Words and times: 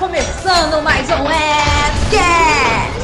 começando 0.00 0.82
mais 0.82 1.06
um 1.10 1.24
Webcast! 1.24 3.00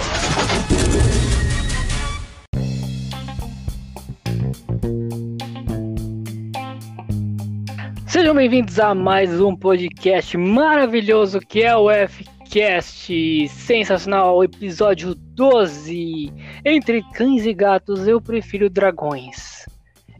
Sejam 8.06 8.34
bem-vindos 8.34 8.80
a 8.80 8.94
mais 8.94 9.38
um 9.42 9.54
podcast 9.54 10.38
maravilhoso 10.38 11.38
que 11.38 11.62
é 11.62 11.76
o 11.76 11.88
Fcast 12.08 13.46
sensacional, 13.48 14.42
episódio 14.42 15.14
12. 15.14 16.32
Entre 16.64 17.02
cães 17.12 17.44
e 17.44 17.52
gatos, 17.52 18.08
eu 18.08 18.22
prefiro 18.22 18.70
dragões. 18.70 19.55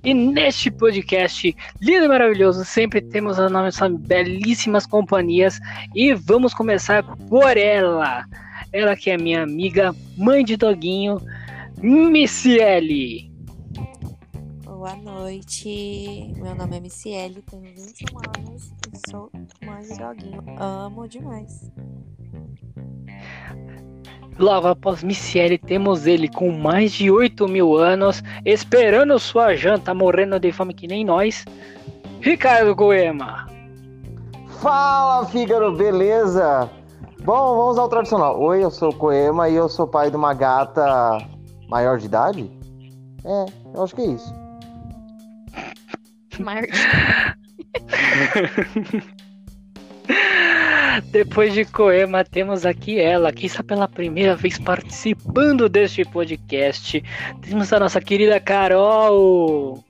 E 0.07 0.15
neste 0.15 0.71
podcast 0.71 1.53
lindo 1.83 2.05
e 2.05 2.09
maravilhoso, 2.09 2.65
sempre 2.65 3.01
temos 3.01 3.41
as 3.41 3.51
nossas 3.51 3.93
belíssimas 3.93 4.87
companhias 4.87 5.59
e 5.97 6.15
vamos 6.15 6.55
começar 6.55 7.03
por 7.29 7.57
ela. 7.57 8.25
Ela 8.73 8.95
que 8.95 9.11
é 9.11 9.19
minha 9.19 9.43
amiga, 9.43 9.93
mãe 10.17 10.45
de 10.45 10.57
doguinho, 10.57 11.19
Missiele. 11.83 13.33
Boa 14.63 14.95
noite, 14.95 16.33
meu 16.37 16.55
nome 16.55 16.77
é 16.77 16.81
Missiele, 16.83 17.43
tenho 17.43 17.65
21 17.65 18.19
anos 18.39 18.73
e 18.95 19.11
sou 19.11 19.29
mãe 19.65 19.83
de 19.83 19.99
doguinho. 19.99 20.45
Amo 20.57 21.09
demais. 21.09 21.69
Logo 24.39 24.69
após 24.69 25.03
Missiele, 25.03 25.57
temos 25.57 26.07
ele 26.07 26.29
com 26.29 26.53
mais 26.53 26.93
de 26.93 27.11
8 27.11 27.49
mil 27.49 27.77
anos, 27.77 28.23
esperando 28.45 29.19
sua 29.19 29.55
janta, 29.55 29.95
morrendo 29.95 30.39
de 30.39 30.53
fome 30.53 30.75
que 30.75 30.87
nem 30.87 31.05
nós, 31.05 31.45
Ricardo 32.21 32.75
Goema. 32.75 33.49
Fala, 34.61 35.25
Fígaro, 35.27 35.73
beleza? 35.73 36.71
Bom, 37.25 37.57
vamos 37.57 37.79
ao 37.79 37.89
tradicional. 37.89 38.41
Oi, 38.41 38.63
eu 38.63 38.71
sou 38.71 38.91
o 38.91 38.95
Coema 38.95 39.49
e 39.49 39.55
eu 39.55 39.69
sou 39.69 39.87
pai 39.87 40.11
de 40.11 40.17
uma 40.17 40.35
gata 40.35 41.19
maior 41.69 41.99
de 41.99 42.07
idade? 42.07 42.51
É, 43.25 43.47
eu 43.75 43.83
acho 43.83 43.95
que 43.95 44.03
é 44.03 44.07
isso. 44.07 44.35
Maior 46.39 46.65
Depois 51.05 51.53
de 51.53 51.65
Coema, 51.65 52.25
temos 52.25 52.65
aqui 52.65 52.99
ela, 52.99 53.33
que 53.33 53.47
está 53.47 53.63
pela 53.63 53.87
primeira 53.87 54.35
vez 54.35 54.59
participando 54.59 55.69
deste 55.69 56.05
podcast. 56.05 57.03
Temos 57.43 57.73
a 57.73 57.81
nossa 57.81 58.01
querida 58.01 58.41
Carol. 58.41 59.85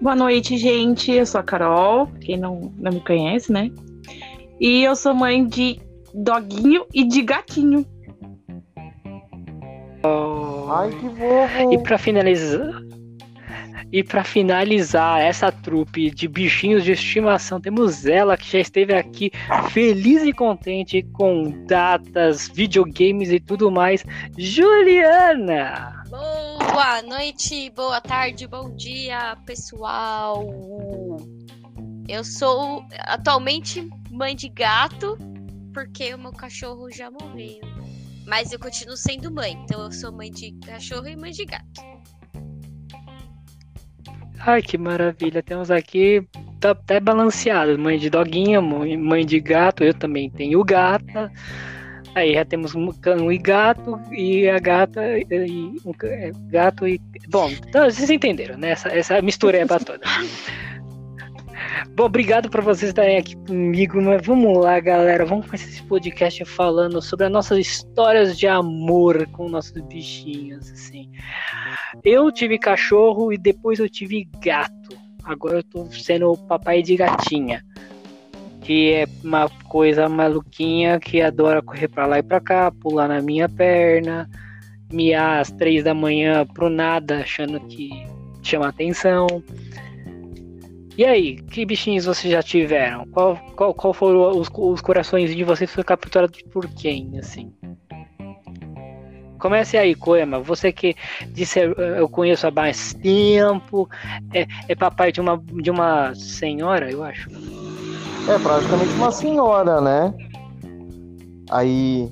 Boa 0.00 0.14
noite, 0.14 0.56
gente. 0.56 1.10
Eu 1.12 1.26
sou 1.26 1.40
a 1.40 1.44
Carol, 1.44 2.06
quem 2.20 2.36
não, 2.36 2.72
não 2.76 2.92
me 2.92 3.00
conhece, 3.00 3.52
né? 3.52 3.70
E 4.60 4.84
eu 4.84 4.94
sou 4.94 5.14
mãe 5.14 5.46
de 5.46 5.80
doguinho 6.14 6.86
e 6.94 7.04
de 7.04 7.22
gatinho. 7.22 7.86
Ai, 10.68 10.90
que 10.90 11.08
fofo! 11.08 11.72
E 11.72 11.78
para 11.82 11.98
finalizar, 11.98 12.82
e 13.92 14.02
para 14.02 14.24
finalizar 14.24 15.20
essa 15.20 15.52
trupe 15.52 16.10
de 16.10 16.26
bichinhos 16.26 16.82
de 16.82 16.92
estimação, 16.92 17.60
temos 17.60 18.06
ela 18.06 18.38
que 18.38 18.50
já 18.50 18.58
esteve 18.58 18.94
aqui 18.94 19.30
feliz 19.70 20.22
e 20.22 20.32
contente 20.32 21.02
com 21.12 21.66
datas, 21.66 22.48
videogames 22.48 23.30
e 23.30 23.38
tudo 23.38 23.70
mais, 23.70 24.02
Juliana. 24.38 26.02
Boa 26.08 27.02
noite, 27.02 27.68
boa 27.70 28.00
tarde, 28.00 28.46
bom 28.46 28.74
dia, 28.74 29.36
pessoal. 29.44 30.46
Eu 32.08 32.24
sou 32.24 32.84
atualmente 33.00 33.86
mãe 34.10 34.34
de 34.34 34.48
gato, 34.48 35.18
porque 35.74 36.14
o 36.14 36.18
meu 36.18 36.32
cachorro 36.32 36.90
já 36.90 37.10
morreu. 37.10 37.60
Mas 38.26 38.52
eu 38.52 38.58
continuo 38.58 38.96
sendo 38.96 39.30
mãe, 39.30 39.52
então 39.52 39.82
eu 39.82 39.92
sou 39.92 40.12
mãe 40.12 40.30
de 40.30 40.52
cachorro 40.64 41.08
e 41.08 41.16
mãe 41.16 41.32
de 41.32 41.44
gato. 41.44 41.91
Ai, 44.44 44.60
que 44.60 44.76
maravilha. 44.76 45.42
Temos 45.42 45.70
aqui 45.70 46.26
tá 46.58 46.70
até 46.70 46.98
balanceado, 46.98 47.78
mãe 47.78 47.98
de 47.98 48.10
doguinha, 48.10 48.60
mãe 48.60 49.24
de 49.24 49.40
gato, 49.40 49.84
eu 49.84 49.94
também 49.94 50.28
tenho 50.30 50.62
gata. 50.64 51.30
Aí 52.14 52.34
já 52.34 52.44
temos 52.44 52.74
um 52.74 52.92
cão 52.92 53.32
e 53.32 53.38
gato, 53.38 53.98
e 54.10 54.48
a 54.48 54.58
gata 54.58 55.00
e 55.18 55.80
um 55.84 55.92
é, 56.04 56.30
gato 56.50 56.86
e. 56.86 57.00
Bom, 57.28 57.50
então, 57.50 57.90
vocês 57.90 58.10
entenderam, 58.10 58.58
né? 58.58 58.70
Essa, 58.70 58.88
essa 58.88 59.22
mistureba 59.22 59.78
toda. 59.78 60.04
Bom, 61.90 62.04
obrigado 62.04 62.48
por 62.48 62.62
vocês 62.62 62.90
estarem 62.90 63.18
aqui 63.18 63.36
comigo, 63.36 64.00
mas 64.00 64.24
vamos 64.24 64.56
lá, 64.58 64.78
galera. 64.80 65.26
Vamos 65.26 65.46
começar 65.46 65.68
esse 65.68 65.82
podcast 65.82 66.44
falando 66.44 67.02
sobre 67.02 67.26
as 67.26 67.32
nossas 67.32 67.58
histórias 67.58 68.38
de 68.38 68.46
amor 68.46 69.26
com 69.28 69.48
nossos 69.48 69.72
bichinhos, 69.82 70.70
assim. 70.70 71.10
Eu 72.04 72.30
tive 72.30 72.58
cachorro 72.58 73.32
e 73.32 73.38
depois 73.38 73.78
eu 73.78 73.88
tive 73.88 74.28
gato. 74.40 74.96
Agora 75.24 75.58
eu 75.58 75.62
tô 75.62 75.86
sendo 75.86 76.36
papai 76.48 76.82
de 76.82 76.96
gatinha. 76.96 77.64
Que 78.60 78.92
é 78.92 79.06
uma 79.24 79.48
coisa 79.68 80.08
maluquinha 80.08 81.00
que 81.00 81.20
adora 81.20 81.60
correr 81.60 81.88
pra 81.88 82.06
lá 82.06 82.18
e 82.20 82.22
pra 82.22 82.40
cá, 82.40 82.70
pular 82.70 83.08
na 83.08 83.20
minha 83.20 83.48
perna, 83.48 84.30
miar 84.92 85.40
às 85.40 85.50
três 85.50 85.82
da 85.82 85.92
manhã 85.92 86.46
pro 86.46 86.70
nada, 86.70 87.20
achando 87.20 87.58
que 87.60 87.90
chama 88.40 88.68
atenção. 88.68 89.26
E 90.96 91.04
aí, 91.04 91.36
que 91.36 91.64
bichinhos 91.64 92.04
vocês 92.04 92.32
já 92.32 92.42
tiveram? 92.42 93.06
Qual, 93.06 93.36
qual, 93.56 93.72
qual 93.72 93.94
foram 93.94 94.38
os, 94.38 94.48
os 94.52 94.80
corações 94.80 95.34
de 95.34 95.42
vocês 95.42 95.70
foi 95.70 95.82
capturado 95.82 96.32
por 96.52 96.68
quem, 96.68 97.18
assim? 97.18 97.52
Comece 99.38 99.76
aí, 99.76 99.94
Coema. 99.94 100.38
Você 100.38 100.70
que 100.70 100.94
disse 101.28 101.60
eu 101.60 102.08
conheço 102.08 102.46
há 102.46 102.50
mais 102.50 102.94
tempo, 102.94 103.88
é, 104.32 104.46
é 104.68 104.74
papai 104.74 105.10
de 105.10 105.20
uma, 105.20 105.42
de 105.60 105.70
uma 105.70 106.14
senhora, 106.14 106.90
eu 106.90 107.02
acho. 107.02 107.28
É 108.28 108.38
praticamente 108.38 108.94
uma 108.94 109.10
senhora, 109.10 109.80
né? 109.80 110.14
Aí. 111.50 112.08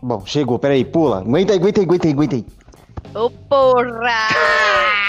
Bom, 0.00 0.24
chegou, 0.24 0.58
peraí, 0.58 0.84
pula. 0.84 1.18
Aguenta 1.18 1.52
aí, 1.52 1.58
aguenta 1.58 1.80
aí, 1.80 1.84
aguenta 1.86 2.06
aí, 2.06 2.12
aguenta 2.12 2.36
aí. 2.36 2.46
Ô 3.14 3.28
porra! 3.30 4.28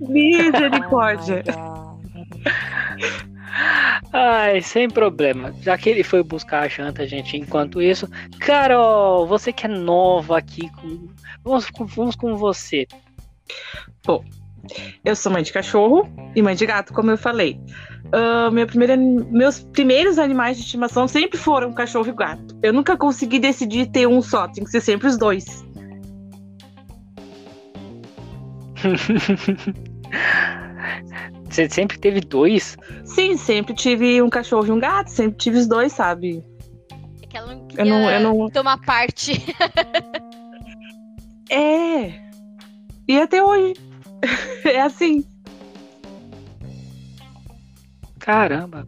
Misericórdia. 0.00 1.42
Oh. 1.56 1.98
Ai, 4.12 4.60
sem 4.62 4.88
problema. 4.88 5.52
Já 5.60 5.76
que 5.76 5.88
ele 5.90 6.02
foi 6.02 6.22
buscar 6.22 6.62
a 6.64 6.68
janta, 6.68 7.06
gente, 7.06 7.36
enquanto 7.36 7.82
isso. 7.82 8.08
Carol, 8.40 9.26
você 9.26 9.52
que 9.52 9.66
é 9.66 9.68
nova 9.68 10.38
aqui, 10.38 10.70
com... 10.70 11.08
vamos, 11.42 11.70
com- 11.70 11.86
vamos 11.86 12.16
com 12.16 12.36
você. 12.36 12.86
Eu 15.04 15.16
sou 15.16 15.32
mãe 15.32 15.42
de 15.42 15.52
cachorro 15.52 16.08
e 16.34 16.42
mãe 16.42 16.54
de 16.54 16.66
gato, 16.66 16.92
como 16.92 17.10
eu 17.10 17.18
falei. 17.18 17.58
Ah, 18.12 18.50
meu 18.50 18.66
primeiro 18.66 18.96
meus 19.30 19.60
primeiros 19.60 20.18
animais 20.18 20.56
de 20.56 20.62
estimação 20.64 21.06
sempre 21.06 21.38
foram 21.38 21.72
cachorro 21.72 22.08
e 22.08 22.12
gato. 22.12 22.56
Eu 22.62 22.72
nunca 22.72 22.96
consegui 22.96 23.38
decidir 23.38 23.86
ter 23.86 24.06
um 24.06 24.22
só, 24.22 24.48
tem 24.48 24.64
que 24.64 24.70
ser 24.70 24.80
sempre 24.80 25.08
os 25.08 25.18
dois. 25.18 25.64
Você 31.48 31.68
sempre 31.68 31.98
teve 31.98 32.20
dois? 32.20 32.76
Sim, 33.04 33.36
sempre 33.36 33.74
tive 33.74 34.20
um 34.22 34.28
cachorro 34.30 34.66
e 34.66 34.70
um 34.70 34.78
gato, 34.78 35.08
sempre 35.08 35.36
tive 35.38 35.58
os 35.58 35.66
dois, 35.66 35.92
sabe? 35.92 36.44
É 37.22 37.26
que 37.26 37.36
ela 37.36 37.54
não 37.54 37.62
Eu 37.62 37.66
queria 37.68 37.84
não- 37.84 38.10
eu 38.10 38.20
não- 38.20 38.50
tomar 38.50 38.78
parte. 38.80 39.32
É. 41.50 42.12
E 43.08 43.18
até 43.18 43.42
hoje. 43.42 43.72
é 44.66 44.82
assim. 44.82 45.24
Caramba. 48.18 48.86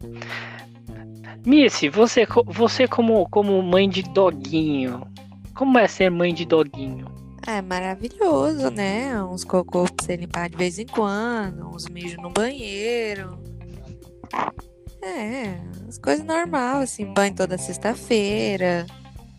Missy, 1.46 1.88
você, 1.88 2.26
você 2.44 2.86
como, 2.86 3.26
como 3.30 3.62
mãe 3.62 3.88
de 3.88 4.02
doguinho, 4.02 5.06
como 5.54 5.78
é 5.78 5.88
ser 5.88 6.10
mãe 6.10 6.34
de 6.34 6.44
doguinho? 6.44 7.06
É 7.46 7.62
maravilhoso, 7.62 8.70
né? 8.70 9.22
Uns 9.22 9.44
cocô 9.44 9.84
pra 9.84 10.04
você 10.04 10.16
limpar 10.16 10.48
de 10.48 10.56
vez 10.56 10.78
em 10.78 10.86
quando, 10.86 11.68
uns 11.68 11.86
mijos 11.88 12.20
no 12.22 12.30
banheiro. 12.30 13.38
É, 15.02 15.58
as 15.88 15.98
coisas 15.98 16.24
normais, 16.24 16.90
assim, 16.90 17.06
banho 17.06 17.34
toda 17.34 17.56
sexta-feira, 17.56 18.86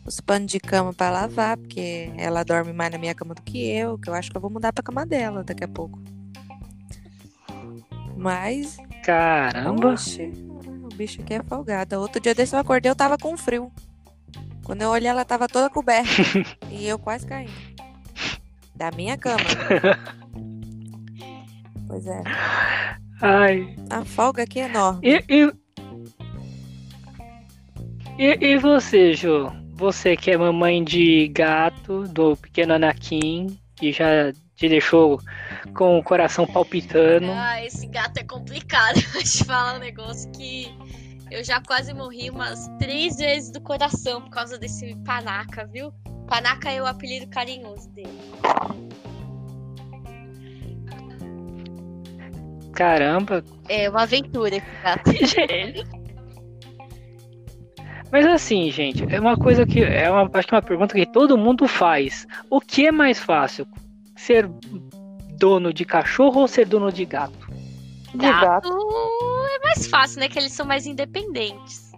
os 0.06 0.20
panos 0.20 0.52
de 0.52 0.60
cama 0.60 0.94
pra 0.94 1.12
lavar, 1.12 1.58
porque 1.58 2.12
ela 2.18 2.44
dorme 2.44 2.74
mais 2.74 2.92
na 2.92 2.98
minha 2.98 3.14
cama 3.14 3.36
do 3.36 3.42
que 3.44 3.70
eu, 3.70 3.98
que 3.98 4.10
eu 4.10 4.14
acho 4.14 4.32
que 4.32 4.38
eu 4.38 4.42
vou 4.42 4.50
mudar 4.50 4.74
pra 4.74 4.84
cama 4.84 5.06
dela 5.06 5.44
daqui 5.44 5.64
a 5.64 5.68
pouco. 5.68 6.00
Mas, 8.18 8.78
Caramba. 9.04 9.94
oxe, 9.94 10.32
o 10.84 10.96
bicho 10.96 11.22
aqui 11.22 11.36
é 11.36 11.44
folgado. 11.44 12.00
Outro 12.00 12.20
dia 12.20 12.36
desse 12.36 12.56
eu 12.56 12.60
acordei, 12.60 12.92
eu 12.92 12.96
tava 12.96 13.18
com 13.18 13.38
frio. 13.38 13.72
Quando 14.64 14.82
eu 14.82 14.90
olhei, 14.90 15.10
ela 15.10 15.26
tava 15.26 15.48
toda 15.48 15.70
coberta. 15.70 16.10
e 16.70 16.88
eu 16.88 17.00
quase 17.00 17.26
caindo. 17.26 17.52
Da 18.82 18.90
minha 18.96 19.16
cama. 19.16 19.38
Pois 21.88 22.08
é. 22.08 22.24
Ai. 23.22 23.76
A 23.92 24.04
folga 24.06 24.42
aqui 24.44 24.60
é 24.62 24.66
enorme. 24.66 25.02
E, 25.08 25.24
e- 25.30 25.54
E, 28.18 28.38
e 28.54 28.58
você, 28.58 29.14
Ju? 29.14 29.52
Você 29.74 30.16
que 30.16 30.32
é 30.32 30.38
mamãe 30.38 30.84
de 30.84 31.28
gato, 31.28 32.08
do 32.08 32.36
pequeno 32.38 32.74
Anakin, 32.76 33.56
e 33.82 33.92
já 33.92 34.32
te 34.56 34.70
deixou 34.70 35.20
com 35.76 36.00
o 36.00 36.04
coração 36.04 36.48
palpitando. 36.48 37.30
Ah, 37.30 37.64
esse 37.64 37.86
gato 37.88 38.18
é 38.20 38.24
complicado. 38.24 38.96
Vou 39.14 39.22
te 39.22 39.44
falar 39.44 39.76
um 39.76 39.80
negócio 39.80 40.32
que 40.32 40.74
eu 41.30 41.44
já 41.44 41.62
quase 41.62 41.94
morri 41.94 42.30
umas 42.30 42.68
três 42.80 43.18
vezes 43.18 43.52
do 43.52 43.60
coração 43.62 44.22
por 44.22 44.30
causa 44.32 44.58
desse 44.58 44.96
panaca, 45.04 45.68
viu? 45.68 45.92
Panaca 46.32 46.72
é 46.72 46.82
o 46.82 46.86
apelido 46.86 47.28
carinhoso 47.28 47.90
dele. 47.90 48.18
Caramba. 52.72 53.44
É 53.68 53.90
uma 53.90 54.04
aventura 54.04 54.56
esse 54.56 54.66
gato. 54.82 55.12
Mas 58.10 58.26
assim, 58.26 58.72
gente, 58.72 59.04
é 59.14 59.20
uma 59.20 59.36
coisa 59.36 59.66
que 59.66 59.84
é 59.84 60.10
uma, 60.10 60.22
acho 60.34 60.48
que 60.48 60.54
é 60.54 60.58
uma 60.58 60.62
pergunta 60.62 60.96
que 60.96 61.06
todo 61.06 61.38
mundo 61.38 61.68
faz. 61.68 62.26
O 62.50 62.62
que 62.62 62.88
é 62.88 62.94
mais 62.94 63.20
fácil? 63.20 63.68
Ser 64.16 64.50
dono 65.38 65.74
de 65.74 65.84
cachorro 65.84 66.40
ou 66.40 66.48
ser 66.48 66.66
dono 66.66 66.94
de 66.94 67.04
gato? 67.04 67.52
De 68.16 68.20
gato. 68.20 68.70
é 68.70 69.60
mais 69.66 69.86
fácil, 69.86 70.22
né? 70.22 70.30
Que 70.30 70.40
eles 70.40 70.54
são 70.54 70.66
mais 70.66 70.86
independentes. 70.86 71.92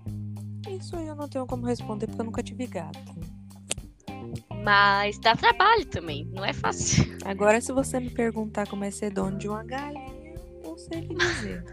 Isso 0.68 0.96
aí 0.96 1.06
eu 1.06 1.16
não 1.16 1.30
tenho 1.30 1.46
como 1.46 1.68
responder 1.68 2.08
porque 2.08 2.22
eu 2.22 2.26
nunca 2.26 2.42
tive 2.42 2.66
gato. 2.66 3.14
Mas 4.64 5.18
dá 5.20 5.36
trabalho 5.36 5.86
também, 5.86 6.26
não 6.32 6.44
é 6.46 6.54
fácil. 6.54 7.04
Agora, 7.26 7.60
se 7.60 7.72
você 7.72 8.00
me 8.00 8.10
perguntar 8.10 8.68
como 8.68 8.84
é 8.84 8.92
ser 8.92 9.12
dono 9.12 9.38
de 9.38 9.48
uma 9.48 9.64
galinha, 9.64 10.34
eu 10.64 10.78
sei 10.78 11.00
o 11.02 11.08
que 11.08 11.16
dizer. 11.16 11.64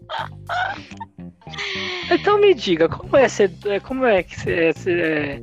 Então 2.11 2.39
me 2.41 2.53
diga, 2.55 2.89
como 2.89 3.15
é 3.15 3.27
ser, 3.27 3.51
como 3.85 4.03
é 4.05 4.23
que 4.23 4.49
é, 4.49 4.73
ser- 4.73 4.99
é, 4.99 5.41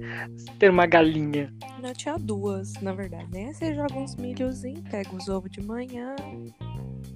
ter 0.58 0.68
uma 0.70 0.84
galinha? 0.86 1.52
Eu 1.82 1.92
tinha 1.94 2.16
duas, 2.18 2.72
na 2.82 2.92
verdade, 2.92 3.30
né? 3.30 3.52
Você 3.52 3.72
joga 3.74 3.94
uns 3.96 4.16
milhozinhos, 4.16 4.82
pega 4.90 5.14
os 5.14 5.28
ovos 5.28 5.50
de 5.50 5.62
manhã. 5.62 6.16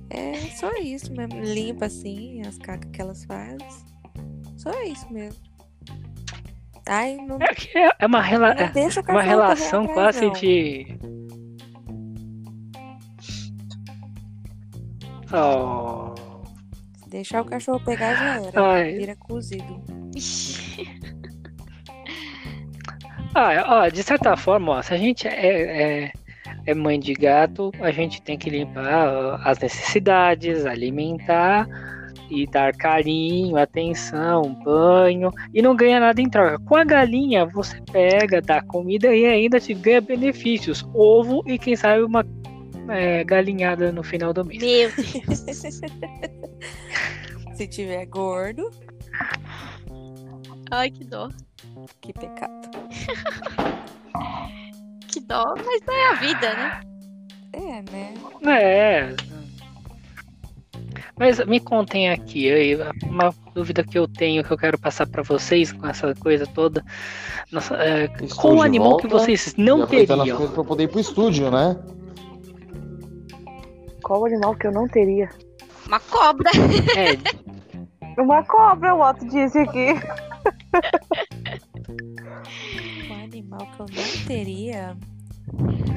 É 0.08 0.35
só 0.56 0.70
isso 0.76 1.12
mesmo. 1.12 1.41
Limpa 1.41 1.87
assim 1.87 2.43
as 2.47 2.56
cacas 2.58 2.88
que 2.93 3.00
elas 3.00 3.25
fazem. 3.25 3.58
Só 4.56 4.70
isso 4.85 5.12
mesmo. 5.12 5.41
Ai, 6.92 7.16
não, 7.19 7.38
É, 7.40 7.78
é- 7.78 7.90
é 8.00 8.06
uma, 8.06 8.20
rela- 8.20 8.52
é 8.52 9.10
uma 9.12 9.22
relação 9.22 9.87
quase 9.87 10.22
não. 10.26 10.32
de. 10.32 10.98
Oh. 15.32 16.14
Se 17.04 17.08
deixar 17.08 17.42
o 17.42 17.44
cachorro 17.44 17.81
pegar, 17.84 18.14
já 18.16 18.48
era. 18.48 18.60
Ai. 18.72 18.92
Vira 18.94 19.16
cozido. 19.16 19.81
Ah, 23.32 23.84
ó, 23.84 23.88
de 23.88 24.02
certa 24.02 24.37
forma, 24.37 24.72
ó, 24.72 24.82
se 24.82 24.92
a 24.92 24.96
gente 24.96 25.28
é, 25.28 26.06
é, 26.06 26.12
é 26.66 26.75
mãe 26.75 26.98
de 26.98 27.12
gato, 27.14 27.70
a 27.81 27.92
gente 27.92 28.20
tem 28.20 28.37
que 28.37 28.50
limpar 28.50 29.06
ó, 29.06 29.38
as 29.44 29.56
necessidades, 29.60 30.66
alimentar 30.66 31.64
e 32.30 32.46
dar 32.46 32.74
carinho, 32.76 33.56
atenção, 33.56 34.54
banho 34.64 35.30
e 35.52 35.60
não 35.60 35.74
ganha 35.74 35.98
nada 35.98 36.20
em 36.20 36.28
troca. 36.28 36.58
Com 36.60 36.76
a 36.76 36.84
galinha, 36.84 37.44
você 37.46 37.80
pega, 37.92 38.40
dá 38.40 38.62
comida 38.62 39.14
e 39.14 39.26
ainda 39.26 39.58
te 39.58 39.74
ganha 39.74 40.00
benefícios, 40.00 40.86
ovo 40.94 41.42
e 41.46 41.58
quem 41.58 41.74
sabe 41.76 42.02
uma 42.02 42.24
é, 42.88 43.24
galinhada 43.24 43.92
no 43.92 44.02
final 44.02 44.32
do 44.32 44.44
mês. 44.44 44.62
Meu 44.62 44.90
Deus. 44.96 45.80
Se 47.54 47.66
tiver 47.66 48.06
gordo, 48.06 48.70
Ai, 50.70 50.90
que 50.90 51.04
dó. 51.04 51.28
que 52.00 52.12
pecado. 52.12 52.70
Que 55.08 55.20
dó, 55.20 55.54
mas 55.56 55.82
não 55.86 55.94
é 55.94 56.08
a 56.10 56.14
vida, 56.14 56.54
né? 56.54 56.80
É, 57.52 57.82
né? 57.90 58.14
É. 58.46 59.39
Mas 61.19 61.44
me 61.47 61.61
contem 61.61 62.11
aqui, 62.11 62.50
aí, 62.50 62.76
uma 63.05 63.35
dúvida 63.55 63.82
que 63.85 63.99
eu 63.99 64.06
tenho 64.08 64.43
que 64.44 64.50
eu 64.50 64.56
quero 64.58 64.79
passar 64.79 65.06
pra 65.06 65.23
vocês 65.23 65.73
com 65.73 65.87
essa 65.87 66.14
coisa 66.14 66.47
toda. 66.47 66.85
Nossa, 67.52 67.75
é, 67.76 68.08
qual 68.37 68.62
animal 68.62 68.97
que 68.97 69.06
volta. 69.08 69.25
vocês 69.25 69.55
E 69.56 69.61
não 69.61 69.82
as 69.82 69.91
teriam? 69.91 70.50
pra 70.52 70.64
poder 70.64 70.85
ir 70.85 70.88
pro 70.88 71.00
estúdio, 71.00 71.50
né? 71.50 71.76
Qual 74.02 74.25
animal 74.26 74.55
que 74.56 74.67
eu 74.67 74.73
não 74.73 74.88
teria? 74.88 75.29
Uma 75.87 76.00
cobra. 76.00 76.50
É, 76.97 78.20
Uma 78.20 78.43
cobra, 78.44 78.94
o 78.94 79.00
Otto 79.08 79.25
disse 79.29 79.58
aqui. 79.58 79.94
Um 83.11 83.25
animal 83.25 83.61
que 83.61 83.81
eu 83.81 83.87
não 83.94 84.26
teria. 84.26 84.97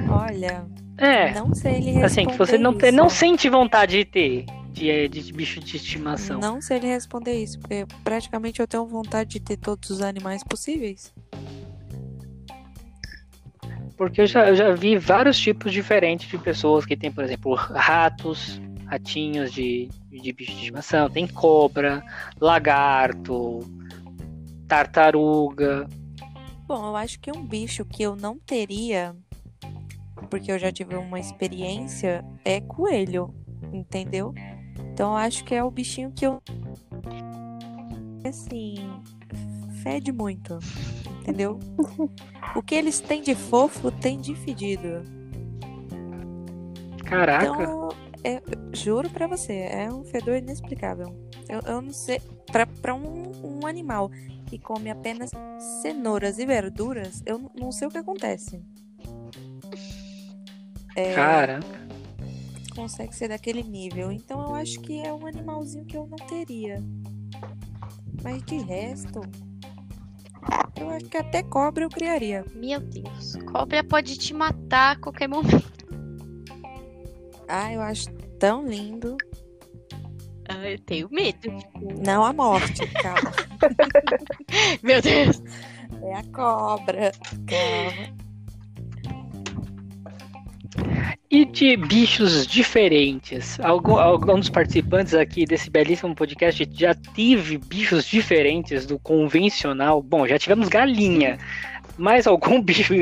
Olha, 0.09 0.65
é, 0.97 1.33
não 1.33 1.53
sei 1.53 1.73
ele 1.75 1.91
responder 1.91 2.05
assim, 2.05 2.25
que 2.25 2.37
você 2.37 2.57
não, 2.57 2.73
te- 2.77 2.87
isso. 2.87 2.95
não 2.97 3.09
sente 3.09 3.49
vontade 3.49 3.97
de 3.97 4.05
ter 4.05 4.45
de, 4.73 5.07
de 5.07 5.31
bicho 5.31 5.59
de 5.59 5.77
estimação. 5.77 6.39
Não 6.39 6.59
sei 6.59 6.77
ele 6.77 6.87
responder 6.87 7.41
isso, 7.41 7.59
porque 7.59 7.85
praticamente 8.03 8.59
eu 8.59 8.67
tenho 8.67 8.85
vontade 8.85 9.29
de 9.29 9.39
ter 9.39 9.57
todos 9.57 9.89
os 9.89 10.01
animais 10.01 10.43
possíveis. 10.43 11.13
Porque 13.95 14.21
eu 14.21 14.27
já, 14.27 14.49
eu 14.49 14.55
já 14.55 14.73
vi 14.73 14.97
vários 14.97 15.39
tipos 15.39 15.71
diferentes 15.71 16.27
de 16.27 16.37
pessoas 16.37 16.85
que 16.85 16.97
tem, 16.97 17.11
por 17.11 17.23
exemplo, 17.23 17.53
ratos, 17.53 18.59
ratinhos 18.87 19.53
de, 19.53 19.87
de 20.09 20.33
bicho 20.33 20.51
de 20.51 20.57
estimação, 20.57 21.09
tem 21.09 21.27
cobra, 21.27 22.03
lagarto, 22.41 23.59
tartaruga. 24.67 25.87
Bom, 26.65 26.87
eu 26.87 26.95
acho 26.95 27.19
que 27.19 27.31
um 27.31 27.45
bicho 27.45 27.85
que 27.85 28.01
eu 28.01 28.15
não 28.15 28.39
teria, 28.39 29.15
porque 30.29 30.51
eu 30.51 30.57
já 30.57 30.71
tive 30.71 30.95
uma 30.95 31.19
experiência, 31.19 32.25
é 32.43 32.59
coelho, 32.59 33.33
entendeu? 33.71 34.33
Então 34.93 35.11
eu 35.11 35.17
acho 35.17 35.43
que 35.43 35.55
é 35.55 35.63
o 35.63 35.71
bichinho 35.71 36.11
que 36.11 36.25
eu. 36.25 36.41
Assim. 38.23 38.75
Fede 39.81 40.13
muito, 40.13 40.59
entendeu? 41.19 41.59
o 42.55 42.61
que 42.61 42.75
eles 42.75 43.01
têm 43.01 43.21
de 43.21 43.35
fofo 43.35 43.91
tem 43.91 44.21
de 44.21 44.33
fedido. 44.35 45.03
Caraca. 47.03 47.45
Então, 47.45 47.89
é- 48.23 48.41
juro 48.71 49.09
pra 49.09 49.27
você, 49.27 49.53
é 49.53 49.91
um 49.91 50.05
fedor 50.05 50.37
inexplicável. 50.37 51.07
Eu, 51.49 51.59
eu 51.65 51.81
não 51.81 51.91
sei. 51.91 52.21
Pra, 52.49 52.65
pra 52.65 52.93
um, 52.93 53.31
um 53.43 53.67
animal 53.67 54.09
que 54.45 54.57
come 54.57 54.89
apenas 54.89 55.31
cenouras 55.81 56.37
e 56.37 56.45
verduras, 56.45 57.21
eu 57.25 57.51
não 57.59 57.71
sei 57.71 57.87
o 57.87 57.91
que 57.91 57.97
acontece. 57.97 58.61
É, 60.95 61.13
Cara, 61.15 61.59
consegue 62.73 63.15
ser 63.15 63.29
daquele 63.29 63.63
nível. 63.63 64.11
Então 64.11 64.41
eu 64.41 64.55
acho 64.55 64.79
que 64.81 64.99
é 64.99 65.13
um 65.13 65.25
animalzinho 65.25 65.85
que 65.85 65.97
eu 65.97 66.07
não 66.07 66.17
teria. 66.27 66.83
Mas 68.21 68.43
de 68.43 68.57
resto. 68.57 69.21
Eu 70.75 70.89
acho 70.89 71.05
que 71.05 71.17
até 71.17 71.41
cobra 71.43 71.85
eu 71.85 71.89
criaria. 71.89 72.45
Meu 72.55 72.79
Deus. 72.79 73.35
Cobra 73.51 73.83
pode 73.83 74.17
te 74.17 74.33
matar 74.33 74.95
a 74.95 74.99
qualquer 74.99 75.27
momento. 75.27 75.73
Ah, 77.47 77.71
eu 77.71 77.81
acho 77.81 78.11
tão 78.39 78.67
lindo. 78.67 79.17
Ah, 80.49 80.69
eu 80.69 80.79
tenho 80.79 81.09
medo. 81.09 81.49
Não 82.05 82.23
a 82.23 82.33
morte, 82.33 82.85
calma. 83.01 83.31
Meu 84.83 85.01
Deus. 85.01 85.41
É 86.01 86.15
a 86.15 86.23
cobra. 86.23 87.11
Calma. 87.47 88.22
E 91.33 91.45
de 91.45 91.75
bichos 91.75 92.45
diferentes? 92.45 93.59
Algum, 93.59 93.97
algum 93.97 94.37
dos 94.39 94.49
participantes 94.49 95.15
aqui 95.15 95.45
desse 95.45 95.67
belíssimo 95.67 96.13
podcast 96.13 96.69
já 96.71 96.93
teve 96.93 97.57
bichos 97.57 98.05
diferentes 98.05 98.85
do 98.85 98.99
convencional? 98.99 99.99
Bom, 100.03 100.27
já 100.27 100.37
tivemos 100.37 100.69
galinha. 100.69 101.39
Mais 101.97 102.27
algum 102.27 102.61
bicho 102.63 102.93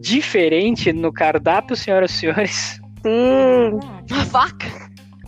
diferente 0.00 0.92
no 0.92 1.12
cardápio, 1.12 1.74
senhoras 1.74 2.12
e 2.12 2.14
senhores? 2.18 2.80
Sim, 3.02 3.80
Uma 4.08 4.24
vaca? 4.26 4.68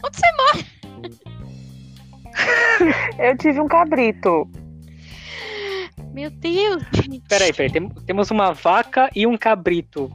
Onde 0.05 0.17
você 0.17 0.27
mora? 0.37 0.65
eu 3.31 3.37
tive 3.37 3.61
um 3.61 3.67
cabrito. 3.67 4.49
Meu 6.13 6.31
Deus, 6.31 6.85
gente. 6.95 7.21
Peraí, 7.29 7.53
peraí. 7.53 7.73
tem- 7.73 7.89
temos 8.07 8.31
uma 8.31 8.53
vaca 8.53 9.11
e 9.13 9.27
um 9.27 9.37
cabrito. 9.37 10.09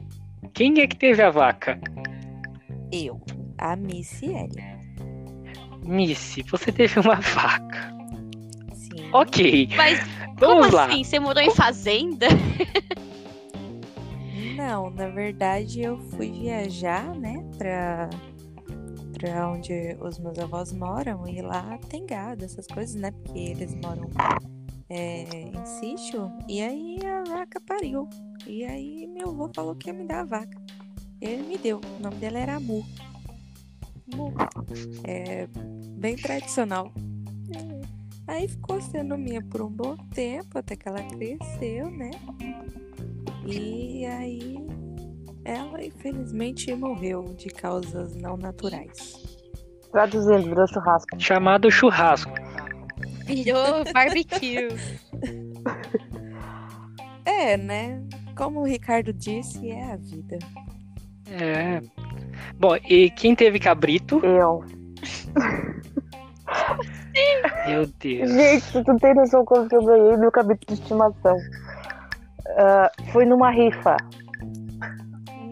Quem 0.54 0.80
é 0.80 0.86
que 0.86 0.96
teve 0.96 1.20
a 1.22 1.30
vaca? 1.30 1.78
Eu, 2.92 3.20
a 3.58 3.76
Missy 3.76 4.26
Ellie. 4.26 4.80
Missy, 5.84 6.42
você 6.42 6.70
teve 6.72 6.98
uma 7.00 7.16
vaca. 7.16 7.94
Sim. 8.74 9.10
Ok, 9.12 9.68
Mas 9.76 9.98
como 10.38 10.56
vamos 10.60 10.70
lá. 10.72 10.86
assim? 10.86 11.04
Você 11.04 11.18
morou 11.18 11.42
em 11.42 11.50
fazenda? 11.54 12.26
Não, 14.56 14.90
na 14.90 15.08
verdade 15.08 15.80
eu 15.82 15.98
fui 16.10 16.30
viajar, 16.30 17.14
né, 17.14 17.42
pra, 17.56 18.10
pra 19.14 19.50
onde 19.50 19.96
os 20.00 20.18
meus 20.18 20.38
avós 20.38 20.72
moram 20.72 21.26
e 21.26 21.40
lá 21.40 21.78
tem 21.88 22.04
gado, 22.04 22.44
essas 22.44 22.66
coisas, 22.66 22.94
né, 22.94 23.10
porque 23.10 23.38
eles 23.38 23.74
moram 23.76 24.10
é, 24.90 25.22
em 25.22 25.64
sítio, 25.64 26.30
e 26.48 26.60
aí 26.60 26.98
a 27.06 27.22
vaca 27.24 27.60
pariu. 27.66 28.08
E 28.46 28.64
aí 28.64 29.06
meu 29.06 29.28
avô 29.30 29.50
falou 29.54 29.74
que 29.74 29.88
ia 29.88 29.94
me 29.94 30.04
dar 30.06 30.20
a 30.20 30.24
vaca. 30.24 30.58
Ele 31.20 31.42
me 31.42 31.58
deu. 31.58 31.80
O 31.98 32.02
nome 32.02 32.16
dela 32.16 32.38
era 32.38 32.58
Mu. 32.58 32.84
Mu. 34.14 34.32
É 35.04 35.46
bem 35.98 36.16
tradicional. 36.16 36.92
Aí 38.26 38.46
ficou 38.46 38.80
sendo 38.80 39.18
minha 39.18 39.42
por 39.42 39.60
um 39.60 39.70
bom 39.70 39.96
tempo, 40.14 40.56
até 40.56 40.76
que 40.76 40.88
ela 40.88 41.02
cresceu, 41.02 41.90
né? 41.90 42.10
E 43.44 44.06
aí 44.06 44.56
ela 45.44 45.84
infelizmente 45.84 46.72
morreu 46.74 47.34
de 47.36 47.48
causas 47.48 48.14
não 48.14 48.36
naturais. 48.36 49.16
Traduzindo, 49.90 50.44
virou 50.44 50.66
churrasco. 50.68 51.20
Chamado 51.20 51.70
churrasco. 51.70 52.32
Virou 53.26 53.84
barbecue. 53.92 54.68
É, 57.24 57.56
né? 57.56 58.02
Como 58.36 58.60
o 58.60 58.64
Ricardo 58.64 59.12
disse, 59.12 59.70
é 59.70 59.92
a 59.92 59.96
vida. 59.96 60.38
É. 61.30 61.80
Bom, 62.58 62.76
e 62.76 63.10
quem 63.10 63.34
teve 63.34 63.58
cabrito? 63.58 64.20
Eu. 64.24 64.64
Meu 67.66 67.86
Deus. 67.98 68.30
Gente, 68.30 68.72
tu 68.72 68.84
não 68.86 68.98
tem 68.98 69.14
noção 69.14 69.44
como 69.44 69.68
que 69.68 69.76
eu 69.76 69.84
ganhei 69.84 70.16
meu 70.16 70.30
cabrito 70.30 70.66
de 70.66 70.74
estimação. 70.80 71.36
Ah, 72.56 72.90
foi 73.12 73.24
numa 73.24 73.50
rifa. 73.50 73.96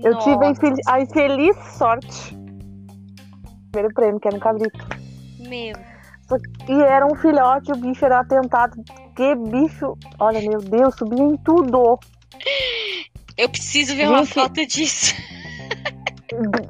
Eu 0.03 0.19
tive 0.19 0.45
a 0.45 0.51
infeliz, 0.51 0.87
a 0.87 1.01
infeliz 1.01 1.57
sorte. 1.77 2.37
Primeiro 3.71 3.95
prêmio, 3.95 4.21
que 4.21 4.29
era 4.29 4.37
um 4.37 4.41
cabrito. 4.41 4.79
Meu, 5.41 5.75
E 6.69 6.83
era 6.83 7.07
um 7.07 7.15
filhote, 7.17 7.73
o 7.73 7.77
bicho 7.77 8.05
era 8.05 8.21
atentado. 8.21 8.83
Que 9.17 9.35
bicho. 9.35 9.97
Olha, 10.19 10.41
meu 10.41 10.59
Deus, 10.59 10.95
subia 10.97 11.23
em 11.23 11.37
tudo. 11.39 11.99
eu 13.37 13.49
preciso 13.49 13.95
ver 13.97 14.09
uma 14.09 14.25
Gente. 14.25 14.35
foto 14.35 14.67
disso. 14.67 15.15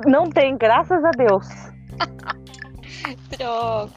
Não 0.06 0.28
tem, 0.30 0.56
graças 0.56 1.02
a 1.04 1.10
Deus. 1.10 1.46
Droga. 3.36 3.90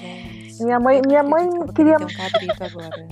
Gente, 0.00 0.62
Minha 0.64 0.80
mãe- 0.80 1.02
minha 1.06 1.22
mãe 1.22 1.48
queria- 1.74 1.96
um. 1.96 2.06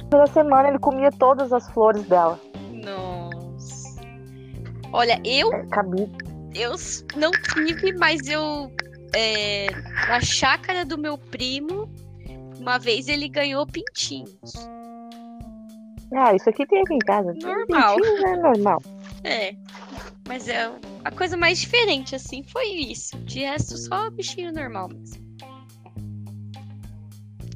Primeira 0.08 0.26
semana 0.32 0.68
ele 0.68 0.78
comia 0.78 1.10
todas 1.10 1.52
as 1.52 1.68
flores 1.70 2.02
dela. 2.04 2.38
Nossa. 2.84 4.00
Olha, 4.92 5.20
eu, 5.24 5.52
É, 5.52 5.66
eu 6.54 6.72
não 7.16 7.30
tive, 7.52 7.92
mas 7.98 8.26
eu. 8.28 8.70
é, 9.14 9.66
na 10.08 10.20
chácara 10.20 10.84
do 10.84 10.96
meu 10.98 11.16
primo, 11.18 11.88
uma 12.60 12.78
vez 12.78 13.08
ele 13.08 13.28
ganhou 13.28 13.66
pintinhos. 13.66 14.52
Ah, 16.14 16.34
isso 16.34 16.48
aqui 16.48 16.64
tem 16.66 16.80
aqui 16.82 16.94
em 16.94 16.98
casa. 17.00 17.32
Normal. 17.42 17.96
Pintinhos 17.96 18.22
É 18.24 18.36
normal. 18.36 18.82
É. 19.24 19.54
Mas 20.26 20.48
é 20.48 20.70
a 21.04 21.10
coisa 21.10 21.36
mais 21.36 21.58
diferente, 21.60 22.14
assim, 22.14 22.42
foi 22.42 22.66
isso. 22.68 23.16
De 23.20 23.40
resto, 23.40 23.76
só 23.76 24.10
bichinho 24.10 24.52
normal 24.52 24.88
mesmo. 24.88 25.24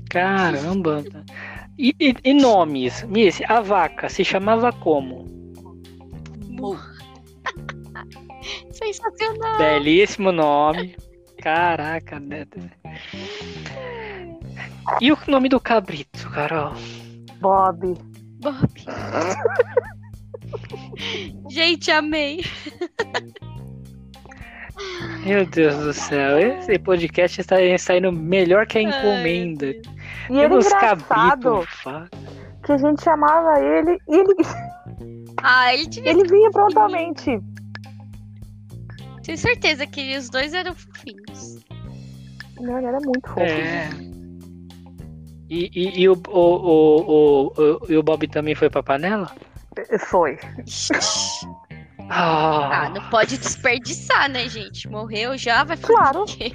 Caramba. 0.08 1.04
E, 1.78 1.94
e- 2.00 2.14
e 2.24 2.34
nomes? 2.34 3.02
Miss, 3.04 3.40
a 3.48 3.60
vaca 3.60 4.08
se 4.08 4.24
chamava 4.24 4.72
como? 4.72 5.24
Sensacional. 8.72 9.58
Belíssimo 9.58 10.32
nome. 10.32 10.96
Caraca, 11.38 12.18
né? 12.20 12.46
E 15.00 15.12
o 15.12 15.18
nome 15.28 15.48
do 15.48 15.58
cabrito, 15.60 16.28
Carol? 16.30 16.74
Bob. 17.40 17.94
Bob. 18.40 18.68
Gente, 21.50 21.90
amei. 21.90 22.44
Meu 25.26 25.44
Deus 25.46 25.76
do 25.76 25.92
céu, 25.92 26.38
esse 26.38 26.78
podcast 26.78 27.40
está 27.40 27.56
saindo 27.78 28.10
melhor 28.12 28.66
que 28.66 28.78
a 28.78 28.82
encomenda. 28.82 29.66
E 29.66 30.38
ele 30.38 30.48
Pelos 30.48 30.66
engraçado 30.66 31.66
que 32.64 32.72
a 32.72 32.76
gente 32.78 33.02
chamava 33.02 33.60
ele 33.60 33.98
e 34.08 34.16
ele, 34.16 34.34
Ah, 35.42 35.74
ele 35.74 35.86
devia 35.86 36.10
ele 36.10 36.24
vinha 36.28 36.50
prontamente. 36.50 37.40
ter 39.22 39.36
certeza 39.36 39.86
que 39.86 40.16
os 40.16 40.30
dois 40.30 40.54
eram 40.54 40.74
fofinhos. 40.74 41.60
Não, 42.60 42.78
ele 42.78 42.86
era 42.86 42.98
muito 43.00 43.26
fofo. 43.28 43.40
É. 43.40 43.88
E, 45.50 45.70
e, 45.74 46.00
e 46.02 46.08
o, 46.08 46.12
o, 46.28 46.38
o, 46.38 47.00
o, 47.00 47.52
o- 47.56 47.80
e 47.92 47.96
o 47.96 48.02
Bob 48.02 48.26
também 48.28 48.54
foi 48.54 48.70
pra 48.70 48.82
panela? 48.82 49.30
Foi. 49.98 50.38
Ah, 52.12 52.86
Ah, 52.86 52.90
não 52.90 53.08
pode 53.08 53.38
desperdiçar, 53.38 54.28
né, 54.28 54.48
gente? 54.48 54.88
Morreu 54.88 55.38
já, 55.38 55.62
vai 55.62 55.76
fazer 55.76 55.92
Claro. 55.94 56.22
o 56.22 56.24
quê? 56.24 56.50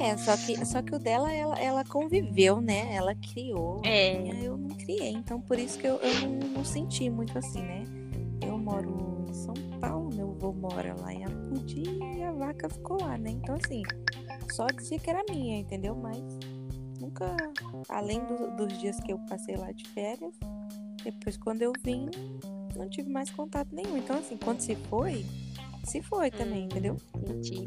É, 0.00 0.16
só 0.16 0.36
que, 0.36 0.66
só 0.66 0.82
que 0.82 0.94
o 0.96 0.98
dela, 0.98 1.32
ela, 1.32 1.56
ela 1.60 1.84
conviveu, 1.84 2.60
né? 2.60 2.92
Ela 2.92 3.14
criou. 3.14 3.80
É. 3.84 4.16
Eu 4.44 4.56
não 4.56 4.70
criei, 4.70 5.10
então 5.12 5.40
por 5.40 5.58
isso 5.60 5.78
que 5.78 5.86
eu, 5.86 5.96
eu 5.98 6.14
não, 6.22 6.48
não 6.48 6.64
senti 6.64 7.08
muito 7.08 7.38
assim, 7.38 7.62
né? 7.62 7.84
Eu 8.44 8.58
moro 8.58 9.24
em 9.28 9.32
São 9.32 9.54
Paulo, 9.80 10.10
meu 10.12 10.30
avô 10.32 10.52
mora 10.54 10.96
lá 10.98 11.12
em 11.12 11.24
Apudi 11.24 11.84
e 12.16 12.22
a 12.24 12.32
vaca 12.32 12.68
ficou 12.68 13.00
lá, 13.00 13.16
né? 13.16 13.30
Então, 13.30 13.54
assim, 13.62 13.82
só 14.50 14.66
dizia 14.66 14.98
que 14.98 15.08
era 15.08 15.22
minha, 15.30 15.58
entendeu? 15.60 15.94
Mas 15.94 16.18
nunca, 17.00 17.36
além 17.88 18.18
do- 18.24 18.50
dos 18.56 18.76
dias 18.80 18.98
que 19.00 19.12
eu 19.12 19.18
passei 19.28 19.54
lá 19.56 19.70
de 19.70 19.86
férias, 19.90 20.34
depois 21.04 21.36
quando 21.36 21.62
eu 21.62 21.72
vim, 21.84 22.08
não 22.76 22.88
tive 22.88 23.10
mais 23.10 23.30
contato 23.30 23.68
nenhum. 23.72 23.96
Então, 23.96 24.18
assim, 24.18 24.36
quando 24.36 24.60
se 24.60 24.74
foi, 24.88 25.24
se 25.84 26.02
foi 26.02 26.30
também, 26.30 26.64
entendeu? 26.64 26.96
Entendi. 27.16 27.64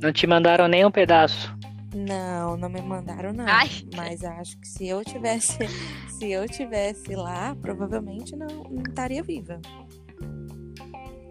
não 0.00 0.12
te 0.12 0.26
mandaram 0.26 0.68
nem 0.68 0.84
um 0.84 0.90
pedaço. 0.90 1.54
Não, 1.94 2.56
não 2.56 2.68
me 2.68 2.80
mandaram 2.80 3.32
não. 3.32 3.44
Ai. 3.46 3.68
Mas 3.96 4.22
acho 4.22 4.58
que 4.60 4.68
se 4.68 4.86
eu 4.86 5.04
tivesse, 5.04 5.58
se 6.08 6.30
eu 6.30 6.48
tivesse 6.48 7.14
lá, 7.14 7.56
provavelmente 7.56 8.36
não, 8.36 8.46
não 8.46 8.82
estaria 8.82 9.22
viva. 9.22 9.60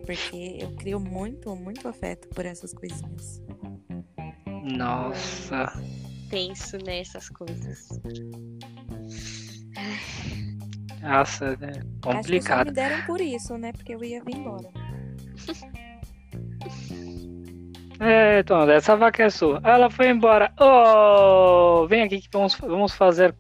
Porque 0.05 0.57
eu 0.59 0.71
crio 0.75 0.99
muito, 0.99 1.55
muito 1.55 1.87
afeto 1.87 2.27
por 2.29 2.45
essas 2.45 2.73
coisinhas. 2.73 3.41
Nossa. 4.75 5.71
Penso 6.29 6.77
nessas 6.77 7.29
coisas. 7.29 7.87
Nossa, 11.01 11.55
né? 11.57 11.69
Acho 11.69 11.79
que 11.79 11.85
só 12.03 12.11
Complicado. 12.13 12.67
me 12.67 12.73
deram 12.73 13.05
por 13.05 13.21
isso, 13.21 13.57
né? 13.57 13.71
Porque 13.71 13.93
eu 13.95 14.03
ia 14.03 14.23
vir 14.23 14.35
embora. 14.35 14.69
É, 18.01 18.39
então, 18.39 18.61
essa 18.69 18.95
vaca 18.95 19.23
é 19.23 19.29
sua. 19.29 19.59
Ela 19.61 19.89
foi 19.89 20.09
embora. 20.09 20.53
Oh, 20.57 21.85
vem 21.85 22.03
aqui 22.03 22.21
que 22.21 22.29
vamos, 22.31 22.55
vamos 22.55 22.93
fazer, 22.93 23.35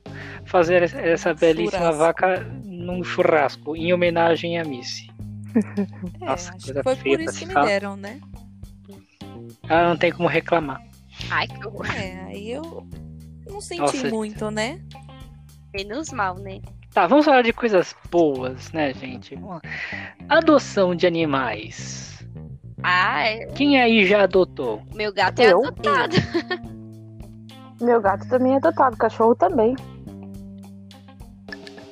fazer 0.45 0.83
essa 0.97 1.33
belíssima 1.33 1.79
Churrasco. 1.93 1.97
vaca 1.97 2.39
num 2.65 3.01
churrasco, 3.01 3.75
em 3.75 3.93
homenagem 3.93 4.59
a 4.59 4.65
Missy. 4.65 5.09
É, 6.21 6.25
Nossa, 6.25 6.53
acho 6.53 6.65
coisa 6.65 6.73
que 6.73 6.83
foi 6.83 6.95
feia 6.97 7.17
por 7.17 7.23
isso 7.23 7.39
que 7.39 7.45
me 7.45 7.53
deram, 7.53 7.95
né? 7.95 8.19
Ela 9.69 9.89
não 9.89 9.97
tem 9.97 10.11
como 10.11 10.27
reclamar. 10.27 10.81
Ai, 11.29 11.47
que 11.47 11.65
horror. 11.65 11.85
É, 11.95 12.23
aí 12.25 12.51
eu 12.51 12.85
não 13.49 13.61
senti 13.61 13.79
Nossa. 13.81 14.09
muito, 14.09 14.51
né? 14.51 14.81
Menos 15.73 16.11
mal, 16.11 16.35
né? 16.37 16.59
Tá, 16.93 17.05
vamos 17.07 17.25
falar 17.25 17.43
de 17.43 17.53
coisas 17.53 17.95
boas, 18.09 18.71
né, 18.71 18.93
gente? 18.93 19.37
Adoção 20.27 20.95
de 20.95 21.05
animais. 21.05 22.23
Ah, 22.81 23.23
é. 23.27 23.45
Quem 23.47 23.79
aí 23.79 24.05
já 24.05 24.23
adotou? 24.23 24.81
meu 24.95 25.13
gato 25.13 25.39
é 25.39 25.51
Eu? 25.51 25.65
adotado. 25.65 26.15
Meu 27.81 28.01
gato 28.01 28.27
também 28.27 28.53
é 28.53 28.57
adotado, 28.57 28.97
cachorro 28.97 29.33
também. 29.35 29.73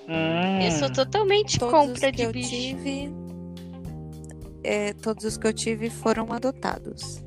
Hum, 0.10 0.60
Eu 0.62 0.72
sou 0.72 0.92
totalmente 0.92 1.58
Todos 1.58 1.74
os 1.74 1.88
compra 1.94 2.12
de 2.12 2.28
bicho. 2.28 2.50
tive. 2.50 3.10
é, 4.66 4.92
todos 4.92 5.24
os 5.24 5.38
que 5.38 5.48
eu 5.48 5.54
tive 5.54 5.90
foram 5.90 6.30
adotados. 6.34 7.24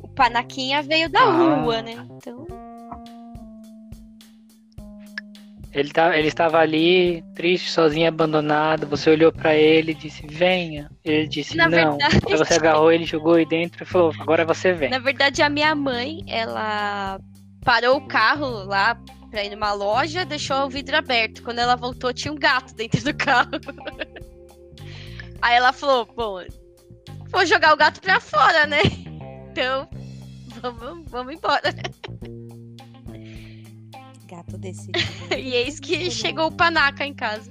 O 0.00 0.06
Panaquinha 0.06 0.80
veio 0.80 1.10
da 1.10 1.22
Ah. 1.24 1.60
rua, 1.62 1.82
né? 1.82 2.06
Então, 2.16 2.46
ele, 5.72 5.90
tá, 5.90 6.16
ele 6.18 6.28
estava 6.28 6.58
ali, 6.58 7.22
triste, 7.34 7.70
sozinho, 7.70 8.08
abandonado. 8.08 8.86
Você 8.88 9.10
olhou 9.10 9.32
pra 9.32 9.54
ele 9.54 9.92
e 9.92 9.94
disse: 9.94 10.26
Venha. 10.26 10.90
Ele 11.04 11.26
disse: 11.26 11.56
Na 11.56 11.68
Não. 11.68 11.96
verdade- 11.98 12.20
Aí 12.30 12.36
você 12.36 12.54
agarrou 12.54 12.92
ele, 12.92 13.04
jogou 13.04 13.34
aí 13.34 13.46
dentro 13.46 13.82
e 13.82 13.86
falou: 13.86 14.12
Agora 14.20 14.44
você 14.44 14.72
vem. 14.72 14.90
na 14.90 14.98
verdade, 14.98 15.42
a 15.42 15.48
minha 15.48 15.74
mãe, 15.74 16.22
ela 16.28 17.18
parou 17.64 17.96
o 17.96 18.06
carro 18.06 18.64
lá 18.64 18.96
pra 19.30 19.42
ir 19.44 19.50
numa 19.50 19.72
loja, 19.72 20.24
deixou 20.26 20.66
o 20.66 20.68
vidro 20.68 20.96
aberto. 20.96 21.42
Quando 21.42 21.58
ela 21.58 21.74
voltou, 21.76 22.12
tinha 22.12 22.32
um 22.32 22.38
gato 22.38 22.74
dentro 22.74 23.02
do 23.04 23.14
carro. 23.14 23.50
Aí 25.40 25.56
ela 25.56 25.72
falou, 25.72 26.04
bom, 26.14 26.40
vou 27.30 27.44
jogar 27.46 27.72
o 27.72 27.76
gato 27.76 28.00
pra 28.00 28.20
fora, 28.20 28.66
né? 28.66 28.78
Então, 29.52 29.86
vamos, 30.62 31.10
vamos 31.10 31.34
embora. 31.34 31.62
Gato 34.32 34.56
desse. 34.56 34.90
E 35.36 35.54
eis 35.54 35.78
que 35.78 36.10
chegou 36.10 36.46
o 36.48 36.52
panaca 36.52 37.04
em 37.06 37.12
casa. 37.14 37.50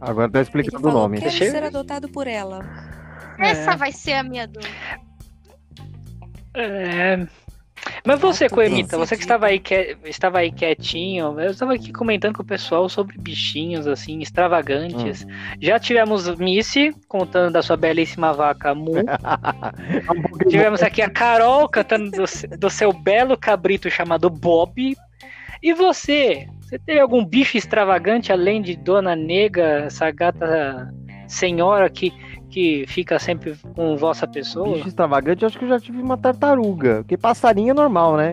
Agora 0.00 0.28
tá 0.30 0.38
Ele 0.40 0.42
explicando 0.46 0.78
o 0.78 0.90
falou, 0.90 1.02
nome. 1.02 1.18
quero 1.18 1.30
Deixa 1.30 1.44
eu- 1.44 1.50
ser 1.52 1.62
adotado 1.62 2.08
por 2.08 2.26
ela. 2.26 2.58
Essa 3.38 3.76
vai 3.76 3.92
ser 3.92 4.14
a 4.14 4.22
minha 4.24 4.46
dona. 4.48 4.66
É... 6.54 7.26
Mas 8.04 8.20
você, 8.20 8.44
Gato 8.44 8.54
Coemita, 8.54 8.98
você 8.98 9.16
que 9.16 9.22
estava 9.22 9.46
aí, 9.46 9.58
que... 9.58 9.96
estava 10.04 10.38
aí 10.38 10.52
quietinho, 10.52 11.40
eu 11.40 11.50
estava 11.50 11.74
aqui 11.74 11.92
comentando 11.92 12.34
com 12.34 12.42
o 12.42 12.46
pessoal 12.46 12.88
sobre 12.88 13.16
bichinhos, 13.18 13.86
assim, 13.86 14.20
extravagantes. 14.20 15.26
Já 15.60 15.78
tivemos 15.78 16.28
Missy 16.36 16.94
contando 17.08 17.52
da 17.52 17.62
sua 17.62 17.76
belíssima 17.76 18.32
vaca 18.32 18.74
Mu. 18.74 18.92
Tivemos 20.48 20.82
aqui 20.82 21.02
a 21.02 21.10
Carol 21.10 21.68
cantando 21.68 22.10
do, 22.10 22.58
do 22.58 22.70
seu 22.70 22.92
belo 22.92 23.36
cabrito 23.36 23.90
chamado 23.90 24.28
Bob. 24.28 24.96
E 25.62 25.72
você? 25.72 26.46
Você 26.60 26.78
teve 26.78 27.00
algum 27.00 27.24
bicho 27.24 27.56
extravagante 27.56 28.32
além 28.32 28.60
de 28.60 28.76
Dona 28.76 29.16
Nega, 29.16 29.84
essa 29.86 30.10
gata 30.10 30.92
senhora 31.26 31.88
que, 31.88 32.12
que 32.54 32.84
fica 32.86 33.18
sempre 33.18 33.56
com 33.74 33.96
vossa 33.96 34.28
pessoa? 34.28 34.74
Bicho 34.76 34.86
extravagante, 34.86 35.42
eu 35.42 35.48
acho 35.48 35.58
que 35.58 35.64
eu 35.64 35.68
já 35.68 35.80
tive 35.80 36.00
uma 36.00 36.16
tartaruga. 36.16 36.98
Porque 36.98 37.16
passarinho 37.16 37.72
é 37.72 37.74
normal, 37.74 38.16
né? 38.16 38.30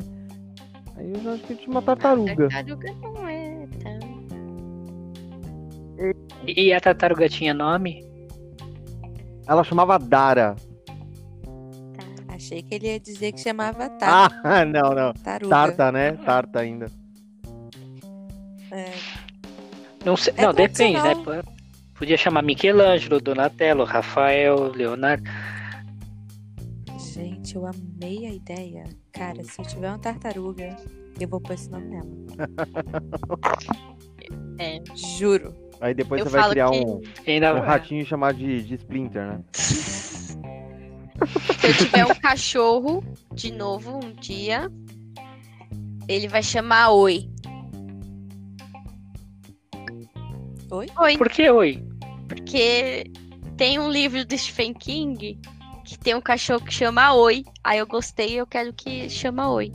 Aí 0.96 1.12
eu 1.12 1.20
já 1.24 1.34
acho 1.34 1.44
que 1.44 1.54
eu 1.54 1.58
tive 1.58 1.72
uma 1.72 1.82
tartaruga. 1.82 2.48
Tartaruga 2.48 2.94
não 3.02 3.28
é, 3.28 3.68
tá? 3.82 3.90
E 6.46 6.72
a 6.72 6.80
tartaruga 6.80 7.28
tinha 7.28 7.52
nome? 7.52 8.06
Ela 9.48 9.64
chamava 9.64 9.98
Dara. 9.98 10.56
Achei 12.28 12.62
que 12.62 12.76
ele 12.76 12.88
ia 12.90 13.00
dizer 13.00 13.32
que 13.32 13.40
chamava 13.40 13.90
Tar 13.98 14.40
Ah, 14.44 14.64
não, 14.64 14.94
não. 14.94 15.14
Taruga. 15.14 15.50
Tarta, 15.50 15.92
né? 15.92 16.12
Tarta 16.12 16.60
ainda. 16.60 16.86
É, 18.72 18.92
Não 20.06 20.16
sei. 20.16 20.32
É 20.38 20.44
não, 20.44 20.54
depende, 20.54 21.02
né? 21.02 21.16
Podia 22.02 22.18
chamar 22.18 22.42
Michelangelo, 22.42 23.22
Donatello, 23.22 23.84
Rafael, 23.84 24.72
Leonardo. 24.72 25.24
Gente, 27.14 27.56
eu 27.56 27.64
amei 27.68 28.26
a 28.26 28.34
ideia. 28.34 28.86
Cara, 29.12 29.44
se 29.44 29.62
eu 29.62 29.66
tiver 29.68 29.88
uma 29.88 30.00
tartaruga, 30.00 30.76
eu 31.20 31.28
vou 31.28 31.40
pôr 31.40 31.54
esse 31.54 31.70
nome 31.70 31.86
nela. 31.90 32.10
É. 34.58 34.80
Juro. 34.96 35.54
Aí 35.80 35.94
depois 35.94 36.22
Eu 36.22 36.26
você 36.30 36.38
vai 36.38 36.50
criar 36.50 36.72
que- 36.72 36.80
um, 36.80 37.02
ainda, 37.28 37.54
um 37.56 37.60
ratinho 37.62 38.06
chamado 38.06 38.38
de, 38.38 38.64
de 38.64 38.76
Splinter, 38.76 39.28
né? 39.28 39.44
Se 39.54 40.38
eu 41.68 41.74
tiver 41.78 42.06
um 42.06 42.16
cachorro, 42.16 43.04
de 43.34 43.52
novo, 43.52 43.98
um 44.04 44.12
dia, 44.14 44.72
ele 46.08 46.28
vai 46.28 46.42
chamar 46.42 46.90
Oi. 46.92 47.30
Oi? 50.72 50.88
Oi. 51.00 51.18
Por 51.18 51.30
que 51.30 51.50
oi? 51.50 51.91
Porque 52.32 53.04
tem 53.58 53.78
um 53.78 53.90
livro 53.90 54.26
do 54.26 54.38
Stephen 54.38 54.74
King 54.74 55.38
que 55.84 56.00
tem 56.00 56.16
um 56.16 56.22
cachorro 56.22 56.64
que 56.64 56.74
chama 56.74 57.14
Oi. 57.14 57.44
Aí 57.62 57.80
eu 57.80 57.86
gostei 57.86 58.30
e 58.30 58.38
eu 58.38 58.48
quero 58.48 58.72
que 58.72 59.10
chama 59.10 59.52
Oi. 59.52 59.74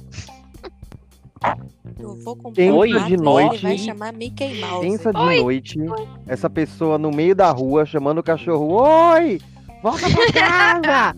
Eu 1.99 2.17
vou 2.25 2.35
comprar 2.35 2.55
Pensa 2.55 3.05
um 3.05 3.07
de 3.07 3.17
noite. 3.19 3.63
vai 3.63 3.77
chamar 3.77 4.13
Mickey 4.15 4.59
Mouse. 4.59 4.87
Pensa 4.87 5.13
de 5.13 5.21
Oi. 5.21 5.43
noite, 5.43 5.79
essa 6.27 6.49
pessoa 6.49 6.97
no 6.97 7.11
meio 7.11 7.35
da 7.35 7.51
rua 7.51 7.85
chamando 7.85 8.19
o 8.19 8.23
cachorro: 8.23 8.73
Oi! 8.73 9.39
Volta 9.83 10.07
pra 10.11 10.33
casa! 10.33 11.17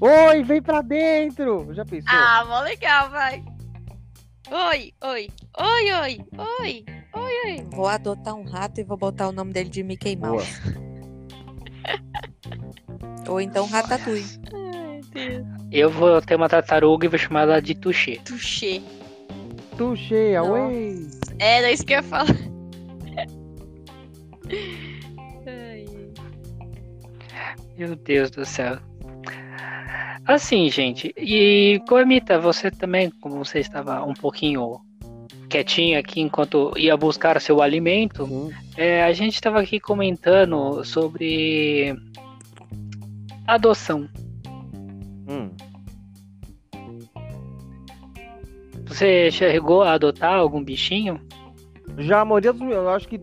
Oi, 0.00 0.42
vem 0.42 0.60
pra 0.60 0.82
dentro! 0.82 1.72
Já 1.72 1.84
pensou? 1.84 2.10
Ah, 2.12 2.44
mó 2.48 2.60
legal, 2.60 3.10
vai. 3.10 3.44
Oi, 4.50 4.92
oi, 5.02 5.28
oi, 5.56 5.92
oi, 5.92 6.18
oi, 6.60 6.84
oi, 7.14 7.32
oi. 7.46 7.66
Vou 7.70 7.86
adotar 7.86 8.34
um 8.34 8.44
rato 8.44 8.80
e 8.80 8.84
vou 8.84 8.96
botar 8.96 9.28
o 9.28 9.32
nome 9.32 9.52
dele 9.52 9.68
de 9.68 9.82
Mickey 9.82 10.16
Boa. 10.16 10.32
Mouse. 10.32 10.60
Ou 13.28 13.40
então 13.40 13.66
Ratatouille. 13.66 14.24
Ai, 14.52 15.00
Deus. 15.12 15.46
Eu 15.72 15.90
vou 15.90 16.20
ter 16.20 16.36
uma 16.36 16.48
tartaruga 16.48 17.06
e 17.06 17.08
vou 17.08 17.18
chamar 17.18 17.42
ela 17.42 17.60
de 17.60 17.74
Tuxê. 17.74 18.20
Tuxê. 18.24 18.82
Tu 19.76 19.96
cheia, 19.96 20.40
Nossa. 20.40 20.52
oi! 20.52 21.08
Era 21.38 21.72
isso 21.72 21.84
que 21.84 21.94
eu 21.94 21.96
ia 21.96 22.02
falar. 22.02 22.26
Ai, 25.46 25.84
Meu 27.76 27.96
Deus 27.96 28.30
do 28.30 28.44
céu. 28.44 28.78
Assim, 30.26 30.70
gente. 30.70 31.12
E 31.16 31.80
Coemita, 31.88 32.38
você 32.38 32.70
também, 32.70 33.10
como 33.20 33.44
você 33.44 33.58
estava 33.58 34.02
um 34.04 34.14
pouquinho 34.14 34.80
quietinho 35.54 35.96
aqui 35.96 36.20
enquanto 36.20 36.72
ia 36.76 36.96
buscar 36.96 37.40
seu 37.40 37.62
alimento, 37.62 38.26
Sim. 38.26 38.50
é, 38.76 39.04
a 39.04 39.12
gente 39.12 39.34
estava 39.34 39.60
aqui 39.60 39.78
comentando 39.78 40.82
sobre 40.84 41.96
adoção. 43.46 44.08
Hum. 45.28 45.50
Você 48.86 49.30
chegou 49.30 49.82
a 49.82 49.92
adotar 49.92 50.34
algum 50.34 50.62
bichinho? 50.62 51.20
Já 51.98 52.22
a 52.22 52.24
maioria 52.24 52.52
dos 52.52 52.62
meus, 52.62 52.74
eu 52.74 52.90
acho 52.90 53.06
que 53.06 53.20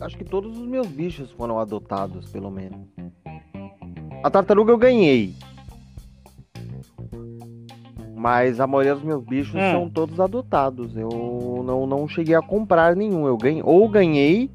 acho 0.00 0.18
que 0.18 0.24
todos 0.24 0.58
os 0.58 0.66
meus 0.66 0.86
bichos 0.86 1.30
foram 1.30 1.58
adotados, 1.58 2.30
pelo 2.30 2.50
menos. 2.50 2.86
A 4.22 4.30
tartaruga 4.30 4.70
eu 4.70 4.78
ganhei. 4.78 5.34
Mas 8.24 8.58
a 8.58 8.66
maioria 8.66 8.94
dos 8.94 9.04
meus 9.04 9.22
bichos 9.22 9.54
Hum. 9.54 9.70
são 9.70 9.90
todos 9.90 10.18
adotados. 10.18 10.96
Eu 10.96 11.62
não, 11.62 11.86
não 11.86 12.08
cheguei 12.08 12.34
a 12.34 12.40
comprar 12.40 12.96
nenhum. 12.96 13.26
Eu 13.26 13.36
ganhei, 13.36 13.62
ou 13.62 13.86
ganhei, 13.86 14.50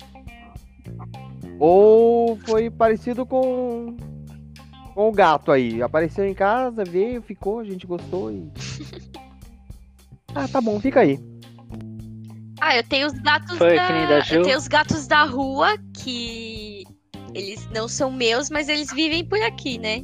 ou 1.60 2.36
foi 2.48 2.72
parecido 2.72 3.28
com 3.28 3.96
com 4.96 5.08
o 5.08 5.12
gato 5.12 5.52
aí. 5.52 5.84
Apareceu 5.84 6.26
em 6.28 6.34
casa, 6.34 6.84
veio, 6.84 7.22
ficou, 7.22 7.60
a 7.60 7.64
gente 7.64 7.86
gostou 7.86 8.32
e 8.32 8.50
Ah, 10.34 10.48
tá 10.48 10.60
bom, 10.60 10.80
fica 10.80 11.02
aí. 11.02 11.20
Ah, 12.60 12.76
eu 12.76 12.84
tenho 12.84 13.06
os 13.06 13.14
gatos 13.20 13.56
Foi 13.56 13.76
da... 13.76 13.88
da? 13.88 14.20
Eu 14.32 14.42
tenho 14.42 14.58
os 14.58 14.68
gatos 14.68 15.06
da 15.06 15.26
rua 15.26 15.78
que 16.04 16.86
eles 17.36 17.70
não 17.72 17.88
são 17.88 18.12
meus, 18.12 18.50
mas 18.50 18.68
eles 18.68 18.92
vivem 18.92 19.24
por 19.24 19.40
aqui, 19.44 19.78
né? 19.78 20.04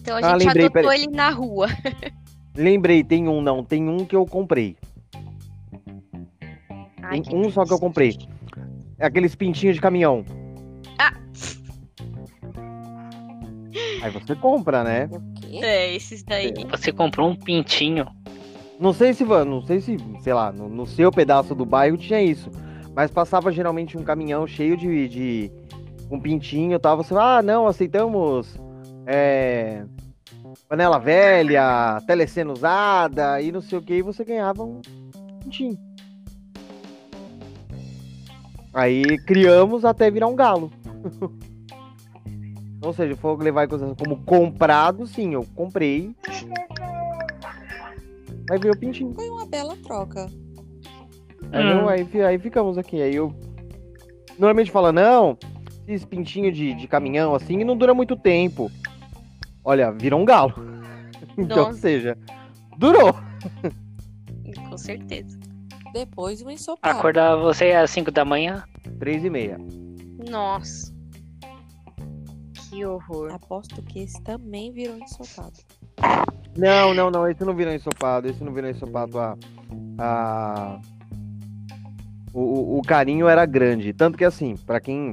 Então 0.00 0.16
a 0.16 0.20
Ah, 0.20 0.38
gente 0.38 0.46
lembrei, 0.46 0.64
adotou 0.66 0.82
peraí. 0.82 1.02
ele 1.02 1.10
na 1.16 1.30
rua. 1.30 1.66
Lembrei, 2.56 3.02
tem 3.02 3.28
um 3.28 3.40
não, 3.40 3.64
tem 3.64 3.88
um 3.88 4.04
que 4.04 4.14
eu 4.14 4.24
comprei. 4.24 4.76
Ai, 7.02 7.20
Tem 7.20 7.36
um 7.36 7.50
só 7.50 7.64
que 7.64 7.72
eu 7.72 7.78
comprei. 7.78 8.16
É 8.98 9.06
aqueles 9.06 9.34
pintinhos 9.34 9.74
de 9.74 9.80
caminhão. 9.80 10.24
Ah. 10.98 11.12
Aí 14.02 14.10
você 14.10 14.34
compra, 14.34 14.82
né? 14.82 15.08
Quê? 15.40 15.60
É, 15.62 15.94
esses 15.94 16.22
daí. 16.22 16.52
Você 16.70 16.92
comprou 16.92 17.28
um 17.28 17.36
pintinho. 17.36 18.06
Não 18.78 18.92
sei 18.92 19.12
se, 19.12 19.24
não 19.24 19.62
sei 19.62 19.80
se, 19.80 19.96
sei 20.20 20.34
lá, 20.34 20.50
no, 20.50 20.68
no 20.68 20.86
seu 20.86 21.10
pedaço 21.10 21.54
do 21.54 21.64
bairro 21.66 21.96
tinha 21.96 22.22
isso. 22.22 22.50
Mas 22.94 23.10
passava 23.10 23.52
geralmente 23.52 23.98
um 23.98 24.02
caminhão 24.02 24.46
cheio 24.46 24.76
de, 24.76 25.08
de 25.08 25.52
um 26.10 26.20
pintinho 26.20 26.74
e 26.74 26.78
tal. 26.78 26.96
Você, 26.96 27.14
ah, 27.14 27.42
não, 27.42 27.66
aceitamos 27.66 28.58
é, 29.06 29.84
panela 30.68 30.98
velha, 30.98 32.00
telecena 32.06 32.52
usada 32.52 33.40
e 33.40 33.50
não 33.52 33.60
sei 33.60 33.78
o 33.78 33.82
que. 33.82 33.94
E 33.94 34.02
você 34.02 34.24
ganhava 34.24 34.62
um 34.62 34.80
pintinho. 35.40 35.78
Aí 38.72 39.18
criamos 39.18 39.84
até 39.84 40.10
virar 40.10 40.26
um 40.26 40.36
galo. 40.36 40.72
Ou 42.82 42.92
seja, 42.92 43.16
for 43.16 43.40
levar 43.42 43.64
em 43.64 43.68
consideração 43.68 43.96
como 43.96 44.22
comprado, 44.24 45.06
sim, 45.06 45.32
eu 45.32 45.46
comprei. 45.54 46.14
Aí 48.50 48.58
veio 48.58 48.74
o 48.74 48.78
pintinho. 48.78 49.14
Foi 49.14 49.28
uma 49.30 49.46
bela 49.46 49.74
troca. 49.82 50.26
Entendeu? 51.42 51.84
Hum. 51.84 51.88
Aí, 51.88 52.22
aí 52.22 52.38
ficamos 52.38 52.76
aqui. 52.76 53.00
Aí 53.00 53.14
eu. 53.14 53.32
Normalmente 54.38 54.70
fala, 54.70 54.92
não, 54.92 55.38
esse 55.86 56.06
pintinho 56.06 56.50
de, 56.52 56.74
de 56.74 56.88
caminhão 56.88 57.34
assim 57.34 57.62
não 57.64 57.76
dura 57.76 57.94
muito 57.94 58.16
tempo. 58.16 58.70
Olha, 59.64 59.90
virou 59.92 60.20
um 60.20 60.24
galo. 60.24 60.52
então, 61.38 61.68
ou 61.68 61.72
seja, 61.74 62.16
durou. 62.78 63.14
Com 64.68 64.76
certeza. 64.76 65.38
Depois 65.92 66.42
um 66.42 66.50
ensopado. 66.50 66.98
Acordava 66.98 67.40
você 67.40 67.72
às 67.72 67.90
5 67.90 68.10
da 68.10 68.24
manhã? 68.24 68.64
Três 68.98 69.24
e 69.24 69.30
meia. 69.30 69.58
Nossa. 70.28 70.92
Que 72.70 72.84
horror. 72.84 73.32
Aposto 73.32 73.80
que 73.82 74.00
esse 74.00 74.20
também 74.22 74.72
virou 74.72 74.96
ensopado. 74.98 75.52
Não, 76.56 76.92
não, 76.94 77.10
não, 77.10 77.28
esse 77.28 77.44
não 77.44 77.54
virou 77.54 77.72
ensopado. 77.72 78.28
Esse 78.28 78.42
não 78.42 78.52
virou 78.52 78.68
ensopado. 78.70 79.18
A, 79.18 79.36
a... 79.98 80.80
O, 82.32 82.40
o- 82.40 82.78
o 82.78 82.82
carinho 82.82 83.28
era 83.28 83.46
grande. 83.46 83.92
Tanto 83.92 84.18
que 84.18 84.24
assim, 84.24 84.56
pra 84.56 84.80
quem. 84.80 85.10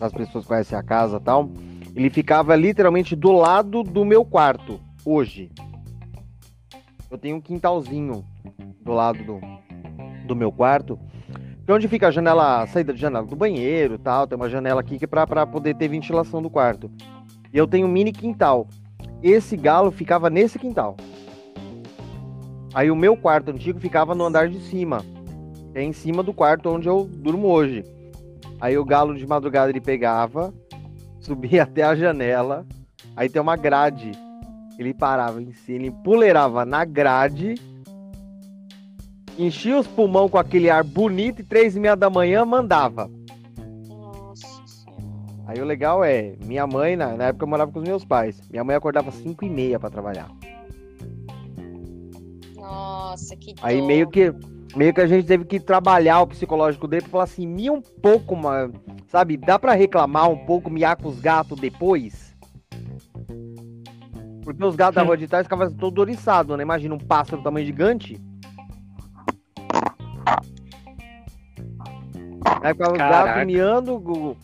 As 0.00 0.12
pessoas 0.12 0.46
conhecem 0.46 0.76
a 0.78 0.82
casa 0.82 1.18
e 1.18 1.20
tal. 1.20 1.50
Ele 1.94 2.08
ficava 2.10 2.56
literalmente 2.56 3.14
do 3.14 3.32
lado 3.32 3.82
do 3.82 4.04
meu 4.04 4.24
quarto. 4.24 4.80
Hoje. 5.04 5.50
Eu 7.10 7.18
tenho 7.18 7.36
um 7.36 7.40
quintalzinho 7.40 8.24
do 8.80 8.92
lado 8.92 9.22
do, 9.22 9.40
do 10.26 10.34
meu 10.34 10.50
quarto, 10.50 10.98
que 11.64 11.70
é 11.70 11.74
onde 11.74 11.86
fica 11.86 12.08
a 12.08 12.10
janela, 12.10 12.62
a 12.62 12.66
saída 12.66 12.92
de 12.92 13.00
janela 13.00 13.26
do 13.26 13.36
banheiro 13.36 13.98
tal, 13.98 14.26
tem 14.26 14.36
uma 14.36 14.48
janela 14.48 14.80
aqui 14.80 14.98
que 14.98 15.04
é 15.04 15.08
pra, 15.08 15.26
pra 15.26 15.46
poder 15.46 15.76
ter 15.76 15.88
ventilação 15.88 16.40
do 16.40 16.48
quarto. 16.50 16.90
E 17.52 17.58
eu 17.58 17.66
tenho 17.66 17.86
um 17.86 17.90
mini 17.90 18.12
quintal. 18.12 18.66
Esse 19.22 19.56
galo 19.56 19.90
ficava 19.90 20.30
nesse 20.30 20.58
quintal. 20.58 20.96
Aí 22.74 22.90
o 22.90 22.96
meu 22.96 23.16
quarto 23.16 23.50
antigo 23.50 23.78
ficava 23.78 24.14
no 24.14 24.24
andar 24.24 24.48
de 24.48 24.58
cima. 24.60 25.04
É 25.74 25.82
em 25.82 25.92
cima 25.92 26.22
do 26.22 26.32
quarto 26.32 26.70
onde 26.70 26.88
eu 26.88 27.04
durmo 27.04 27.48
hoje. 27.48 27.84
Aí 28.60 28.76
o 28.78 28.84
galo 28.84 29.14
de 29.14 29.26
madrugada 29.26 29.70
ele 29.70 29.80
pegava, 29.80 30.52
subia 31.22 31.62
até 31.64 31.82
a 31.82 31.94
janela, 31.94 32.66
aí 33.16 33.28
tem 33.28 33.40
uma 33.40 33.56
grade. 33.56 34.12
Ele 34.78 34.92
parava 34.92 35.40
em 35.40 35.52
cima, 35.52 35.78
ele 35.78 35.86
empoleirava 35.88 36.64
na 36.64 36.84
grade, 36.84 37.54
enchia 39.38 39.78
os 39.78 39.86
pulmão 39.86 40.28
com 40.28 40.38
aquele 40.38 40.68
ar 40.68 40.82
bonito 40.82 41.40
e 41.40 41.44
três 41.44 41.76
e 41.76 41.80
meia 41.80 41.94
da 41.94 42.10
manhã 42.10 42.44
mandava. 42.44 43.10
Nossa 43.86 44.46
senhora. 44.66 45.02
Aí 45.46 45.60
o 45.60 45.64
legal 45.64 46.02
é, 46.02 46.34
minha 46.44 46.66
mãe, 46.66 46.96
na, 46.96 47.16
na 47.16 47.24
época 47.24 47.44
eu 47.44 47.48
morava 47.48 47.70
com 47.70 47.78
os 47.78 47.88
meus 47.88 48.04
pais, 48.04 48.40
minha 48.50 48.64
mãe 48.64 48.74
acordava 48.74 49.10
cinco 49.10 49.44
e 49.44 49.50
meia 49.50 49.78
para 49.78 49.90
trabalhar. 49.90 50.30
Nossa, 52.56 53.36
que 53.36 53.54
Aí 53.60 53.78
dó. 53.78 53.86
meio 53.86 54.08
que 54.08 54.32
meio 54.76 54.92
que 54.94 55.00
a 55.00 55.06
gente 55.06 55.26
teve 55.26 55.44
que 55.44 55.60
trabalhar 55.60 56.20
o 56.20 56.26
psicológico 56.26 56.88
dele 56.88 57.02
pra 57.02 57.10
falar 57.10 57.24
assim, 57.24 57.46
mia 57.46 57.72
um 57.72 57.80
pouco, 57.82 58.34
ma- 58.34 58.70
sabe? 59.08 59.36
Dá 59.36 59.58
pra 59.58 59.72
reclamar 59.74 60.30
um 60.30 60.44
pouco, 60.44 60.70
miar 60.70 60.96
com 60.96 61.08
os 61.08 61.20
gatos 61.20 61.58
depois? 61.60 62.34
Porque 64.44 64.64
os 64.64 64.74
gatos 64.74 64.96
da 64.96 65.02
rua 65.02 65.16
de 65.16 65.28
trás 65.28 65.44
ficavam 65.44 65.70
todo 65.72 65.98
oriçados, 66.00 66.56
né? 66.56 66.62
Imagina 66.62 66.94
um 66.94 66.98
pássaro 66.98 67.38
do 67.38 67.44
tamanho 67.44 67.66
gigante. 67.66 68.20
Aí 72.62 72.72
ficava 72.72 72.92
os 72.92 72.98
gatos 72.98 73.46
miando, 73.46 74.36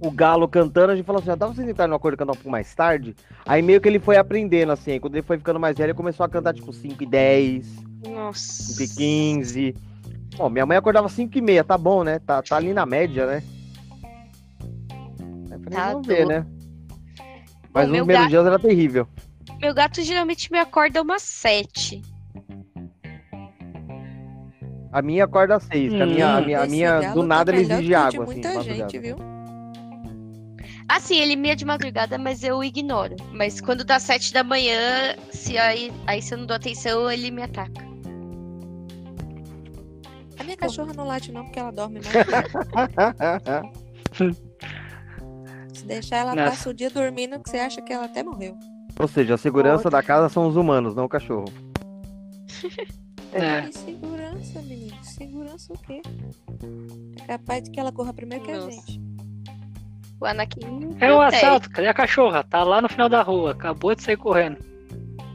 o, 0.00 0.10
galo 0.10 0.46
cantando, 0.48 0.92
a 0.92 0.96
gente 0.96 1.04
falou 1.04 1.20
assim, 1.20 1.30
ah, 1.30 1.34
dá 1.36 1.46
pra 1.46 1.54
vocês 1.54 1.68
entrarem 1.68 1.90
no 1.90 1.96
acordo 1.96 2.14
e 2.14 2.18
cantar 2.18 2.32
um 2.32 2.36
pouco 2.36 2.50
mais 2.50 2.74
tarde? 2.74 3.14
Aí 3.46 3.60
meio 3.62 3.80
que 3.80 3.88
ele 3.88 3.98
foi 3.98 4.16
aprendendo, 4.16 4.72
assim, 4.72 4.92
aí 4.92 5.00
quando 5.00 5.14
ele 5.16 5.22
foi 5.26 5.38
ficando 5.38 5.58
mais 5.60 5.76
velho, 5.76 5.88
ele 5.90 5.94
começou 5.96 6.24
a 6.24 6.28
cantar 6.28 6.54
tipo 6.54 6.72
5 6.72 7.02
e 7.02 7.06
10, 7.06 7.66
Nossa. 8.06 8.72
5 8.74 8.82
e 8.82 8.88
15. 8.88 9.74
Bom, 10.36 10.48
minha 10.48 10.64
mãe 10.66 10.76
acordava 10.76 11.08
5 11.08 11.36
e 11.36 11.40
meia, 11.40 11.64
tá 11.64 11.76
bom, 11.76 12.04
né? 12.04 12.18
Tá, 12.20 12.40
tá 12.42 12.56
ali 12.56 12.72
na 12.72 12.86
média, 12.86 13.26
né? 13.26 13.42
Eu 15.50 15.58
falei, 15.60 15.78
Tá 15.78 15.92
vamos 15.92 16.06
ver, 16.06 16.26
né? 16.26 16.46
Mas 17.74 17.84
Bom, 17.86 17.86
os 17.86 17.90
meu 17.92 18.04
primeiros 18.04 18.22
gato- 18.24 18.28
dias 18.30 18.46
era 18.46 18.58
terrível. 18.58 19.08
Meu 19.60 19.74
gato 19.74 20.02
geralmente 20.02 20.52
me 20.52 20.58
acorda 20.58 21.02
umas 21.02 21.22
sete. 21.22 22.00
A 24.90 25.02
minha 25.02 25.24
acorda 25.24 25.56
às 25.56 25.64
6, 25.64 25.92
que 25.92 26.02
a 26.02 26.06
minha, 26.06 26.28
a 26.34 26.38
Hum. 26.40 26.44
minha, 26.44 26.62
a 26.62 26.66
minha 26.66 27.12
do 27.12 27.20
tá 27.20 27.26
nada 27.26 27.52
ele 27.52 27.60
exige 27.60 27.82
de 27.88 27.94
água, 27.94 28.24
assim, 28.24 28.32
muita 28.40 28.58
de 28.58 28.64
gente, 28.64 28.98
viu? 28.98 29.16
Assim, 30.88 31.18
ele 31.18 31.36
mia 31.36 31.54
de 31.54 31.66
madrugada, 31.66 32.16
mas 32.16 32.42
eu 32.42 32.64
ignoro. 32.64 33.14
Mas 33.32 33.60
quando 33.60 33.84
dá 33.84 34.00
sete 34.00 34.32
da 34.32 34.42
manhã, 34.42 35.14
se 35.30 35.58
aí, 35.58 35.92
aí 36.06 36.22
se 36.22 36.32
eu 36.32 36.38
não 36.38 36.46
dou 36.46 36.56
atenção, 36.56 37.10
ele 37.10 37.30
me 37.30 37.42
ataca. 37.42 37.86
A 40.38 40.44
minha 40.44 40.56
cachorra 40.56 40.94
não 40.94 41.06
late 41.06 41.30
não, 41.30 41.44
porque 41.44 41.58
ela 41.58 41.70
dorme 41.70 42.00
não. 42.00 42.10
Se 45.74 45.84
deixar, 45.84 46.16
ela 46.18 46.34
Nossa. 46.34 46.50
passa 46.50 46.70
o 46.70 46.74
dia 46.74 46.90
dormindo 46.90 47.38
que 47.40 47.50
você 47.50 47.58
acha 47.58 47.82
que 47.82 47.92
ela 47.92 48.06
até 48.06 48.22
morreu. 48.22 48.56
Ou 48.98 49.06
seja, 49.06 49.34
a 49.34 49.38
segurança 49.38 49.90
da 49.90 50.02
casa 50.02 50.28
são 50.28 50.48
os 50.48 50.56
humanos, 50.56 50.94
não 50.94 51.04
o 51.04 51.08
cachorro. 51.08 51.46
É. 53.30 53.60
Que 53.60 53.76
segurança, 53.76 54.62
menino. 54.62 54.96
Segurança 55.04 55.70
o 55.74 55.78
quê? 55.80 56.00
É 57.22 57.26
capaz 57.26 57.62
de 57.62 57.70
que 57.70 57.78
ela 57.78 57.92
corra 57.92 58.14
primeiro 58.14 58.42
que 58.42 58.50
a 58.50 58.56
Nossa. 58.56 58.70
gente. 58.70 58.98
O 60.20 60.24
Anakin. 60.26 60.96
É 61.00 61.12
um 61.12 61.20
assalto, 61.20 61.70
cadê 61.70 61.86
a 61.88 61.94
cachorra? 61.94 62.42
Tá 62.42 62.64
lá 62.64 62.82
no 62.82 62.88
final 62.88 63.08
da 63.08 63.22
rua, 63.22 63.52
acabou 63.52 63.94
de 63.94 64.02
sair 64.02 64.16
correndo. 64.16 64.58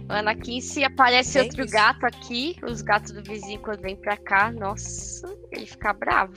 O 0.10 0.12
Anakin, 0.13 0.60
se 0.60 0.84
aparece 0.84 1.34
Tem 1.34 1.43
outro 1.43 1.63
isso. 1.63 1.74
gato 1.74 2.06
aqui, 2.06 2.58
os 2.67 2.82
gatos 2.82 3.13
do 3.13 3.24
vizinho, 3.24 3.62
quando 3.62 3.82
vem 3.82 3.96
pra 3.96 4.17
cá, 4.17 4.52
nossa, 4.52 5.26
ele 5.52 5.65
fica 5.65 5.93
bravo. 5.93 6.34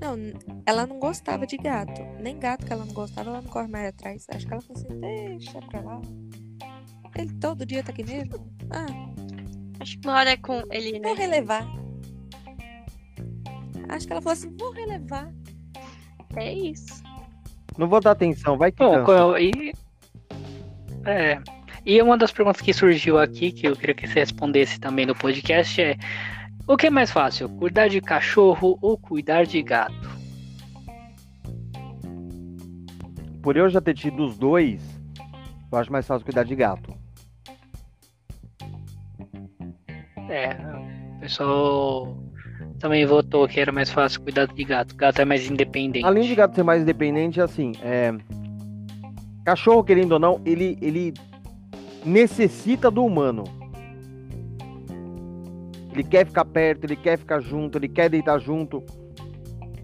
Não, 0.00 0.16
ela 0.66 0.86
não 0.86 0.98
gostava 0.98 1.46
de 1.46 1.56
gato. 1.56 2.00
Nem 2.20 2.38
gato 2.38 2.66
que 2.66 2.72
ela 2.72 2.84
não 2.84 2.92
gostava, 2.92 3.30
ela 3.30 3.40
não 3.40 3.48
corre 3.48 3.68
mais 3.68 3.88
atrás. 3.88 4.26
Acho 4.30 4.46
que 4.46 4.52
ela 4.52 4.62
falou 4.62 4.82
assim, 4.82 5.00
deixa 5.00 5.58
pra 5.62 5.80
lá. 5.80 6.00
Ele 7.16 7.32
todo 7.40 7.64
dia 7.66 7.82
tá 7.82 7.90
aqui 7.90 8.04
mesmo. 8.04 8.52
Ah, 8.70 8.86
Acho 9.80 9.98
que 9.98 10.08
uma 10.08 10.18
hora 10.18 10.30
é 10.30 10.36
com 10.36 10.62
ele, 10.70 11.00
vou 11.00 11.14
né? 11.14 11.20
relevar. 11.20 11.66
Acho 13.88 14.06
que 14.06 14.12
ela 14.12 14.20
falou 14.20 14.32
assim, 14.34 14.54
vou 14.56 14.72
relevar. 14.72 15.32
É 16.36 16.52
isso. 16.52 17.02
Não 17.78 17.88
vou 17.88 18.00
dar 18.00 18.10
atenção, 18.10 18.58
vai 18.58 18.72
que 18.72 18.78
Bom, 18.78 18.90
cansa. 18.92 19.04
co- 19.04 19.38
e. 19.38 19.72
É. 21.06 21.40
E 21.86 22.02
uma 22.02 22.18
das 22.18 22.32
perguntas 22.32 22.60
que 22.60 22.72
surgiu 22.74 23.18
aqui, 23.18 23.52
que 23.52 23.66
eu 23.68 23.76
queria 23.76 23.94
que 23.94 24.06
você 24.06 24.18
respondesse 24.20 24.80
também 24.80 25.06
no 25.06 25.14
podcast, 25.14 25.80
é: 25.80 25.96
o 26.66 26.76
que 26.76 26.88
é 26.88 26.90
mais 26.90 27.10
fácil, 27.10 27.48
cuidar 27.48 27.88
de 27.88 28.00
cachorro 28.00 28.76
ou 28.82 28.98
cuidar 28.98 29.46
de 29.46 29.62
gato? 29.62 30.18
Por 33.42 33.56
eu 33.56 33.70
já 33.70 33.80
ter 33.80 33.94
tido 33.94 34.24
os 34.26 34.36
dois, 34.36 34.82
eu 35.70 35.78
acho 35.78 35.90
mais 35.92 36.06
fácil 36.06 36.24
cuidar 36.24 36.42
de 36.42 36.56
gato. 36.56 36.92
É, 40.28 40.50
o 41.16 41.20
pessoal 41.20 42.18
também 42.78 43.04
votou 43.06 43.46
que 43.48 43.58
era 43.60 43.72
mais 43.72 43.90
fácil 43.90 44.20
cuidar 44.22 44.46
de 44.46 44.64
gato. 44.64 44.94
Gato 44.94 45.20
é 45.20 45.24
mais 45.24 45.48
independente. 45.50 46.04
Além 46.04 46.24
de 46.24 46.34
gato 46.34 46.54
ser 46.54 46.62
mais 46.62 46.82
independente, 46.82 47.40
assim, 47.40 47.72
é... 47.82 48.14
cachorro, 49.44 49.82
querendo 49.84 50.12
ou 50.12 50.18
não, 50.18 50.40
ele, 50.44 50.78
ele 50.80 51.12
necessita 52.04 52.90
do 52.90 53.04
humano. 53.04 53.44
Ele 55.92 56.04
quer 56.04 56.24
ficar 56.26 56.44
perto, 56.44 56.84
ele 56.84 56.96
quer 56.96 57.18
ficar 57.18 57.40
junto, 57.40 57.76
ele 57.78 57.88
quer 57.88 58.08
deitar 58.08 58.38
junto. 58.38 58.84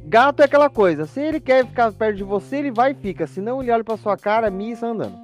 Gato 0.07 0.43
é 0.43 0.45
aquela 0.45 0.71
coisa, 0.71 1.07
se 1.07 1.21
ele 1.21 1.41
quer 1.41 1.67
ficar 1.67 1.91
perto 1.93 2.17
de 2.19 2.23
você, 2.23 2.57
ele 2.57 2.71
vai 2.71 2.93
e 2.93 2.95
fica. 2.95 3.27
Se 3.27 3.41
não, 3.41 3.61
ele 3.61 3.73
olha 3.73 3.83
pra 3.83 3.97
sua 3.97 4.17
cara, 4.17 4.51
mia 4.51 4.73
e 4.75 4.77
sai 4.77 4.91
andando. 4.91 5.19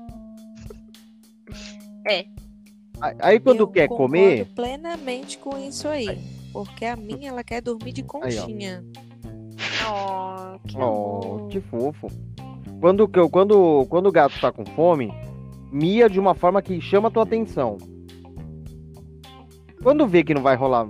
É. 2.08 2.24
Aí- 3.00 3.16
Aí 3.20 3.40
quando 3.40 3.60
Eu 3.60 3.68
quer 3.68 3.86
concordo 3.88 4.12
comer, 4.12 4.46
plenamente 4.54 5.38
com 5.38 5.56
isso 5.56 5.86
aí. 5.86 6.18
Porque 6.52 6.84
a 6.84 6.96
minha, 6.96 7.28
ela 7.30 7.44
quer 7.44 7.60
dormir 7.62 7.92
de 7.92 8.02
conchinha. 8.02 8.84
Oh, 9.88 10.58
que 10.66 10.76
Oh, 10.78 11.46
que 11.48 11.60
fofo. 11.60 12.06
Quando, 12.80 13.06
que 13.06 13.18
eu- 13.18 13.28
quando, 13.28 13.86
quando 13.88 14.06
o 14.08 14.12
gato 14.12 14.40
tá 14.40 14.50
com 14.50 14.64
fome, 14.64 15.12
mia 15.70 16.08
de 16.08 16.18
uma 16.18 16.34
forma 16.34 16.60
que 16.62 16.80
chama 16.80 17.08
a 17.08 17.10
tua 17.10 17.22
atenção. 17.24 17.76
Quando 19.82 20.06
vê 20.06 20.22
que 20.24 20.34
não 20.34 20.42
vai 20.42 20.56
rolar, 20.56 20.86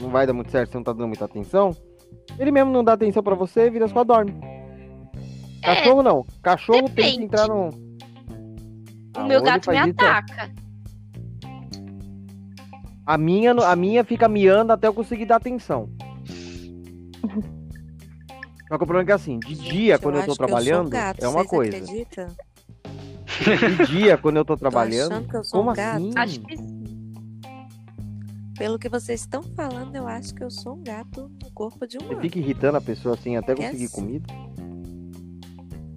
não 0.00 0.10
vai 0.10 0.26
dar 0.26 0.32
muito 0.32 0.50
certo, 0.50 0.70
você 0.72 0.76
não 0.78 0.84
tá 0.84 0.92
dando 0.92 1.08
muita 1.08 1.24
atenção, 1.24 1.74
ele 2.38 2.50
mesmo 2.50 2.70
não 2.70 2.84
dá 2.84 2.92
atenção 2.94 3.22
pra 3.22 3.34
você 3.34 3.66
e 3.66 3.70
vira 3.70 3.86
costas 3.88 4.06
dorme. 4.06 4.34
Cachorro 5.62 6.02
não. 6.02 6.24
Cachorro 6.42 6.82
tem 6.82 6.94
que 6.94 7.00
É, 7.00 7.04
depende. 7.04 7.24
entrar 7.24 7.48
no. 7.48 7.68
O 7.68 9.20
Ah, 9.20 9.24
meu 9.24 9.42
gato 9.42 9.70
me 9.70 9.76
faz 9.76 9.88
isso, 9.90 9.96
é. 10.04 10.08
ataca. 10.08 10.52
A 13.08 13.16
minha, 13.16 13.52
a 13.52 13.74
minha 13.74 14.04
fica 14.04 14.28
miando 14.28 14.70
até 14.70 14.86
eu 14.86 14.92
conseguir 14.92 15.24
dar 15.24 15.36
atenção. 15.36 15.88
Só 18.68 18.76
que 18.76 18.84
o 18.84 18.86
problema 18.86 19.00
é 19.00 19.06
que 19.06 19.12
assim, 19.12 19.38
de 19.38 19.54
dia, 19.54 19.94
Gente, 19.94 20.02
quando 20.02 20.16
eu, 20.16 20.20
acho 20.20 20.26
tô 20.28 20.36
trabalhando, 20.36 20.90
gato, 20.90 21.24
é 21.24 21.26
uma 21.26 21.42
coisa. 21.42 21.74
acreditam? 21.74 22.26
De 23.78 23.86
dia, 23.86 24.18
quando 24.18 24.36
eu 24.36 24.44
tô 24.44 24.52
Tô 24.58 24.60
trabalhando. 24.60 25.12
achando 25.12 25.26
que 25.26 25.36
eu 25.38 25.42
sou 25.42 25.58
Como 25.60 25.70
um 25.70 25.74
gato. 25.74 25.96
assim? 25.96 26.12
Acho 26.18 26.40
que. 26.40 26.56
Pelo 28.58 28.78
que 28.78 28.90
vocês 28.90 29.20
estão 29.20 29.42
falando, 29.42 29.96
eu 29.96 30.06
acho 30.06 30.34
que 30.34 30.44
eu 30.44 30.50
sou 30.50 30.74
um 30.74 30.82
gato 30.82 31.30
no 31.42 31.50
corpo 31.52 31.86
de 31.86 31.96
um 31.96 32.06
Você 32.08 32.16
fica 32.16 32.38
irritando 32.38 32.76
a 32.76 32.80
pessoa 32.82 33.14
assim 33.14 33.36
até 33.38 33.54
conseguir 33.54 33.86
assim? 33.86 33.94
comida? 33.94 34.26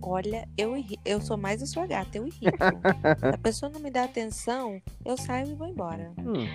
Olha, 0.04 0.48
eu, 0.58 0.74
eu 1.06 1.22
sou 1.22 1.38
mais 1.38 1.62
a 1.62 1.66
sua 1.66 1.86
gata, 1.86 2.18
eu 2.18 2.28
irrito. 2.28 2.58
Se 3.20 3.26
a 3.26 3.38
pessoa 3.38 3.72
não 3.72 3.80
me 3.80 3.92
dá 3.92 4.04
atenção, 4.04 4.82
eu 5.06 5.16
saio 5.16 5.52
e 5.52 5.56
vou 5.56 5.68
embora. 5.68 6.12
Hum. 6.20 6.48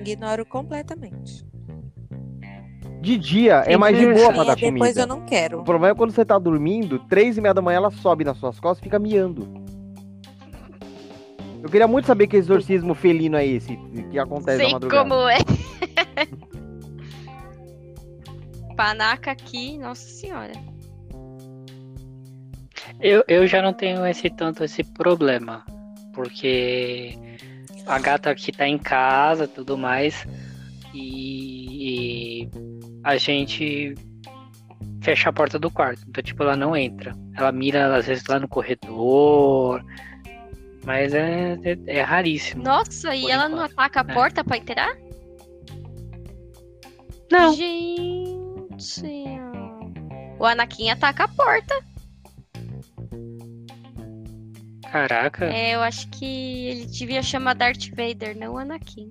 Ignoro 0.00 0.44
completamente. 0.44 1.44
De 3.00 3.18
dia 3.18 3.64
é 3.66 3.76
mais 3.76 3.98
de 3.98 4.06
boa 4.06 4.32
pra 4.32 4.44
dar 4.44 4.54
depois 4.54 4.78
comida. 4.78 5.00
eu 5.00 5.06
não 5.06 5.24
quero. 5.24 5.60
O 5.60 5.64
problema 5.64 5.92
é 5.92 5.96
quando 5.96 6.12
você 6.12 6.24
tá 6.24 6.38
dormindo, 6.38 7.00
três 7.00 7.36
e 7.36 7.40
meia 7.40 7.54
da 7.54 7.60
manhã 7.60 7.78
ela 7.78 7.90
sobe 7.90 8.22
nas 8.22 8.36
suas 8.36 8.60
costas 8.60 8.80
e 8.80 8.84
fica 8.84 8.98
miando. 8.98 9.48
Eu 11.62 11.68
queria 11.68 11.86
muito 11.86 12.06
saber 12.06 12.26
que 12.26 12.36
exorcismo 12.36 12.94
felino 12.94 13.36
é 13.36 13.46
esse 13.46 13.76
que 14.10 14.18
acontece 14.18 14.58
na 14.58 14.64
Sei 14.64 14.72
madrugada. 14.72 15.08
como 15.08 15.28
é. 15.28 15.38
Panaca 18.76 19.30
aqui, 19.30 19.78
nossa 19.78 20.08
senhora. 20.08 20.52
Eu, 23.02 23.24
eu 23.26 23.46
já 23.46 23.60
não 23.60 23.72
tenho 23.72 24.06
esse 24.06 24.30
tanto 24.30 24.64
esse 24.64 24.84
problema. 24.84 25.64
Porque 26.14 27.18
a 27.86 27.98
gata 27.98 28.34
que 28.34 28.52
tá 28.52 28.66
em 28.66 28.78
casa 28.78 29.48
tudo 29.48 29.76
mais. 29.76 30.26
e, 30.94 32.44
e 32.44 32.50
a 33.02 33.16
gente 33.16 33.94
fecha 35.02 35.28
a 35.28 35.32
porta 35.32 35.58
do 35.58 35.70
quarto. 35.70 36.02
Então, 36.08 36.22
tipo, 36.22 36.42
ela 36.42 36.56
não 36.56 36.76
entra. 36.76 37.14
Ela 37.36 37.50
mira, 37.50 37.94
às 37.94 38.06
vezes, 38.06 38.24
lá 38.26 38.38
no 38.38 38.48
corredor. 38.48 39.84
Mas 40.84 41.12
é, 41.12 41.58
é, 41.64 41.78
é 41.86 42.02
raríssimo. 42.02 42.62
Nossa, 42.62 43.14
e 43.14 43.30
ela 43.30 43.48
não 43.48 43.58
enquanto, 43.58 43.72
ataca 43.72 44.00
a 44.00 44.10
é. 44.10 44.14
porta 44.14 44.44
pra 44.44 44.56
entrar? 44.56 44.96
Não. 47.30 47.54
Gente. 47.54 49.02
O 50.38 50.44
Anakin 50.44 50.90
ataca 50.90 51.24
a 51.24 51.28
porta. 51.28 51.91
Caraca. 54.92 55.46
É, 55.46 55.74
eu 55.74 55.80
acho 55.80 56.06
que 56.10 56.68
ele 56.68 56.84
devia 56.86 57.22
chamar 57.22 57.54
Darth 57.54 57.88
Vader, 57.96 58.36
não 58.38 58.58
Anakin. 58.58 59.08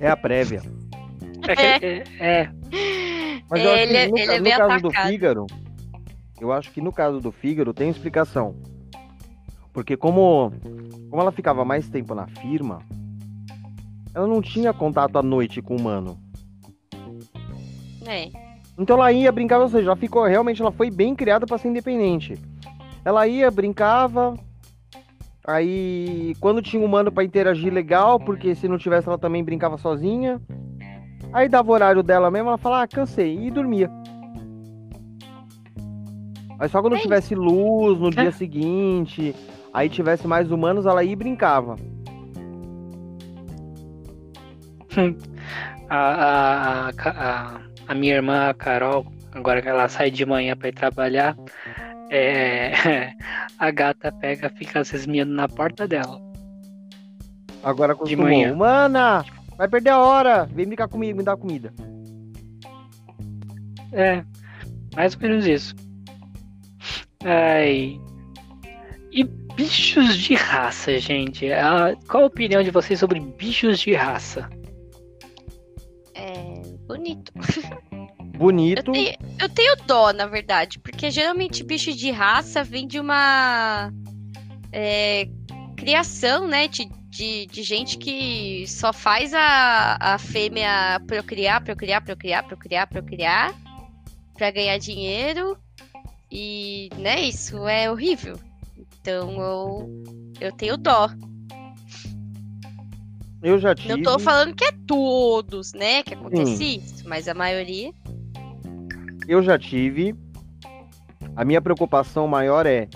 É 0.00 0.08
a 0.08 0.16
prévia. 0.16 0.62
É, 1.46 1.78
que- 1.78 1.86
é, 1.86 2.04
é, 2.18 2.50
Mas 3.50 3.62
eu 3.62 3.70
acho 3.72 3.82
Ele- 3.82 4.04
que 4.04 4.08
no, 4.10 4.18
ele 4.18 4.32
é 4.32 4.40
no 4.40 4.50
caso 4.68 4.82
do 4.82 4.88
atacado. 4.88 5.08
Fígaro, 5.10 5.46
eu 6.40 6.50
acho 6.52 6.70
que 6.72 6.80
no 6.80 6.90
caso 6.90 7.20
do 7.20 7.30
Fígaro 7.30 7.74
tem 7.74 7.90
explicação. 7.90 8.56
Porque 9.72 9.96
como, 9.98 10.50
como 11.10 11.20
ela 11.20 11.30
ficava 11.30 11.62
mais 11.62 11.86
tempo 11.88 12.14
na 12.14 12.26
firma, 12.26 12.80
ela 14.14 14.26
não 14.26 14.40
tinha 14.40 14.72
contato 14.72 15.18
à 15.18 15.22
noite 15.22 15.60
com 15.60 15.74
o 15.76 15.78
humano. 15.78 16.18
É. 18.06 18.30
Então 18.78 18.96
ela 18.96 19.12
ia, 19.12 19.30
brincava, 19.30 19.64
ou 19.64 19.68
seja, 19.68 19.88
ela 19.88 19.96
ficou, 19.96 20.24
realmente, 20.26 20.62
ela 20.62 20.72
foi 20.72 20.90
bem 20.90 21.14
criada 21.14 21.46
para 21.46 21.58
ser 21.58 21.68
independente. 21.68 22.34
Ela 23.06 23.28
ia, 23.28 23.48
brincava, 23.52 24.34
aí 25.46 26.34
quando 26.40 26.60
tinha 26.60 26.82
um 26.82 26.84
humano 26.84 27.12
para 27.12 27.22
interagir 27.22 27.72
legal, 27.72 28.18
porque 28.18 28.52
se 28.56 28.66
não 28.66 28.76
tivesse 28.76 29.06
ela 29.06 29.16
também 29.16 29.44
brincava 29.44 29.78
sozinha. 29.78 30.42
Aí 31.32 31.48
dava 31.48 31.70
o 31.70 31.72
horário 31.72 32.02
dela 32.02 32.32
mesmo, 32.32 32.48
ela 32.48 32.58
falava, 32.58 32.82
ah, 32.82 32.88
cansei, 32.88 33.46
e 33.46 33.48
dormia. 33.48 33.88
Aí 36.58 36.68
só 36.68 36.82
quando 36.82 36.96
É 36.96 36.98
tivesse 36.98 37.32
luz 37.32 38.00
no 38.00 38.10
dia 38.10 38.32
seguinte, 38.34 39.32
aí 39.72 39.88
tivesse 39.88 40.26
mais 40.26 40.50
humanos, 40.50 40.84
ela 40.84 41.04
ia 41.04 41.12
e 41.12 41.16
brincava. 41.16 41.76
a, 45.88 45.96
a, 45.96 46.88
a, 46.88 46.90
a, 46.90 47.60
a 47.86 47.94
minha 47.94 48.16
irmã, 48.16 48.48
a 48.48 48.54
Carol, 48.54 49.06
agora 49.30 49.62
que 49.62 49.68
ela 49.68 49.88
sai 49.88 50.10
de 50.10 50.26
manhã 50.26 50.56
pra 50.56 50.70
ir 50.70 50.74
trabalhar, 50.74 51.36
é, 52.10 53.12
a 53.58 53.70
gata 53.70 54.12
pega, 54.12 54.48
fica 54.50 54.84
cismiando 54.84 55.32
na 55.32 55.48
porta 55.48 55.86
dela. 55.86 56.20
Agora 57.62 57.94
De 57.94 57.98
acostumou. 57.98 58.26
manhã. 58.26 58.52
Humana, 58.52 59.24
vai 59.56 59.68
perder 59.68 59.90
a 59.90 59.98
hora, 59.98 60.44
vem 60.46 60.66
brincar 60.66 60.88
comigo, 60.88 61.18
me 61.18 61.24
dá 61.24 61.36
comida. 61.36 61.72
É, 63.92 64.22
mais 64.94 65.14
ou 65.14 65.20
menos 65.20 65.46
isso. 65.46 65.74
Ai. 67.24 68.00
E 69.10 69.24
bichos 69.24 70.16
de 70.18 70.34
raça, 70.34 70.98
gente? 70.98 71.50
Ah, 71.52 71.96
qual 72.08 72.24
a 72.24 72.26
opinião 72.26 72.62
de 72.62 72.70
vocês 72.70 73.00
sobre 73.00 73.18
bichos 73.18 73.80
de 73.80 73.94
raça? 73.94 74.48
É 76.14 76.62
bonito. 76.86 77.32
Eu 78.36 78.38
Bonito. 78.38 78.92
tenho, 78.92 79.16
eu 79.40 79.48
tenho 79.48 79.76
dó, 79.86 80.12
na 80.12 80.26
verdade, 80.26 80.78
porque 80.78 81.10
geralmente 81.10 81.64
bicho 81.64 81.94
de 81.94 82.10
raça 82.10 82.62
vem 82.62 82.86
de 82.86 83.00
uma 83.00 83.90
é, 84.70 85.26
criação, 85.74 86.46
né? 86.46 86.68
De, 86.68 86.86
de, 87.08 87.46
de 87.46 87.62
gente 87.62 87.96
que 87.96 88.66
só 88.66 88.92
faz 88.92 89.32
a, 89.32 89.96
a 89.98 90.18
fêmea 90.18 91.00
procriar, 91.06 91.64
procriar, 91.64 92.04
procriar, 92.04 92.46
procriar, 92.46 92.86
procriar 92.86 93.54
pra 94.34 94.50
ganhar 94.50 94.76
dinheiro. 94.76 95.56
E, 96.30 96.90
né, 96.98 97.22
isso 97.22 97.66
é 97.66 97.90
horrível. 97.90 98.38
Então 99.00 99.40
eu, 99.40 100.04
eu 100.40 100.52
tenho 100.52 100.76
dó. 100.76 101.08
Eu 103.42 103.58
já 103.58 103.74
tive. 103.74 103.88
Não 103.88 104.02
tô 104.02 104.18
falando 104.18 104.54
que 104.54 104.64
é 104.64 104.72
todos, 104.86 105.72
né, 105.72 106.02
que 106.02 106.12
acontece 106.12 106.76
isso, 106.76 107.08
mas 107.08 107.28
a 107.28 107.34
maioria. 107.34 107.92
Eu 109.28 109.42
já 109.42 109.58
tive. 109.58 110.14
A 111.34 111.44
minha 111.44 111.60
preocupação 111.60 112.26
maior 112.26 112.66
é 112.66 112.88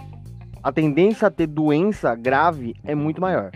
a 0.63 0.73
tendência 0.73 1.29
a 1.29 1.31
ter 1.31 1.47
doença 1.47 2.15
grave 2.15 2.75
é 2.85 2.95
muito 2.95 3.21
maior. 3.21 3.51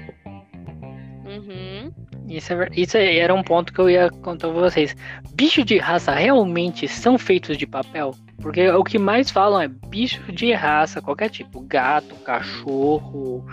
Uhum. 1.24 1.92
Isso, 2.28 2.52
é 2.52 2.68
isso 2.74 2.96
aí 2.96 3.18
era 3.18 3.34
um 3.34 3.42
ponto 3.42 3.72
que 3.72 3.78
eu 3.78 3.88
ia 3.88 4.10
contar 4.10 4.48
pra 4.48 4.60
vocês. 4.60 4.96
Bichos 5.34 5.64
de 5.64 5.78
raça 5.78 6.12
realmente 6.12 6.88
são 6.88 7.18
feitos 7.18 7.56
de 7.56 7.66
papel? 7.66 8.12
Porque 8.40 8.68
o 8.70 8.82
que 8.84 8.98
mais 8.98 9.30
falam 9.30 9.60
é 9.60 9.68
bicho 9.68 10.20
de 10.32 10.52
raça, 10.52 11.00
qualquer 11.00 11.30
tipo. 11.30 11.60
Gato, 11.60 12.14
cachorro. 12.16 13.44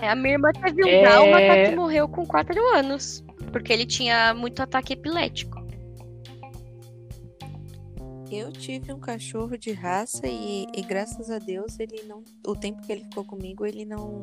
É, 0.00 0.08
a 0.08 0.14
minha 0.14 0.34
irmã 0.34 0.50
teve 0.52 0.84
um 0.84 0.88
É. 0.88 1.02
dálmata 1.02 1.70
que 1.70 1.76
morreu 1.76 2.08
com 2.08 2.26
4 2.26 2.60
anos. 2.76 3.24
Porque 3.52 3.72
ele 3.72 3.86
tinha 3.86 4.32
muito 4.34 4.62
ataque 4.62 4.92
epilético. 4.92 5.59
Eu 8.30 8.52
tive 8.52 8.92
um 8.92 9.00
cachorro 9.00 9.58
de 9.58 9.72
raça 9.72 10.26
e, 10.26 10.66
e 10.72 10.82
graças 10.82 11.30
a 11.30 11.38
Deus 11.38 11.78
ele 11.80 12.04
não. 12.04 12.22
O 12.46 12.54
tempo 12.54 12.80
que 12.82 12.92
ele 12.92 13.04
ficou 13.04 13.24
comigo, 13.24 13.66
ele 13.66 13.84
não 13.84 14.22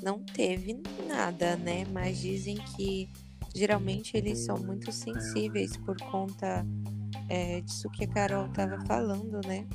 não 0.00 0.20
teve 0.20 0.80
nada, 1.08 1.56
né? 1.56 1.84
Mas 1.92 2.18
dizem 2.18 2.56
que 2.76 3.08
geralmente 3.54 4.16
eles 4.16 4.38
são 4.38 4.56
muito 4.56 4.92
sensíveis 4.92 5.76
por 5.78 5.96
conta 6.10 6.64
é, 7.28 7.60
disso 7.60 7.90
que 7.90 8.04
a 8.04 8.08
Carol 8.08 8.48
tava 8.50 8.80
falando, 8.86 9.40
né? 9.44 9.66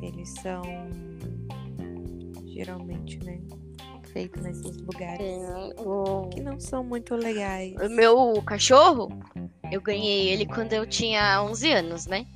Eles 0.00 0.28
são 0.40 0.62
geralmente, 2.46 3.18
né? 3.24 3.40
Feitos 4.12 4.42
nesses 4.42 4.76
lugares 4.82 5.20
O, 5.78 6.28
que 6.28 6.40
não 6.40 6.60
são 6.60 6.84
muito 6.84 7.14
legais. 7.16 7.74
o 7.80 7.88
meu 7.88 8.42
cachorro, 8.42 9.08
eu 9.70 9.80
ganhei 9.80 10.28
ele 10.28 10.44
quando 10.46 10.72
eu 10.72 10.86
tinha 10.86 11.42
11 11.42 11.72
anos, 11.72 12.06
né? 12.06 12.26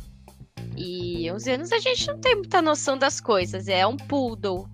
E 0.77 1.31
11 1.31 1.51
anos 1.53 1.73
a 1.73 1.79
gente 1.79 2.07
não 2.09 2.19
tem 2.19 2.35
muita 2.37 2.61
noção 2.63 2.97
das 2.97 3.21
coisas. 3.21 3.69
É 3.69 3.87
um 3.87 3.97
poodle. 3.97 4.67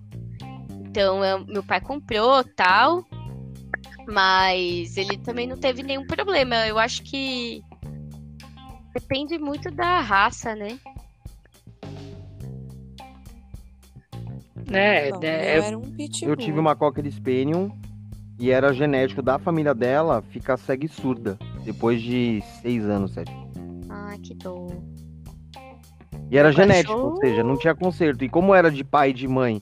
Então, 0.85 1.23
eu- 1.23 1.45
meu 1.45 1.63
pai 1.63 1.81
comprou 1.81 2.43
tal. 2.43 3.03
Mas 4.07 4.97
ele 4.97 5.17
também 5.17 5.47
não 5.47 5.57
teve 5.57 5.81
nenhum 5.81 6.05
problema. 6.05 6.67
Eu 6.67 6.77
acho 6.77 7.01
que 7.03 7.61
depende 8.93 9.37
muito 9.37 9.71
da 9.71 10.01
raça, 10.01 10.53
né? 10.55 10.77
É, 14.71 15.11
Bom, 15.11 15.19
é, 15.21 15.57
eu 15.57 15.63
era 15.63 15.77
um 15.77 15.81
pitbull. 15.81 16.29
Eu 16.29 16.35
tive 16.35 16.59
uma 16.59 16.75
Cocker 16.75 17.05
Spaniel 17.11 17.71
e 18.39 18.49
era 18.51 18.73
genético 18.73 19.21
da 19.21 19.37
família 19.37 19.73
dela 19.73 20.21
ficar 20.21 20.57
cega 20.57 20.85
e 20.85 20.89
surda 20.89 21.37
depois 21.63 22.01
de 22.01 22.41
seis 22.61 22.83
anos, 22.85 23.13
sete. 23.13 23.31
Ai, 23.89 24.17
que 24.19 24.33
dor. 24.35 24.71
E 26.29 26.37
era 26.37 26.51
genético, 26.51 26.97
ou 26.97 27.17
seja, 27.17 27.43
não 27.43 27.57
tinha 27.57 27.75
conserto. 27.75 28.23
E 28.23 28.29
como 28.29 28.55
era 28.55 28.71
de 28.71 28.83
pai 28.83 29.11
e 29.11 29.13
de 29.13 29.27
mãe, 29.27 29.61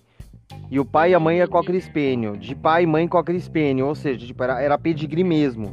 e 0.70 0.80
o 0.80 0.86
pai 0.86 1.12
e 1.12 1.14
a 1.14 1.20
mãe 1.20 1.42
é 1.42 1.48
Cocker 1.48 1.80
Spaniel, 1.82 2.38
de 2.38 2.56
pai 2.56 2.84
e 2.84 2.88
mãe 2.88 3.08
Cocker 3.08 3.38
Spaniel, 3.42 3.88
ou 3.88 3.96
seja, 3.96 4.26
tipo, 4.26 4.42
era, 4.42 4.62
era 4.62 4.78
pedigree 4.78 5.24
mesmo. 5.24 5.70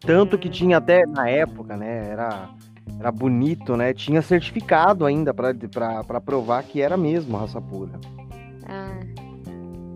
Tanto 0.00 0.36
que 0.36 0.48
tinha 0.48 0.78
até 0.78 1.06
na 1.06 1.28
época, 1.28 1.76
né, 1.76 2.08
era, 2.10 2.50
era 2.98 3.10
bonito, 3.12 3.76
né, 3.76 3.92
tinha 3.94 4.20
certificado 4.22 5.04
ainda 5.06 5.32
pra 5.34 6.20
provar 6.20 6.62
que 6.64 6.80
era 6.80 6.96
mesmo 6.96 7.36
raça 7.36 7.60
pura. 7.60 7.98
Ah, 8.66 9.00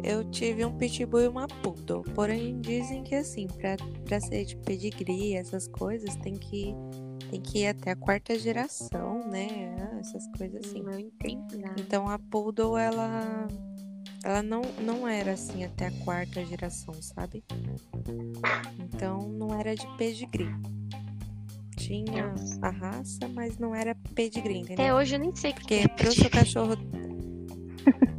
Eu 0.03 0.25
tive 0.31 0.65
um 0.65 0.73
pitbull 0.77 1.21
e 1.23 1.29
uma 1.29 1.47
poodle. 1.47 2.03
Porém, 2.15 2.61
dizem 2.61 3.03
que 3.05 3.15
assim, 3.15 3.47
pra, 3.47 3.77
pra 4.05 4.21
ser 4.21 4.45
de 4.45 4.57
pedigree, 4.57 5.35
essas 5.37 5.69
coisas, 5.69 6.17
tem 6.17 6.35
que, 6.35 6.75
tem 7.31 7.41
que 7.41 7.61
ir 7.61 7.67
até 7.69 7.93
a 7.93 7.97
quarta 7.97 8.37
geração, 8.39 9.29
né? 9.29 9.77
Ah, 9.79 9.99
Essas 10.01 10.27
coisas 10.37 10.65
assim. 10.67 10.83
não 10.83 10.99
entendo 10.99 11.57
nada. 11.59 11.75
Então 11.81 12.09
a 12.09 12.19
poodle, 12.19 12.77
ela. 12.77 13.47
Ela 14.25 14.41
não, 14.43 14.63
não 14.81 15.07
era 15.09 15.33
assim 15.33 15.65
até 15.65 15.87
a 15.89 15.93
quarta 16.05 16.45
geração, 16.45 16.95
sabe? 17.01 17.43
Então 18.79 19.29
não 19.29 19.53
era 19.59 19.75
de 19.75 19.87
pedigree. 19.97 20.49
Tinha 21.87 22.35
a 22.61 22.71
raça, 22.71 23.29
mas 23.35 23.59
não 23.59 23.75
era 23.75 23.95
pedigree, 24.15 24.59
entendeu? 24.59 24.85
Até 24.85 24.95
hoje 24.95 25.17
eu 25.17 25.19
nem 25.19 25.35
sei 25.35 25.51
o 25.51 25.55
que 25.55 25.61
Porque 25.61 25.75
é 25.75 25.89
pro 25.89 26.13
seu 26.13 26.31
cachorro. 26.31 26.77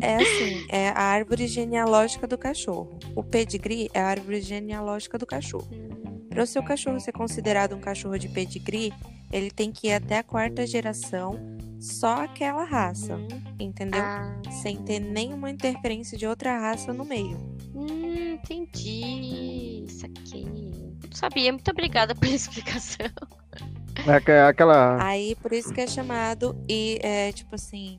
É 0.02 0.16
assim, 0.18 0.66
é 0.68 0.90
a 0.90 1.00
árvore 1.02 1.48
genealógica 1.48 2.28
do 2.28 2.38
cachorro. 2.38 3.00
O 3.16 3.24
pedigree 3.24 3.90
é 3.94 4.02
a 4.02 4.08
árvore 4.08 4.42
genealógica 4.42 5.18
do 5.18 5.26
cachorro. 5.26 5.68
Para 6.30 6.44
o 6.44 6.48
seu 6.48 6.62
cachorro 6.62 7.00
ser 7.00 7.14
considerado 7.14 7.74
um 7.74 7.80
cachorro 7.80 8.18
de 8.18 8.28
pedigree, 8.28 8.92
ele 9.32 9.50
tem 9.50 9.72
que 9.72 9.88
ir 9.88 9.94
até 9.94 10.18
a 10.18 10.24
quarta 10.24 10.68
geração, 10.68 11.40
só 11.80 12.24
aquela 12.24 12.66
raça, 12.66 13.18
entendeu? 13.60 14.02
Ah, 14.04 14.42
Sem 14.62 14.78
ter 14.84 15.00
nenhuma 15.00 15.50
interferência 15.50 16.18
de 16.18 16.28
outra 16.28 16.60
raça 16.60 16.92
no 16.92 17.06
meio. 17.06 17.38
hum, 17.74 18.34
entendi. 18.34 19.86
Isso 19.88 20.06
aqui. 20.06 20.44
Não 20.46 21.12
sabia. 21.14 21.52
Muito 21.52 21.70
obrigada 21.72 22.14
pela 22.14 22.34
explicação. 22.36 23.08
É 24.08 24.14
aqu- 24.16 24.32
aquela. 24.50 25.04
Aí 25.04 25.36
por 25.42 25.52
isso 25.54 25.74
que 25.74 25.82
é 25.82 25.88
chamado 25.88 26.56
e 26.68 27.00
é 27.02 27.32
tipo 27.32 27.56
assim, 27.56 27.98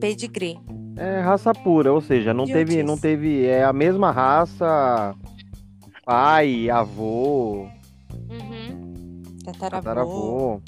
pedigree. 0.00 0.58
É 0.96 1.20
raça 1.20 1.52
pura, 1.54 1.92
ou 1.92 2.00
seja, 2.00 2.32
não 2.34 2.44
teve, 2.46 2.82
não 2.82 2.96
teve, 2.98 3.46
é 3.46 3.64
a 3.64 3.72
mesma 3.72 4.10
raça, 4.10 5.14
pai, 6.04 6.68
avô, 6.70 7.66
Uhum. 8.30 9.22
Tataravô. 9.44 9.82
tataravô. 9.82 10.60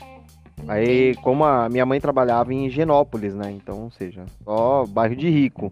Aí, 0.66 1.14
como 1.16 1.44
a 1.44 1.68
minha 1.68 1.84
mãe 1.84 2.00
trabalhava 2.00 2.52
em 2.54 2.66
Higienópolis, 2.66 3.34
né? 3.34 3.50
Então, 3.50 3.82
ou 3.84 3.90
seja, 3.90 4.24
só 4.42 4.86
bairro 4.86 5.14
de 5.14 5.28
rico. 5.28 5.70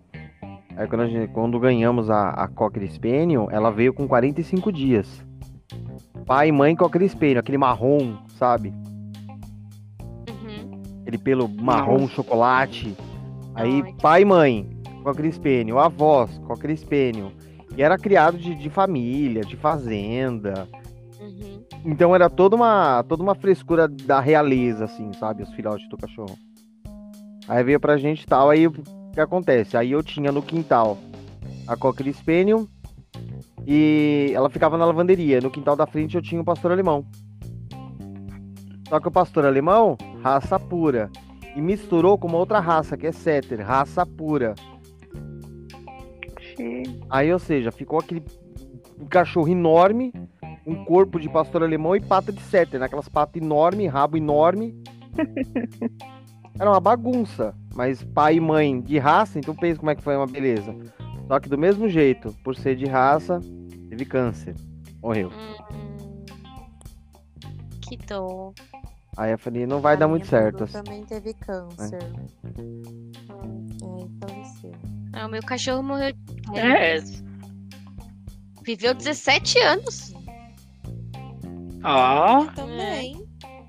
Aí 0.77 0.87
quando, 0.87 1.09
gente- 1.09 1.33
quando 1.33 1.59
ganhamos 1.59 2.11
a, 2.11 2.31
a 2.31 2.47
Cocker 2.49 2.87
Spaniel, 2.93 3.49
ela 3.51 3.71
veio 3.71 3.93
com 3.95 4.07
45 4.07 4.71
dias. 4.71 5.07
Pai 6.27 6.49
e 6.49 6.53
mãe 6.53 6.75
Cocker 6.77 7.09
Spaniel, 7.09 7.41
aquele 7.41 7.59
marrom, 7.59 8.17
sabe? 8.39 8.73
Uhum. 10.29 10.83
Aquele 11.03 11.19
pelo 11.19 11.49
marrom, 11.49 12.09
chocolate. 12.09 12.97
Aí, 13.55 13.83
Ai, 13.85 13.95
pai 14.01 14.23
e 14.23 14.25
mãe, 14.25 14.71
Cocker 15.03 15.33
Spaniel. 15.33 15.79
Avós, 15.79 16.39
Cocker 16.47 16.77
Spaniel. 16.77 17.33
E 17.77 17.83
era 17.83 17.99
criado 17.99 18.39
de, 18.39 18.55
de 18.55 18.71
família, 18.71 19.43
de 19.43 19.57
fazenda. 19.57 20.69
Uhum. 21.21 21.65
Então 21.85 22.15
era 22.15 22.31
toda 22.31 22.55
uma, 22.55 23.03
toda 23.03 23.23
uma 23.23 23.35
frescura 23.35 23.89
da 23.89 24.21
realeza, 24.21 24.85
assim, 24.85 25.13
sabe? 25.15 25.43
Os 25.43 25.53
filhotes 25.53 25.89
do 25.89 25.97
cachorro. 25.97 26.37
Aí 27.49 27.65
veio 27.65 27.81
pra 27.81 27.97
gente 27.97 28.23
e 28.23 28.27
tal, 28.27 28.49
aí 28.49 28.67
o 28.67 28.73
que 29.13 29.21
acontece? 29.21 29.77
Aí 29.77 29.93
eu 29.93 30.03
tinha 30.03 30.31
no 30.31 30.43
quintal 30.43 30.97
a 31.67 31.77
Cocker 31.77 32.13
Spaniel 32.15 32.69
e 33.67 34.33
ela 34.35 34.51
ficava 34.51 34.77
na 34.77 34.85
lavanderia. 34.85 35.41
No 35.41 35.51
quintal 35.51 35.77
da 35.77 35.87
frente 35.87 36.17
eu 36.17 36.23
tinha 36.23 36.41
o 36.41 36.45
pastor 36.45 36.73
alemão. 36.73 37.05
Só 38.89 39.01
que 39.01 39.09
o 39.09 39.13
pastor 39.13 39.45
alemão, 39.45 39.97
raça 40.23 40.59
pura. 40.59 41.11
E 41.55 41.61
misturou 41.61 42.17
com 42.17 42.29
uma 42.29 42.39
outra 42.39 42.61
raça, 42.61 42.97
que 42.97 43.07
é 43.07 43.13
Setter, 43.13 43.65
raça 43.67 44.05
pura. 44.07 44.55
Aí, 47.11 47.33
ou 47.33 47.39
seja, 47.39 47.71
ficou 47.71 47.99
aquele 47.99 48.23
um 49.03 49.07
cachorro 49.07 49.49
enorme, 49.49 50.13
um 50.65 50.85
corpo 50.85 51.19
de 51.19 51.29
pastor 51.29 51.63
alemão 51.63 51.97
e 51.97 52.01
pata 52.01 52.33
de 52.33 52.41
setter, 52.41 52.79
né? 52.79 52.87
Aquelas 52.87 53.09
patas 53.09 53.43
enormes, 53.43 53.91
rabo 53.91 54.17
enorme. 54.17 54.81
Era 56.59 56.71
uma 56.71 56.81
bagunça, 56.81 57.55
mas 57.75 58.05
pai 58.05 58.37
e 58.37 58.41
mãe 58.41 58.81
de 58.81 58.99
raça, 58.99 59.39
então 59.39 59.55
pensa 59.55 59.81
como 59.81 59.91
é 59.91 59.97
que 59.97 60.03
foi 60.03 60.17
uma 60.17 60.27
beleza. 60.27 60.75
Só 61.29 61.41
que 61.41 61.49
do 61.49 61.57
mesmo 61.59 61.89
jeito, 61.89 62.33
por 62.45 62.55
ser 62.57 62.77
de 62.77 62.87
raça, 62.87 63.41
teve 63.89 64.05
câncer, 64.05 64.55
morreu. 65.03 65.31
Hum. 65.31 66.25
Que 67.81 67.97
dó. 67.97 68.53
Aí 69.17 69.33
eu 69.33 69.39
falei, 69.39 69.67
não 69.67 69.81
vai 69.81 69.95
A 69.95 69.99
dar 69.99 70.09
muito 70.09 70.27
certo. 70.27 70.65
Assim. 70.65 70.73
também 70.83 71.05
teve 71.05 71.35
câncer. 71.35 71.99
Aí 73.29 74.11
faleceu. 74.21 74.73
Ah, 75.13 75.27
o 75.27 75.31
meu 75.31 75.43
cachorro 75.43 75.83
morreu. 75.83 76.15
É. 76.55 76.99
Viveu 78.65 78.95
17 78.95 79.59
anos. 79.59 80.15
Ó. 81.85 82.47
Também. 82.55 83.27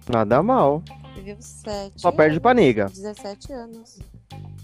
Nada 0.09 0.41
mal. 0.41 0.81
Viveu 1.15 1.35
7. 1.39 1.93
Só 1.99 2.11
perde 2.11 2.39
pra 2.39 2.53
nega. 2.53 2.85
17 2.85 3.51
anos. 3.51 3.99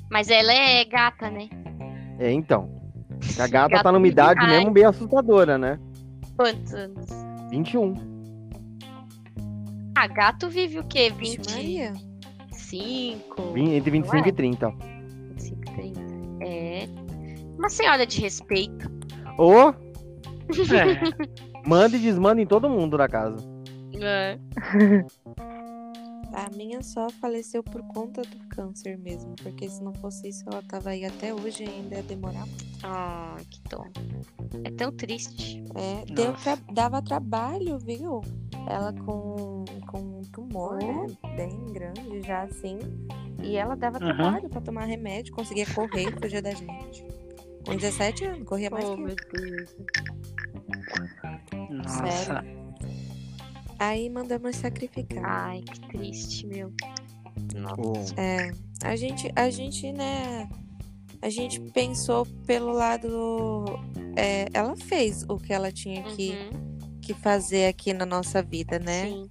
Mas 0.09 0.29
ela 0.29 0.53
é 0.53 0.85
gata, 0.85 1.29
né? 1.29 1.49
É, 2.19 2.31
então. 2.31 2.78
A 3.39 3.47
gata 3.47 3.69
Gato 3.69 3.83
tá 3.83 3.91
numa 3.91 4.07
idade 4.07 4.39
mais. 4.41 4.51
mesmo 4.51 4.71
bem 4.71 4.85
assustadora, 4.85 5.57
né? 5.57 5.79
Quantos 6.37 6.73
anos? 6.73 7.05
21. 7.49 7.93
Ah, 9.95 10.07
gato 10.07 10.49
vive 10.49 10.79
o 10.79 10.83
quê? 10.85 11.11
Vixe 11.11 11.39
Maria. 11.51 11.93
25? 12.51 13.53
Vin- 13.53 13.73
Entre 13.75 13.91
25 13.91 14.15
Não 14.17 14.23
é? 14.25 14.29
e 14.29 14.31
30. 14.31 14.69
25, 14.69 15.61
30. 15.75 16.01
É. 16.41 16.87
Uma 17.57 17.69
senhora 17.69 18.05
de 18.05 18.21
respeito. 18.21 18.89
Ô, 19.37 19.73
É. 20.73 21.67
manda 21.67 21.95
e 21.95 21.99
desmanda 21.99 22.41
em 22.41 22.45
todo 22.45 22.69
mundo 22.69 22.97
na 22.97 23.07
casa. 23.07 23.37
É. 24.01 24.37
A 26.45 26.49
minha 26.55 26.81
só 26.81 27.09
faleceu 27.09 27.61
por 27.61 27.81
conta 27.83 28.21
do 28.21 28.37
câncer 28.49 28.97
mesmo. 28.97 29.35
Porque 29.41 29.67
se 29.69 29.83
não 29.83 29.93
fosse 29.95 30.29
isso, 30.29 30.43
ela 30.47 30.61
tava 30.63 30.91
aí 30.91 31.03
até 31.05 31.33
hoje 31.33 31.63
e 31.63 31.69
ainda 31.69 31.97
ia 31.97 32.03
demorar 32.03 32.45
muito. 32.45 32.65
Ai, 32.83 33.43
que 33.49 33.61
dó. 33.69 33.85
É 34.63 34.71
tão 34.71 34.91
triste. 34.91 35.63
É, 35.75 36.05
deu 36.13 36.33
tra- 36.33 36.57
dava 36.71 37.01
trabalho, 37.01 37.77
viu? 37.79 38.21
Ela 38.69 38.93
com, 38.93 39.65
com 39.87 39.99
um 39.99 40.21
tumor, 40.31 40.77
né? 40.77 41.07
Bem 41.35 41.65
grande 41.73 42.21
já 42.21 42.43
assim. 42.43 42.79
E 43.43 43.55
ela 43.57 43.75
dava 43.75 43.97
Uhum. 43.99 44.05
trabalho 44.15 44.49
pra 44.49 44.61
tomar 44.61 44.85
remédio, 44.85 45.33
conseguia 45.33 45.65
correr, 45.73 46.11
fugir 46.21 46.41
da 46.41 46.51
gente. 46.53 47.03
Com 47.65 47.75
17 47.75 48.25
anos, 48.25 48.47
corria 48.47 48.69
mais 48.69 48.85
Oh, 48.89 48.95
que 48.95 49.01
eu. 49.01 49.05
meu 49.05 49.15
Deus. 49.15 49.75
Nossa. 51.69 52.25
Sério? 52.25 52.58
Aí 53.79 54.09
mandamos 54.09 54.57
sacrificar. 54.57 55.23
Ai, 55.25 55.61
que 55.61 55.79
triste, 55.87 56.45
meu. 56.45 56.71
Nossa. 57.55 58.13
É, 58.19 58.51
a 58.83 58.95
gente, 58.95 59.31
a 59.35 59.49
gente, 59.49 59.91
né? 59.93 60.49
A 61.21 61.29
gente 61.29 61.59
pensou 61.71 62.25
pelo 62.45 62.71
lado. 62.71 63.65
é, 64.15 64.45
ela 64.53 64.75
fez 64.75 65.23
o 65.29 65.37
que 65.37 65.53
ela 65.53 65.71
tinha 65.71 66.03
que, 66.03 66.31
Uhum, 66.31 66.77
que 67.01 67.13
fazer 67.13 67.67
aqui 67.67 67.93
na 67.93 68.05
nossa 68.05 68.41
vida, 68.41 68.79
né? 68.79 69.09
Sim. 69.09 69.29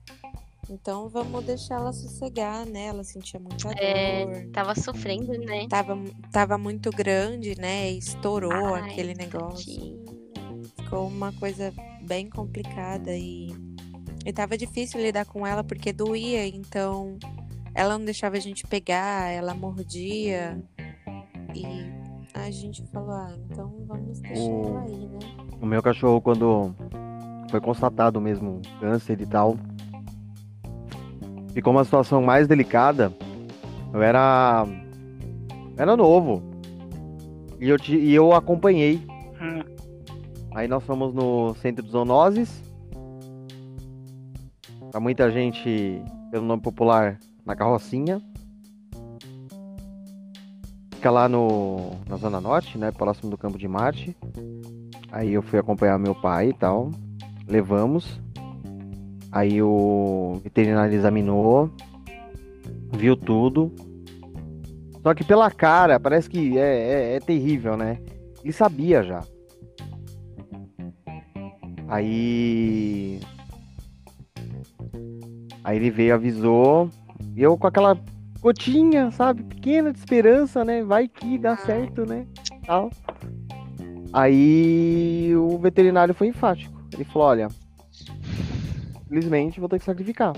Então 0.70 1.08
vamos 1.08 1.44
deixar 1.46 1.76
ela 1.76 1.92
sossegar, 1.92 2.66
né? 2.66 2.86
Ela 2.86 3.02
sentia 3.04 3.40
muita 3.40 3.70
É, 3.72 4.26
dor. 4.26 4.50
Tava 4.52 4.74
sofrendo, 4.74 5.32
né? 5.38 5.66
Tava, 5.68 5.96
tava 6.30 6.58
muito 6.58 6.90
grande, 6.90 7.58
né? 7.58 7.90
E 7.92 7.98
estourou 7.98 8.74
Ai, 8.74 8.90
aquele 8.90 9.14
negócio. 9.14 9.74
tadinho. 9.74 10.04
Ficou 10.76 11.06
uma 11.08 11.32
coisa 11.32 11.72
bem 12.06 12.28
complicada 12.28 13.16
e, 13.16 13.48
e 14.28 14.32
tava 14.32 14.58
difícil 14.58 15.00
lidar 15.00 15.24
com 15.24 15.46
ela 15.46 15.64
porque 15.64 15.90
doía, 15.90 16.46
então 16.46 17.16
ela 17.74 17.96
não 17.96 18.04
deixava 18.04 18.36
a 18.36 18.40
gente 18.40 18.66
pegar, 18.66 19.30
ela 19.30 19.54
mordia. 19.54 20.62
E 21.54 21.64
a 22.34 22.50
gente 22.50 22.84
falou, 22.92 23.12
ah, 23.12 23.32
então 23.50 23.72
vamos 23.86 24.20
deixar 24.20 24.38
O- 24.38 24.68
ela 24.68 24.80
aí, 24.82 25.06
né? 25.06 25.18
O 25.62 25.64
meu 25.64 25.82
cachorro, 25.82 26.20
quando 26.20 26.74
foi 27.50 27.58
constatado 27.58 28.20
mesmo 28.20 28.60
câncer 28.78 29.18
e 29.20 29.24
tal, 29.26 29.56
ficou 31.54 31.72
uma 31.72 31.84
situação 31.84 32.20
mais 32.22 32.46
delicada. 32.46 33.10
Eu 33.94 34.02
era. 34.02 34.66
Era 35.78 35.96
novo. 35.96 36.42
E 37.58 37.66
eu, 37.68 37.78
ti- 37.78 37.96
e 37.96 38.14
eu 38.14 38.34
acompanhei. 38.34 39.00
Hum. 39.40 39.62
Aí 40.54 40.68
nós 40.68 40.84
fomos 40.84 41.14
no 41.14 41.54
centro 41.62 41.82
de 41.82 41.90
zoonoses. 41.90 42.62
Pra 44.90 45.00
muita 45.00 45.30
gente, 45.30 46.02
pelo 46.30 46.44
nome 46.44 46.62
popular, 46.62 47.18
na 47.44 47.54
carrocinha. 47.54 48.20
Fica 50.94 51.10
lá 51.10 51.28
no, 51.28 51.92
na 52.08 52.16
Zona 52.16 52.40
Norte, 52.40 52.76
né? 52.76 52.90
Próximo 52.90 53.30
do 53.30 53.38
Campo 53.38 53.58
de 53.58 53.68
Marte. 53.68 54.16
Aí 55.12 55.32
eu 55.32 55.42
fui 55.42 55.58
acompanhar 55.58 55.98
meu 55.98 56.14
pai 56.14 56.48
e 56.48 56.52
tal. 56.52 56.90
Levamos. 57.46 58.20
Aí 59.30 59.62
o 59.62 60.40
veterinário 60.42 60.94
examinou. 60.94 61.70
Viu 62.92 63.16
tudo. 63.16 63.72
Só 65.02 65.14
que 65.14 65.22
pela 65.22 65.50
cara, 65.50 66.00
parece 66.00 66.28
que 66.28 66.58
é, 66.58 67.12
é, 67.12 67.16
é 67.16 67.20
terrível, 67.20 67.76
né? 67.76 67.98
Ele 68.42 68.52
sabia 68.52 69.02
já. 69.02 69.22
Aí. 71.88 73.20
Aí 75.68 75.76
ele 75.76 75.90
veio, 75.90 76.14
avisou. 76.14 76.88
E 77.36 77.42
eu 77.42 77.58
com 77.58 77.66
aquela 77.66 77.94
gotinha, 78.40 79.10
sabe? 79.10 79.42
Pequena 79.42 79.92
de 79.92 79.98
esperança, 79.98 80.64
né? 80.64 80.82
Vai 80.82 81.06
que 81.06 81.36
dá 81.36 81.58
certo, 81.58 82.06
né? 82.06 82.26
Tal. 82.64 82.88
Aí 84.10 85.30
o 85.36 85.58
veterinário 85.58 86.14
foi 86.14 86.28
enfático. 86.28 86.72
Ele 86.94 87.04
falou: 87.04 87.28
olha, 87.28 87.48
infelizmente 89.04 89.60
vou 89.60 89.68
ter 89.68 89.78
que 89.78 89.84
sacrificar. 89.84 90.32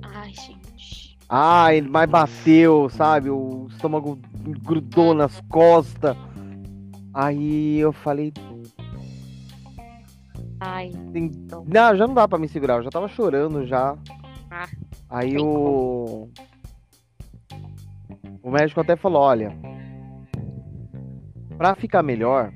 Ai, 0.00 0.30
gente. 0.30 1.18
Ai, 1.28 1.80
mas 1.80 2.08
bateu, 2.08 2.88
sabe? 2.90 3.30
O 3.30 3.66
estômago 3.70 4.20
grudou 4.62 5.14
nas 5.14 5.40
costas. 5.48 6.16
Aí 7.12 7.80
eu 7.80 7.92
falei, 7.92 8.32
Ai. 10.60 10.92
não, 11.66 11.96
já 11.96 12.06
não 12.06 12.14
dá 12.14 12.28
pra 12.28 12.38
me 12.38 12.46
segurar, 12.46 12.76
eu 12.76 12.84
já 12.84 12.90
tava 12.90 13.08
chorando 13.08 13.66
já. 13.66 13.98
Ah, 14.56 14.68
Aí 15.10 15.36
o 15.36 16.28
o 18.40 18.50
médico 18.52 18.80
até 18.80 18.94
falou, 18.94 19.20
olha, 19.22 19.52
pra 21.58 21.74
ficar 21.74 22.04
melhor, 22.04 22.52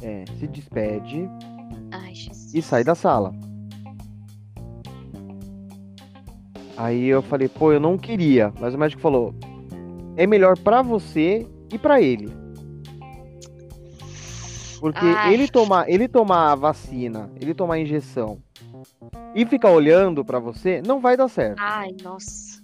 é, 0.00 0.24
se 0.38 0.46
despede 0.46 1.28
Ai, 1.90 2.12
e 2.54 2.62
sai 2.62 2.84
da 2.84 2.94
sala. 2.94 3.32
Aí 6.76 7.06
eu 7.06 7.22
falei, 7.22 7.48
pô, 7.48 7.72
eu 7.72 7.80
não 7.80 7.98
queria, 7.98 8.52
mas 8.60 8.72
o 8.72 8.78
médico 8.78 9.02
falou, 9.02 9.34
é 10.16 10.28
melhor 10.28 10.56
pra 10.56 10.80
você 10.80 11.44
e 11.72 11.76
pra 11.78 12.00
ele. 12.00 12.28
Porque 14.78 15.06
Ai. 15.06 15.34
ele 15.34 15.48
tomar, 15.48 15.90
ele 15.90 16.06
tomar 16.06 16.52
a 16.52 16.54
vacina, 16.54 17.32
ele 17.40 17.52
tomar 17.52 17.74
a 17.74 17.80
injeção 17.80 18.45
e 19.34 19.44
ficar 19.44 19.70
olhando 19.70 20.24
pra 20.24 20.38
você, 20.38 20.82
não 20.86 21.00
vai 21.00 21.16
dar 21.16 21.28
certo. 21.28 21.58
Ai, 21.58 21.94
nossa. 22.02 22.62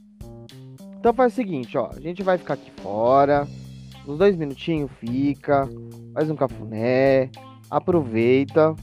Então 0.98 1.12
faz 1.12 1.32
o 1.32 1.36
seguinte, 1.36 1.76
ó, 1.76 1.90
a 1.94 2.00
gente 2.00 2.22
vai 2.22 2.38
ficar 2.38 2.54
aqui 2.54 2.70
fora, 2.80 3.46
uns 4.06 4.18
dois 4.18 4.36
minutinhos 4.36 4.90
fica, 5.00 5.68
faz 6.14 6.30
um 6.30 6.36
cafuné, 6.36 7.30
aproveita. 7.70 8.74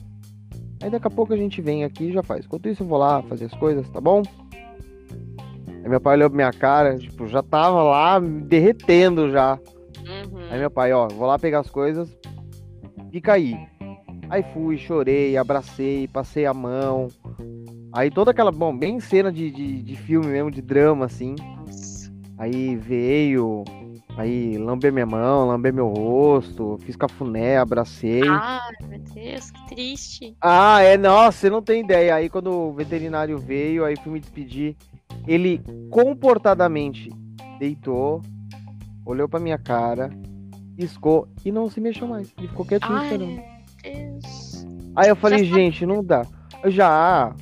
Aí 0.81 0.89
daqui 0.89 1.07
a 1.07 1.11
pouco 1.11 1.33
a 1.33 1.37
gente 1.37 1.61
vem 1.61 1.83
aqui 1.83 2.05
e 2.05 2.11
já 2.11 2.23
faz. 2.23 2.45
Enquanto 2.45 2.69
isso 2.69 2.83
eu 2.83 2.87
vou 2.87 2.97
lá 2.97 3.21
fazer 3.23 3.45
as 3.45 3.53
coisas, 3.53 3.89
tá 3.89 4.01
bom? 4.01 4.21
Aí 5.81 5.89
meu 5.89 6.01
pai 6.01 6.17
olhou 6.17 6.29
pra 6.29 6.35
minha 6.35 6.51
cara, 6.51 6.97
tipo, 6.97 7.27
já 7.27 7.41
tava 7.41 7.81
lá 7.83 8.19
me 8.19 8.41
derretendo 8.41 9.29
já. 9.31 9.57
Uhum. 9.99 10.49
Aí 10.49 10.59
meu 10.59 10.71
pai, 10.71 10.91
ó, 10.91 11.07
vou 11.07 11.27
lá 11.27 11.39
pegar 11.39 11.59
as 11.59 11.69
coisas, 11.69 12.09
fica 13.11 13.33
aí. 13.33 13.55
Aí 14.29 14.43
fui, 14.53 14.77
chorei, 14.77 15.35
abracei, 15.37 16.07
passei 16.07 16.45
a 16.45 16.53
mão. 16.53 17.07
Aí 17.91 18.11
toda 18.11 18.29
aquela, 18.29 18.51
bom, 18.51 18.77
bem 18.77 18.99
cena 18.99 19.31
de, 19.31 19.49
de, 19.49 19.81
de 19.81 19.95
filme 19.95 20.27
mesmo, 20.27 20.51
de 20.51 20.61
drama, 20.61 21.05
assim. 21.05 21.35
Nossa. 21.39 22.11
Aí 22.37 22.75
veio, 22.75 23.63
aí 24.15 24.55
lambeu 24.57 24.93
minha 24.93 25.05
mão, 25.05 25.47
lambeu 25.47 25.73
meu 25.73 25.87
rosto, 25.87 26.77
fiz 26.81 26.95
cafuné, 26.95 27.57
abracei. 27.57 28.21
Ai, 28.27 28.71
meu 28.87 28.99
Deus, 28.99 29.49
que 29.49 29.67
triste. 29.67 30.37
Ah, 30.39 30.81
é, 30.81 30.95
nossa, 30.95 31.39
você 31.39 31.49
não 31.49 31.61
tem 31.61 31.81
ideia. 31.83 32.15
Aí 32.15 32.29
quando 32.29 32.51
o 32.51 32.73
veterinário 32.73 33.37
veio, 33.39 33.83
aí 33.83 33.95
fui 33.97 34.13
me 34.13 34.19
despedir, 34.19 34.75
ele 35.27 35.59
comportadamente 35.89 37.11
deitou, 37.57 38.21
olhou 39.03 39.27
pra 39.27 39.39
minha 39.39 39.57
cara, 39.57 40.11
piscou 40.77 41.27
e 41.43 41.51
não 41.51 41.67
se 41.67 41.81
mexeu 41.81 42.07
mais. 42.07 42.31
Ele 42.37 42.47
ficou 42.47 42.65
quietinho 42.65 42.95
Ai, 42.95 43.05
esperando. 43.05 43.58
Aí 44.95 45.09
eu 45.09 45.15
falei, 45.15 45.43
Já 45.45 45.55
gente, 45.55 45.85
não 45.85 46.03
dá. 46.03 46.25
Já. 46.65 47.33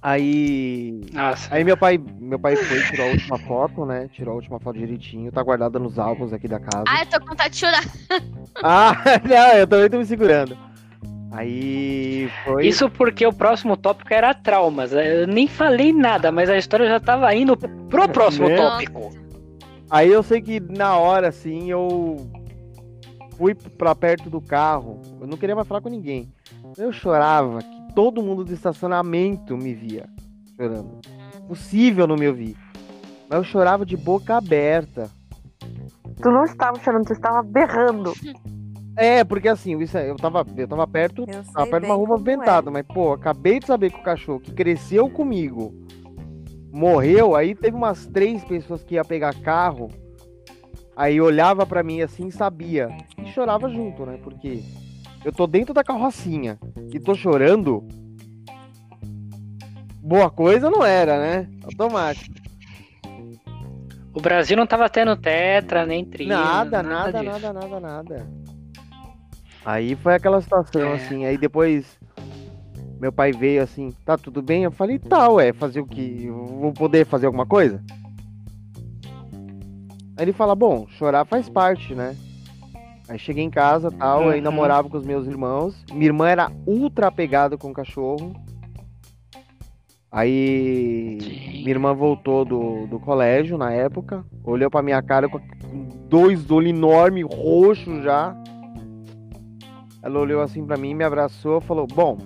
Aí. 0.00 1.00
Nossa. 1.12 1.54
Aí 1.54 1.62
meu 1.62 1.76
pai, 1.76 1.96
meu 2.18 2.38
pai 2.38 2.56
foi, 2.56 2.82
tirou 2.90 3.06
a 3.06 3.10
última 3.10 3.38
foto, 3.38 3.86
né? 3.86 4.08
Tirou 4.12 4.32
a 4.32 4.36
última 4.36 4.58
foto 4.58 4.76
direitinho, 4.76 5.30
tá 5.30 5.40
guardada 5.44 5.78
nos 5.78 5.96
álbuns 5.96 6.32
aqui 6.32 6.48
da 6.48 6.58
casa. 6.58 6.84
Ai, 6.88 7.02
eu 7.02 7.06
tô 7.06 7.20
com 7.20 7.26
vontade 7.26 7.54
de 7.54 7.60
chorar. 7.60 7.84
Ah, 8.62 8.94
não, 9.24 9.52
eu 9.58 9.66
também 9.66 9.88
tô 9.88 9.98
me 9.98 10.04
segurando. 10.04 10.56
Aí 11.30 12.28
foi. 12.44 12.66
Isso 12.66 12.90
porque 12.90 13.26
o 13.26 13.32
próximo 13.32 13.76
tópico 13.78 14.12
era 14.12 14.34
traumas. 14.34 14.92
Eu 14.92 15.26
nem 15.26 15.48
falei 15.48 15.90
nada, 15.92 16.30
mas 16.30 16.50
a 16.50 16.58
história 16.58 16.86
já 16.86 17.00
tava 17.00 17.34
indo 17.34 17.56
pro 17.56 18.08
próximo 18.10 18.48
Né? 18.48 18.56
tópico. 18.56 19.10
Aí 19.88 20.10
eu 20.12 20.22
sei 20.22 20.42
que 20.42 20.60
na 20.60 20.98
hora, 20.98 21.28
assim, 21.28 21.70
eu 21.70 22.16
fui 23.36 23.54
pra 23.54 23.94
perto 23.94 24.30
do 24.30 24.40
carro. 24.40 25.00
Eu 25.20 25.26
não 25.26 25.36
queria 25.36 25.54
mais 25.54 25.66
falar 25.66 25.80
com 25.80 25.88
ninguém. 25.88 26.32
Eu 26.76 26.92
chorava 26.92 27.58
que 27.60 27.94
todo 27.94 28.22
mundo 28.22 28.44
do 28.44 28.52
estacionamento 28.52 29.56
me 29.56 29.74
via 29.74 30.08
chorando. 30.56 31.00
Possível 31.48 32.06
não 32.06 32.16
me 32.16 32.28
ouvir. 32.28 32.56
Mas 33.28 33.38
eu 33.38 33.44
chorava 33.44 33.84
de 33.84 33.96
boca 33.96 34.36
aberta. 34.36 35.10
Tu 36.20 36.30
não 36.30 36.44
estava 36.44 36.78
chorando, 36.78 37.06
tu 37.06 37.12
estava 37.12 37.42
berrando. 37.42 38.12
É, 38.96 39.24
porque 39.24 39.48
assim, 39.48 39.74
é- 39.94 40.10
eu 40.10 40.16
tava, 40.16 40.46
eu 40.56 40.68
tava 40.68 40.86
perto, 40.86 41.24
Eu 41.26 41.42
tava 41.52 41.66
perto 41.66 41.84
de 41.84 41.86
uma 41.90 41.94
rua 41.94 42.06
como 42.18 42.30
é. 42.30 42.70
mas 42.70 42.86
pô, 42.86 43.12
acabei 43.12 43.58
de 43.58 43.66
saber 43.66 43.90
que 43.90 43.98
o 43.98 44.02
cachorro 44.02 44.38
que 44.38 44.52
cresceu 44.52 45.08
comigo 45.08 45.74
morreu, 46.70 47.34
aí 47.34 47.54
teve 47.54 47.76
umas 47.76 48.06
três 48.06 48.44
pessoas 48.44 48.82
que 48.84 48.94
ia 48.94 49.04
pegar 49.04 49.34
carro, 49.40 49.88
aí 50.96 51.20
olhava 51.20 51.64
pra 51.66 51.82
mim 51.82 52.00
assim 52.00 52.28
e 52.28 52.32
sabia, 52.32 52.88
e 53.18 53.30
chorava 53.32 53.68
junto, 53.68 54.04
né? 54.06 54.18
Porque 54.22 54.62
eu 55.24 55.32
tô 55.32 55.46
dentro 55.46 55.72
da 55.74 55.84
carrocinha 55.84 56.58
e 56.92 56.98
tô 57.00 57.14
chorando. 57.14 57.86
Boa 60.02 60.28
coisa 60.30 60.68
não 60.70 60.84
era, 60.84 61.18
né? 61.18 61.48
Automático. 61.64 62.34
O 64.14 64.20
Brasil 64.20 64.56
não 64.56 64.66
tava 64.66 64.90
tendo 64.90 65.16
tetra, 65.16 65.86
nem 65.86 66.04
trina. 66.04 66.36
Nada, 66.36 66.82
nada, 66.82 67.22
nada, 67.22 67.52
nada, 67.52 67.80
nada. 67.80 68.26
Aí 69.64 69.94
foi 69.94 70.14
aquela 70.14 70.40
situação, 70.40 70.82
É. 70.82 70.94
assim. 70.96 71.24
Aí 71.24 71.38
depois 71.38 71.98
meu 73.00 73.10
pai 73.12 73.32
veio 73.32 73.62
assim, 73.62 73.90
tá 74.04 74.18
tudo 74.18 74.42
bem? 74.42 74.64
Eu 74.64 74.70
falei, 74.70 74.98
tá, 74.98 75.28
ué, 75.30 75.52
fazer 75.52 75.80
o 75.80 75.86
que? 75.86 76.28
Vou 76.28 76.72
poder 76.72 77.06
fazer 77.06 77.26
alguma 77.26 77.46
coisa? 77.46 77.82
Aí 80.16 80.24
ele 80.24 80.32
fala, 80.32 80.54
bom, 80.54 80.86
chorar 80.88 81.24
faz 81.24 81.48
parte, 81.48 81.94
né? 81.94 82.16
Aí 83.08 83.18
cheguei 83.18 83.42
em 83.44 83.50
casa 83.50 83.90
tal, 83.90 84.26
Uhum. 84.28 84.40
namorava 84.40 84.88
com 84.88 84.96
os 84.96 85.04
meus 85.04 85.26
irmãos. 85.26 85.74
Minha 85.92 86.06
irmã 86.06 86.28
era 86.28 86.50
ultra 86.66 87.08
apegada 87.08 87.56
com 87.58 87.70
o 87.70 87.74
cachorro. 87.74 88.32
Aí 90.10 91.18
minha 91.54 91.70
irmã 91.70 91.94
voltou 91.94 92.44
do, 92.44 92.86
do 92.86 93.00
colégio 93.00 93.56
na 93.56 93.72
época, 93.72 94.24
olhou 94.44 94.70
pra 94.70 94.82
minha 94.82 95.02
cara 95.02 95.26
com 95.28 95.40
dois 96.08 96.50
olhos 96.50 96.70
enormes, 96.70 97.24
roxos 97.24 98.04
já. 98.04 98.36
Ela 100.02 100.18
olhou 100.18 100.42
assim 100.42 100.64
pra 100.66 100.76
mim, 100.76 100.92
me 100.94 101.02
abraçou, 101.04 101.60
falou: 101.62 101.86
Bom, 101.86 102.18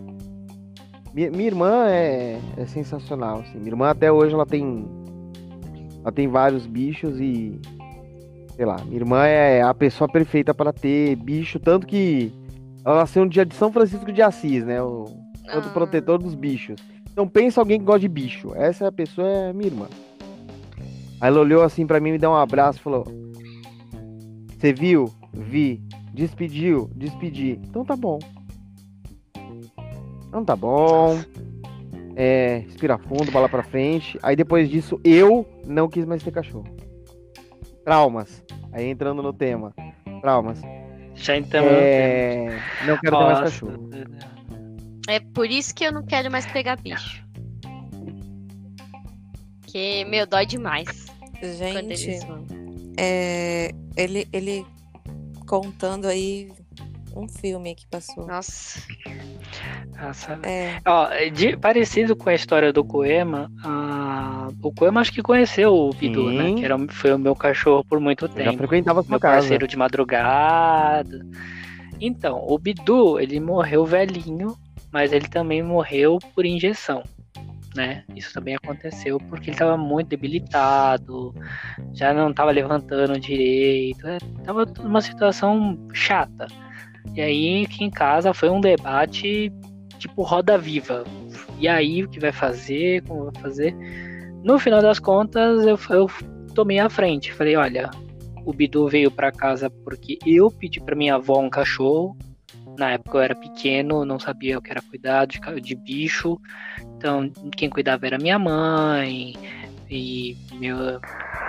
minha, 1.15 1.31
minha 1.31 1.47
irmã 1.47 1.87
é, 1.89 2.41
é 2.57 2.67
sensacional. 2.67 3.41
Assim. 3.41 3.59
Minha 3.59 3.71
irmã 3.71 3.91
até 3.91 4.11
hoje 4.11 4.35
ela 4.35 4.47
tem, 4.47 4.85
ela 6.03 6.11
tem 6.11 6.27
vários 6.27 6.67
bichos 6.67 7.21
e 7.21 7.61
sei 8.57 8.65
lá, 8.65 8.77
minha 8.85 8.97
irmã 8.97 9.25
é 9.27 9.63
a 9.63 9.75
pessoa 9.75 10.09
perfeita 10.11 10.55
para 10.55 10.73
ter 10.73 11.15
bicho, 11.17 11.59
tanto 11.61 11.87
que 11.87 12.33
ela 12.85 13.01
nasceu 13.01 13.25
no 13.25 13.31
dia 13.31 13.45
de 13.45 13.55
São 13.55 13.71
Francisco 13.73 14.11
de 14.13 14.23
Assis, 14.23 14.65
né? 14.65 14.83
O 14.83 15.05
Ah. 15.49 15.61
protetor 15.73 16.19
dos 16.19 16.35
bichos. 16.35 16.77
Então 17.13 17.27
pensa 17.29 17.61
alguém 17.61 17.79
que 17.79 17.85
gosta 17.85 18.01
de 18.01 18.09
bicho. 18.09 18.53
Essa 18.55 18.91
pessoa 18.91 19.27
é 19.29 19.53
minha 19.53 19.69
irmã. 19.69 19.87
Aí 21.21 21.29
ela 21.29 21.41
olhou 21.41 21.63
assim 21.63 21.87
pra 21.87 22.01
mim, 22.01 22.13
me 22.13 22.19
deu 22.19 22.31
um 22.31 22.35
abraço 22.35 22.79
e 22.79 22.83
falou: 22.83 23.05
Você 24.59 24.73
viu? 24.73 25.11
Vi. 25.33 25.81
Despediu? 26.13 26.91
Despedi. 26.95 27.61
Então 27.69 27.85
tá 27.85 27.95
bom. 27.97 28.19
Então 30.29 30.45
tá 30.45 30.57
bom. 30.57 31.19
É, 32.15 32.63
respira 32.67 32.97
fundo, 32.99 33.31
bola 33.31 33.49
pra 33.49 33.63
frente. 33.63 34.19
Aí 34.23 34.35
depois 34.35 34.69
disso, 34.69 34.99
eu 35.05 35.47
não 35.67 35.89
quis 35.89 36.05
mais 36.05 36.23
ter 36.23 36.31
cachorro. 36.31 36.65
Traumas. 37.87 38.43
Aí 38.73 38.89
entrando 38.91 39.23
no 39.23 39.33
tema. 39.33 39.73
Traumas. 40.21 40.61
Já 41.15 41.37
então. 41.37 41.65
É, 41.65 42.59
não 42.85 42.99
quero 42.99 43.17
ter 43.17 43.25
mais 43.25 43.39
Nossa. 43.39 43.43
cachorro. 43.45 43.91
É 45.09 45.21
por 45.21 45.49
isso 45.49 45.73
que 45.73 45.85
eu 45.85 45.93
não 45.93 46.03
quero 46.03 46.29
mais 46.29 46.45
pegar 46.47 46.77
bicho. 46.83 47.25
Porque, 49.61 50.05
meu, 50.09 50.27
dói 50.27 50.47
demais 50.47 51.07
Gente, 51.41 52.19
é, 52.99 53.71
ele, 53.97 54.27
ele 54.33 54.67
contando 55.47 56.07
aí 56.09 56.51
um 57.15 57.29
filme 57.29 57.75
que 57.75 57.87
passou. 57.87 58.27
Nossa. 58.27 58.81
Nossa. 59.97 60.39
É, 60.43 60.81
Ó, 60.85 61.09
de- 61.33 61.57
parecido 61.57 62.17
com 62.17 62.29
a 62.29 62.35
história 62.35 62.73
do 62.73 62.85
Koema, 62.85 63.51
o 64.63 64.73
Koema 64.73 65.01
acho 65.01 65.13
que 65.13 65.23
conheceu 65.23 65.75
o 65.75 65.91
Bidu, 65.91 66.31
né? 66.31 66.49
Sim. 66.49 66.55
Que 66.57 66.65
era, 66.65 66.77
foi 66.89 67.13
o 67.15 67.19
meu 67.19 67.35
cachorro 67.35 67.85
por 67.85 68.01
muito 68.01 68.25
Eu 68.27 68.29
já 68.29 68.35
tempo. 68.35 68.59
frequentava 68.59 69.03
sua 69.03 69.11
meu 69.11 69.21
casa. 69.21 69.37
parceiro 69.41 69.67
de 69.69 69.77
madrugada. 69.77 71.27
Então, 72.01 72.45
o 72.47 72.59
Bidu, 72.59 73.19
ele 73.19 73.41
morreu 73.41 73.85
velhinho, 73.87 74.57
mas 74.93 75.13
ele 75.13 75.29
também 75.29 75.63
morreu 75.63 76.19
por 76.35 76.45
injeção, 76.45 77.03
né? 77.75 78.05
Isso 78.15 78.33
também 78.35 78.55
aconteceu 78.55 79.19
porque 79.29 79.47
ele 79.51 79.55
estava 79.55 79.77
muito 79.77 80.09
debilitado, 80.09 81.35
já 81.95 82.13
não 82.13 82.31
estava 82.31 82.51
levantando 82.51 83.19
direito, 83.19 84.07
é, 84.07 84.19
tava 84.45 84.67
numa 84.83 85.01
situação 85.01 85.79
chata. 85.93 86.47
E 87.15 87.21
aí, 87.21 87.65
aqui 87.65 87.85
em 87.85 87.91
casa 87.91 88.35
foi 88.35 88.51
um 88.51 88.61
debate 88.61 89.51
tipo 89.99 90.23
roda 90.23 90.59
viva. 90.59 91.05
E 91.59 91.67
aí, 91.67 92.05
o 92.05 92.09
que 92.09 92.21
vai 92.21 92.33
fazer? 92.33 93.03
Como 93.03 93.31
vai 93.31 93.43
fazer? 93.43 93.75
No 94.47 94.61
final 94.61 94.81
das 94.81 95.01
contas, 95.01 95.67
eu, 95.67 95.77
eu 95.91 96.07
tomei 96.55 96.79
a 96.79 96.89
frente. 96.89 97.33
Falei, 97.33 97.57
olha, 97.57 97.91
o 98.45 98.53
Bidu 98.53 98.87
veio 98.87 99.11
pra 99.11 99.33
casa 99.33 99.69
porque 99.69 100.21
eu 100.25 100.53
pedi 100.53 100.81
pra 100.81 100.95
minha 100.95 101.17
avó 101.17 101.41
um 101.41 101.51
cachorro. 101.51 102.17
Na 102.79 102.93
época 102.93 103.19
eu 103.19 103.23
era 103.23 103.35
pequeno, 103.35 104.05
não 104.05 104.21
sabia 104.21 104.57
o 104.57 104.63
que 104.63 104.71
era 104.71 104.81
cuidar 104.81 105.25
de, 105.27 105.41
de 105.61 105.75
bicho. 105.75 106.39
Então, 106.97 107.29
quem 107.57 107.69
cuidava 107.69 108.07
era 108.07 108.19
minha 108.19 108.39
mãe 108.39 109.35
e 109.91 110.37
meu- 110.53 111.01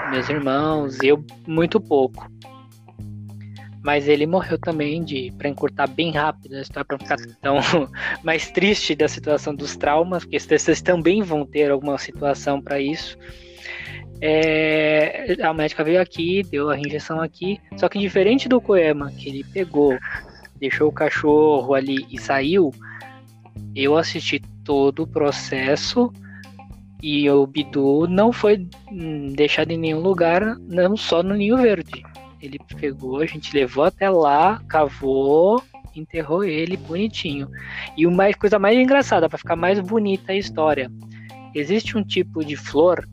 meus 0.09 0.27
irmãos, 0.27 1.03
eu 1.03 1.23
muito 1.47 1.79
pouco. 1.79 2.27
Mas 3.87 4.05
ele 4.05 4.27
morreu 4.27 4.57
também 4.57 5.01
de 5.01 5.31
para 5.37 5.47
encurtar 5.47 5.87
bem 5.87 6.11
rápido 6.11 6.55
a 6.55 6.61
história 6.61 6.85
para 6.85 6.99
ficar 6.99 7.15
tão 7.41 7.55
mais 8.21 8.51
triste 8.51 8.93
da 8.93 9.07
situação 9.07 9.55
dos 9.55 9.77
traumas, 9.77 10.25
porque 10.25 10.37
vocês 10.37 10.81
também 10.81 11.21
vão 11.21 11.45
ter 11.45 11.71
alguma 11.71 11.97
situação 11.97 12.61
para 12.61 12.81
isso. 12.81 13.17
É, 14.19 15.37
a 15.41 15.53
médica 15.53 15.85
veio 15.85 16.01
aqui, 16.01 16.43
deu 16.51 16.69
a 16.69 16.77
injeção 16.77 17.21
aqui, 17.21 17.61
só 17.77 17.87
que 17.87 17.97
diferente 17.97 18.49
do 18.49 18.59
Koema, 18.59 19.09
que 19.09 19.29
ele 19.29 19.45
pegou, 19.53 19.97
deixou 20.57 20.89
o 20.89 20.93
cachorro 20.93 21.73
ali 21.73 22.05
e 22.11 22.19
saiu, 22.19 22.73
eu 23.73 23.95
assisti 23.95 24.41
todo 24.65 25.03
o 25.03 25.07
processo 25.07 26.11
e 27.01 27.29
o 27.29 27.47
Bidu 27.47 28.05
não 28.05 28.33
foi 28.33 28.67
hum, 28.91 29.27
deixado 29.27 29.71
em 29.71 29.77
nenhum 29.77 30.01
lugar, 30.01 30.57
não 30.59 30.97
só 30.97 31.23
no 31.23 31.35
Ninho 31.35 31.55
Verde. 31.55 32.03
Ele 32.41 32.59
pegou, 32.79 33.19
a 33.19 33.25
gente 33.25 33.53
levou 33.53 33.83
até 33.83 34.09
lá, 34.09 34.61
cavou, 34.67 35.61
enterrou 35.95 36.43
ele 36.43 36.77
bonitinho. 36.77 37.49
E 37.95 38.05
uma 38.05 38.31
coisa 38.33 38.59
mais 38.59 38.77
engraçada, 38.77 39.27
para 39.27 39.37
ficar 39.37 39.55
mais 39.55 39.79
bonita 39.79 40.31
a 40.31 40.35
história, 40.35 40.91
existe 41.53 41.97
um 41.97 42.03
tipo 42.03 42.43
de 42.43 42.55
flor 42.55 43.07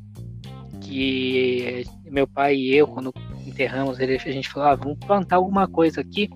que 0.80 1.84
meu 2.10 2.26
pai 2.26 2.54
e 2.54 2.74
eu, 2.74 2.86
quando 2.86 3.12
enterramos 3.46 3.98
ele, 3.98 4.14
a 4.14 4.18
gente 4.18 4.48
falou, 4.48 4.68
ah, 4.68 4.74
vamos 4.74 4.98
plantar 4.98 5.36
alguma 5.36 5.66
coisa 5.66 6.00
aqui. 6.00 6.30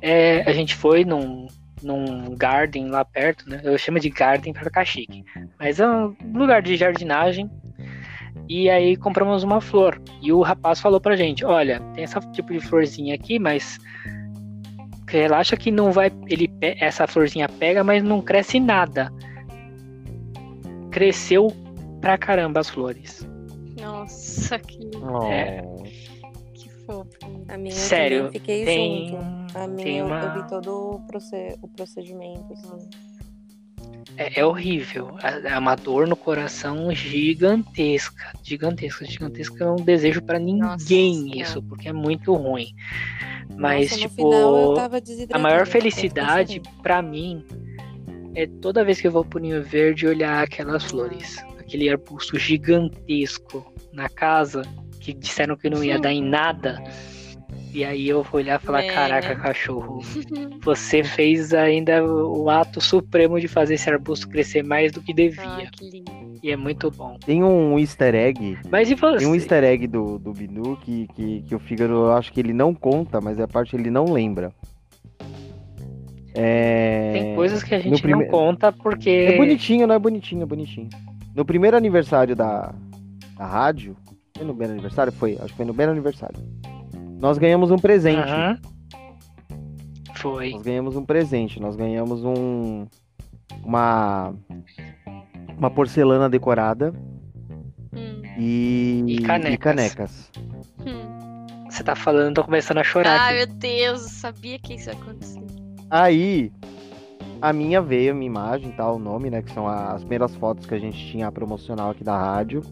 É, 0.00 0.42
a 0.42 0.52
gente 0.52 0.74
foi 0.74 1.04
num, 1.04 1.46
num 1.82 2.36
garden 2.36 2.88
lá 2.88 3.04
perto, 3.04 3.48
né? 3.48 3.60
Eu 3.64 3.76
chamo 3.76 3.98
de 3.98 4.08
garden 4.10 4.52
para 4.52 4.64
ficar 4.64 4.84
chique. 4.84 5.24
Mas 5.58 5.80
é 5.80 5.88
um 5.88 6.14
lugar 6.32 6.62
de 6.62 6.76
jardinagem. 6.76 7.50
E 8.48 8.68
aí 8.68 8.96
compramos 8.96 9.42
uma 9.42 9.60
flor. 9.60 10.00
E 10.20 10.32
o 10.32 10.42
rapaz 10.42 10.80
falou 10.80 11.00
pra 11.00 11.16
gente: 11.16 11.44
olha, 11.44 11.80
tem 11.94 12.04
esse 12.04 12.18
tipo 12.32 12.52
de 12.52 12.60
florzinha 12.60 13.14
aqui, 13.14 13.38
mas 13.38 13.78
relaxa 15.08 15.56
que 15.56 15.70
não 15.70 15.92
vai. 15.92 16.10
Ele, 16.28 16.50
essa 16.60 17.06
florzinha 17.06 17.48
pega, 17.48 17.82
mas 17.84 18.02
não 18.02 18.20
cresce 18.20 18.58
nada. 18.60 19.12
Cresceu 20.90 21.48
pra 22.00 22.18
caramba 22.18 22.60
as 22.60 22.68
flores. 22.68 23.26
Nossa, 23.80 24.58
que, 24.58 24.90
É. 25.30 25.62
que 26.54 26.68
fofo. 26.86 27.08
A 27.48 27.56
minha 27.56 27.74
Sério, 27.74 28.18
eu 28.24 28.32
fiquei 28.32 28.64
tem- 28.64 29.08
junto. 29.10 29.58
A 29.58 29.66
minha 29.66 29.84
tem 29.84 29.98
eu, 29.98 30.06
uma- 30.06 30.20
eu 30.20 30.42
vi 30.42 30.48
todo 30.48 31.02
o 31.62 31.68
procedimento, 31.68 32.52
assim. 32.52 32.88
É, 34.16 34.40
é 34.40 34.44
horrível. 34.44 35.16
É 35.22 35.52
é 35.52 35.58
uma 35.58 35.74
dor 35.74 36.06
no 36.06 36.16
coração 36.16 36.92
gigantesca. 36.94 38.32
Gigantesca, 38.42 39.04
gigantesca. 39.04 39.64
É 39.64 39.70
um 39.70 39.76
desejo 39.76 40.22
pra 40.22 40.38
ninguém 40.38 40.60
Nossa 40.62 41.38
isso, 41.38 41.62
porque 41.62 41.88
é 41.88 41.92
muito 41.92 42.34
ruim. 42.34 42.74
Mas, 43.56 43.90
Nossa, 43.90 44.02
no 44.02 44.08
tipo, 44.08 44.34
eu 44.34 44.74
a 45.32 45.38
maior 45.38 45.60
eu 45.60 45.66
felicidade 45.66 46.52
sem 46.64 46.82
pra 46.82 47.02
mim 47.02 47.44
é 48.34 48.46
toda 48.46 48.84
vez 48.84 49.00
que 49.00 49.06
eu 49.06 49.12
vou 49.12 49.24
pro 49.24 49.38
Ninho 49.38 49.62
Verde 49.62 50.06
olhar 50.06 50.42
aquelas 50.42 50.84
flores. 50.84 51.36
Aquele 51.58 51.88
arbusto 51.88 52.38
gigantesco 52.38 53.72
na 53.92 54.08
casa 54.08 54.62
que 55.00 55.12
disseram 55.12 55.56
que 55.56 55.68
não 55.68 55.82
ia 55.82 55.98
dar 55.98 56.12
em 56.12 56.22
nada. 56.22 56.82
E 57.72 57.84
aí 57.84 58.08
eu 58.08 58.22
vou 58.22 58.40
olhar 58.40 58.60
e 58.60 58.64
falar: 58.66 58.82
É. 58.84 58.86
Caraca, 58.92 59.34
cachorro, 59.36 60.00
você 60.62 61.02
fez 61.02 61.54
ainda 61.54 62.04
o 62.04 62.50
ato 62.50 62.80
supremo 62.80 63.40
de 63.40 63.48
fazer 63.48 63.74
esse 63.74 63.88
arbusto 63.88 64.28
crescer 64.28 64.62
mais 64.62 64.92
do 64.92 65.00
que 65.00 65.12
Ah, 65.12 65.14
devia. 65.14 65.70
que 65.72 65.88
lindo. 65.90 66.12
E 66.42 66.50
é 66.50 66.56
muito 66.56 66.90
bom. 66.90 67.16
Tem 67.24 67.42
um 67.42 67.78
easter 67.78 68.14
egg. 68.14 68.58
Mas 68.70 68.90
e 68.90 68.94
você? 68.94 69.18
Tem 69.18 69.26
um 69.28 69.34
easter 69.34 69.62
egg 69.64 69.86
do, 69.86 70.18
do 70.18 70.32
Binu 70.32 70.76
que, 70.78 71.06
que, 71.14 71.42
que 71.42 71.54
o 71.54 71.58
Fígaro 71.60 71.92
eu 71.94 72.12
acho 72.12 72.32
que 72.32 72.40
ele 72.40 72.52
não 72.52 72.74
conta, 72.74 73.20
mas 73.20 73.38
é 73.38 73.44
a 73.44 73.48
parte 73.48 73.70
que 73.70 73.76
ele 73.76 73.90
não 73.90 74.04
lembra. 74.12 74.52
É... 76.34 77.12
Tem 77.12 77.34
coisas 77.34 77.62
que 77.62 77.74
a 77.74 77.78
gente 77.78 78.00
prime- 78.02 78.24
não 78.24 78.30
conta 78.30 78.72
porque. 78.72 79.10
É 79.10 79.36
bonitinho, 79.36 79.86
não 79.86 79.94
é 79.94 79.98
bonitinho, 79.98 80.42
é 80.42 80.46
bonitinho. 80.46 80.88
No 81.34 81.44
primeiro 81.44 81.76
aniversário 81.76 82.34
da, 82.34 82.74
da 83.36 83.46
rádio, 83.46 83.96
foi 84.36 84.44
no 84.44 84.52
primeiro 84.52 84.72
aniversário? 84.74 85.12
Foi, 85.12 85.34
acho 85.34 85.48
que 85.48 85.54
foi 85.56 85.64
no 85.66 85.72
primeiro 85.72 85.92
aniversário. 85.92 86.36
Nós 87.22 87.38
ganhamos 87.38 87.70
um 87.70 87.78
presente. 87.78 88.18
Aham. 88.28 88.58
Foi. 90.16 90.50
Nós 90.50 90.62
ganhamos 90.62 90.96
um 90.96 91.04
presente. 91.04 91.60
Nós 91.60 91.76
ganhamos 91.76 92.24
um. 92.24 92.84
Uma. 93.64 94.34
Uma 95.56 95.70
porcelana 95.70 96.28
decorada 96.28 96.92
Hum, 97.94 98.22
e. 98.36 99.04
E 99.06 99.22
canecas. 99.22 99.58
canecas. 99.94 100.30
hum. 100.80 101.46
Você 101.70 101.84
tá 101.84 101.94
falando, 101.94 102.34
tô 102.34 102.44
começando 102.44 102.78
a 102.78 102.84
chorar 102.84 103.18
Ai, 103.20 103.40
aqui. 103.42 103.52
meu 103.52 103.56
Deus, 103.58 104.02
eu 104.02 104.08
sabia 104.08 104.58
que 104.58 104.74
isso 104.74 104.90
ia 104.90 104.94
acontecer. 104.96 105.40
Aí, 105.88 106.50
a 107.40 107.52
minha 107.52 107.80
veio, 107.80 108.10
a 108.10 108.14
minha 108.14 108.26
imagem, 108.26 108.72
tá, 108.72 108.90
o 108.90 108.98
nome, 108.98 109.30
né? 109.30 109.40
Que 109.42 109.52
são 109.52 109.66
as 109.68 110.00
primeiras 110.00 110.34
fotos 110.36 110.66
que 110.66 110.74
a 110.74 110.78
gente 110.78 110.98
tinha 111.10 111.30
promocional 111.30 111.90
aqui 111.92 112.02
da 112.02 112.18
rádio. 112.18 112.62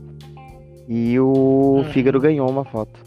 E 0.89 1.19
o 1.21 1.77
Hum. 1.79 1.85
Fígaro 1.93 2.21
ganhou 2.21 2.51
uma 2.51 2.65
foto. 2.65 3.01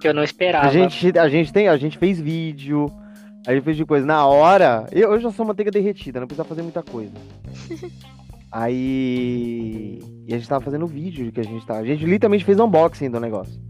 Que 0.00 0.08
eu 0.08 0.14
não 0.14 0.22
esperava. 0.22 0.66
A 0.66 0.70
gente, 0.70 1.18
a 1.18 1.28
gente 1.28 1.52
tem, 1.52 1.68
a 1.68 1.76
gente 1.76 1.98
fez 1.98 2.18
vídeo, 2.20 2.86
a 3.46 3.52
gente 3.52 3.64
fez 3.64 3.76
de 3.76 3.84
coisa. 3.84 4.06
Na 4.06 4.26
hora, 4.26 4.86
eu, 4.92 5.12
eu 5.12 5.20
já 5.20 5.30
sou 5.30 5.44
manteiga 5.44 5.70
derretida, 5.70 6.20
não 6.20 6.26
precisa 6.26 6.44
fazer 6.44 6.62
muita 6.62 6.82
coisa. 6.82 7.12
Aí. 8.50 10.00
E 10.26 10.34
a 10.34 10.38
gente 10.38 10.48
tava 10.48 10.64
fazendo 10.64 10.86
vídeo 10.86 11.26
de 11.26 11.32
que 11.32 11.40
a 11.40 11.44
gente 11.44 11.64
tava. 11.64 11.80
A 11.80 11.84
gente 11.84 12.04
literalmente 12.04 12.44
fez 12.44 12.58
unboxing 12.58 13.10
do 13.10 13.20
negócio. 13.20 13.60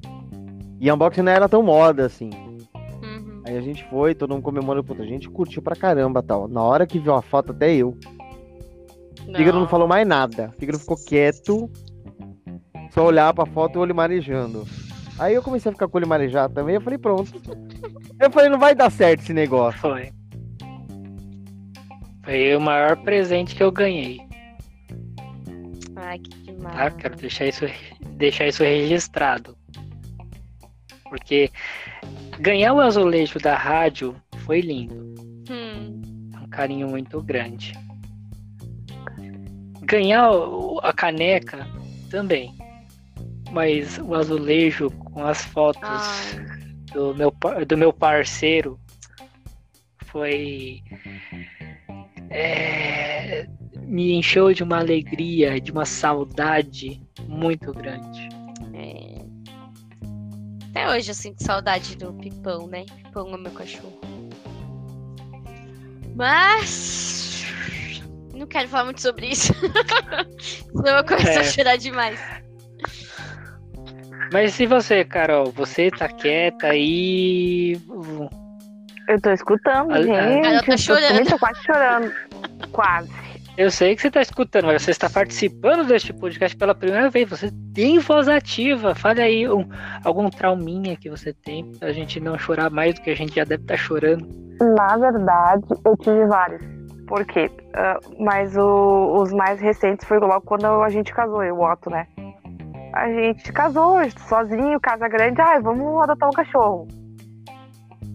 E 0.80 0.90
unboxing 0.90 1.22
não 1.22 1.32
era 1.32 1.48
tão 1.48 1.62
moda 1.62 2.06
assim. 2.06 2.30
uhum. 2.30 3.42
Aí 3.46 3.56
a 3.56 3.60
gente 3.60 3.84
foi, 3.90 4.14
todo 4.14 4.32
mundo 4.32 4.42
comemorou, 4.42 4.82
puta, 4.82 5.02
a 5.02 5.06
gente 5.06 5.28
curtiu 5.28 5.60
pra 5.60 5.76
caramba 5.76 6.22
tal. 6.22 6.48
Na 6.48 6.62
hora 6.62 6.86
que 6.86 6.98
viu 6.98 7.14
a 7.14 7.20
foto, 7.20 7.52
até 7.52 7.74
eu. 7.74 7.96
Fígaro 9.36 9.60
não 9.60 9.68
falou 9.68 9.86
mais 9.86 10.06
nada. 10.06 10.52
Fígaro 10.58 10.78
ficou 10.78 10.96
quieto. 10.96 11.70
Só 12.90 13.04
olhar 13.04 13.32
pra 13.34 13.46
foto 13.46 13.76
e 13.76 13.78
o 13.78 13.82
olho 13.82 13.94
marejando. 13.94 14.66
Aí 15.20 15.34
eu 15.34 15.42
comecei 15.42 15.68
a 15.70 15.72
ficar 15.74 15.86
com 15.86 15.98
o 15.98 16.00
olho 16.00 16.08
marejado 16.08 16.54
também. 16.54 16.76
Eu 16.76 16.80
falei, 16.80 16.98
pronto. 16.98 17.30
Eu 18.18 18.30
falei, 18.30 18.48
não 18.48 18.58
vai 18.58 18.74
dar 18.74 18.90
certo 18.90 19.20
esse 19.20 19.34
negócio. 19.34 19.78
Foi. 19.78 20.10
Foi 22.24 22.56
o 22.56 22.60
maior 22.60 22.96
presente 23.02 23.54
que 23.54 23.62
eu 23.62 23.70
ganhei. 23.70 24.18
Ai, 25.96 26.18
que 26.18 26.30
demais. 26.52 26.74
Tá? 26.74 26.90
Quero 26.92 27.16
deixar 27.16 27.46
isso, 27.46 27.66
deixar 28.12 28.46
isso 28.46 28.62
registrado. 28.62 29.54
Porque 31.10 31.50
ganhar 32.38 32.72
o 32.72 32.80
azulejo 32.80 33.38
da 33.38 33.54
rádio 33.56 34.16
foi 34.46 34.62
lindo. 34.62 35.14
Hum, 35.50 36.00
Um 36.42 36.48
carinho 36.48 36.88
muito 36.88 37.20
grande. 37.22 37.74
Ganhar 39.82 40.30
a 40.82 40.92
caneca 40.94 41.66
também. 42.10 42.54
Mas 43.52 43.98
o 43.98 44.14
azulejo 44.14 44.88
com 45.12 45.24
as 45.24 45.42
fotos 45.44 45.82
ai, 45.82 46.46
do 46.92 47.14
meu, 47.14 47.32
do 47.66 47.76
meu 47.76 47.92
parceiro 47.92 48.78
foi. 50.06 50.82
é, 52.30 53.46
me 53.82 54.12
encheu 54.14 54.52
de 54.52 54.62
uma 54.62 54.78
alegria, 54.78 55.60
de 55.60 55.70
uma 55.72 55.84
saudade 55.84 57.02
muito 57.26 57.72
grande. 57.72 58.28
é. 58.74 59.10
Até 60.70 60.88
hoje 60.88 61.10
eu 61.10 61.14
sinto 61.14 61.42
saudade 61.42 61.96
do 61.96 62.12
Pipão, 62.14 62.68
né? 62.68 62.84
Pipão 63.02 63.34
é 63.34 63.36
meu 63.36 63.50
cachorro. 63.50 63.98
Mas. 66.14 67.44
Não 68.34 68.46
quero 68.46 68.68
falar 68.68 68.84
muito 68.84 69.00
sobre 69.00 69.26
isso. 69.28 69.52
Senão 70.72 70.98
eu 70.98 71.04
começo 71.04 71.28
É. 71.28 71.38
a 71.40 71.44
chorar 71.44 71.76
demais. 71.76 72.20
Mas 74.32 74.58
e 74.60 74.66
você, 74.66 75.04
Carol? 75.04 75.50
Você 75.52 75.90
tá 75.90 76.08
quieta 76.08 76.68
aí? 76.68 77.76
Eu 79.08 79.20
tô 79.20 79.30
escutando, 79.30 79.90
A- 79.92 79.96
a- 79.96 80.02
gente. 80.02 80.46
Ela 80.46 80.62
tá 80.62 80.72
eu 80.72 80.76
tô- 80.76 80.78
chorando. 80.78 81.08
também 81.08 81.24
tô 81.24 81.38
quase 81.38 81.62
chorando. 81.64 82.12
Quase. 82.72 83.10
Eu 83.58 83.70
sei 83.70 83.94
que 83.96 84.00
você 84.02 84.10
tá 84.10 84.22
escutando, 84.22 84.66
mas 84.66 84.82
você 84.82 84.92
está 84.92 85.10
participando 85.10 85.84
deste 85.86 86.12
podcast 86.12 86.56
pela 86.56 86.74
primeira 86.74 87.10
vez. 87.10 87.28
Você 87.28 87.50
tem 87.74 87.98
voz 87.98 88.28
ativa. 88.28 88.94
Fale 88.94 89.20
aí 89.20 89.50
um- 89.50 89.68
algum 90.04 90.30
trauminha 90.30 90.96
que 90.96 91.10
você 91.10 91.32
tem 91.32 91.64
pra 91.78 91.92
gente 91.92 92.20
não 92.20 92.38
chorar 92.38 92.70
mais 92.70 92.94
do 92.94 93.02
que 93.02 93.10
a 93.10 93.16
gente 93.16 93.34
já 93.34 93.44
deve 93.44 93.62
estar 93.64 93.76
chorando. 93.76 94.26
Na 94.76 94.96
verdade, 94.96 95.64
eu 95.84 95.96
tive 95.96 96.24
vários. 96.26 96.62
Por 97.06 97.24
quê? 97.26 97.50
Ah, 97.74 97.98
mas 98.20 98.56
o- 98.56 99.20
os 99.20 99.32
mais 99.32 99.60
recentes 99.60 100.06
foi 100.06 100.18
logo 100.20 100.42
quando 100.42 100.64
a 100.66 100.88
gente 100.88 101.12
casou, 101.12 101.42
eu 101.42 101.48
e 101.56 101.58
o 101.58 101.60
Otto, 101.60 101.90
né? 101.90 102.06
A 102.92 103.08
gente 103.08 103.52
casou 103.52 103.98
sozinho, 104.28 104.80
casa 104.80 105.08
grande. 105.08 105.40
Ai, 105.40 105.60
vamos 105.60 106.02
adotar 106.02 106.28
um 106.28 106.32
cachorro. 106.32 106.88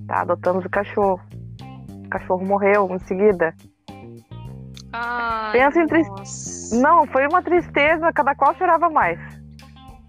Tá, 0.07 0.21
adotamos 0.21 0.65
o 0.65 0.69
cachorro. 0.69 1.19
O 2.05 2.09
cachorro 2.09 2.45
morreu 2.45 2.87
em 2.91 2.99
seguida. 2.99 3.53
Ai, 4.93 5.51
Pensa 5.53 5.81
em 5.81 5.87
triste- 5.87 6.09
nossa. 6.11 6.79
Não, 6.81 7.07
foi 7.07 7.27
uma 7.27 7.41
tristeza, 7.41 8.11
cada 8.13 8.35
qual 8.35 8.55
chorava 8.55 8.89
mais. 8.89 9.19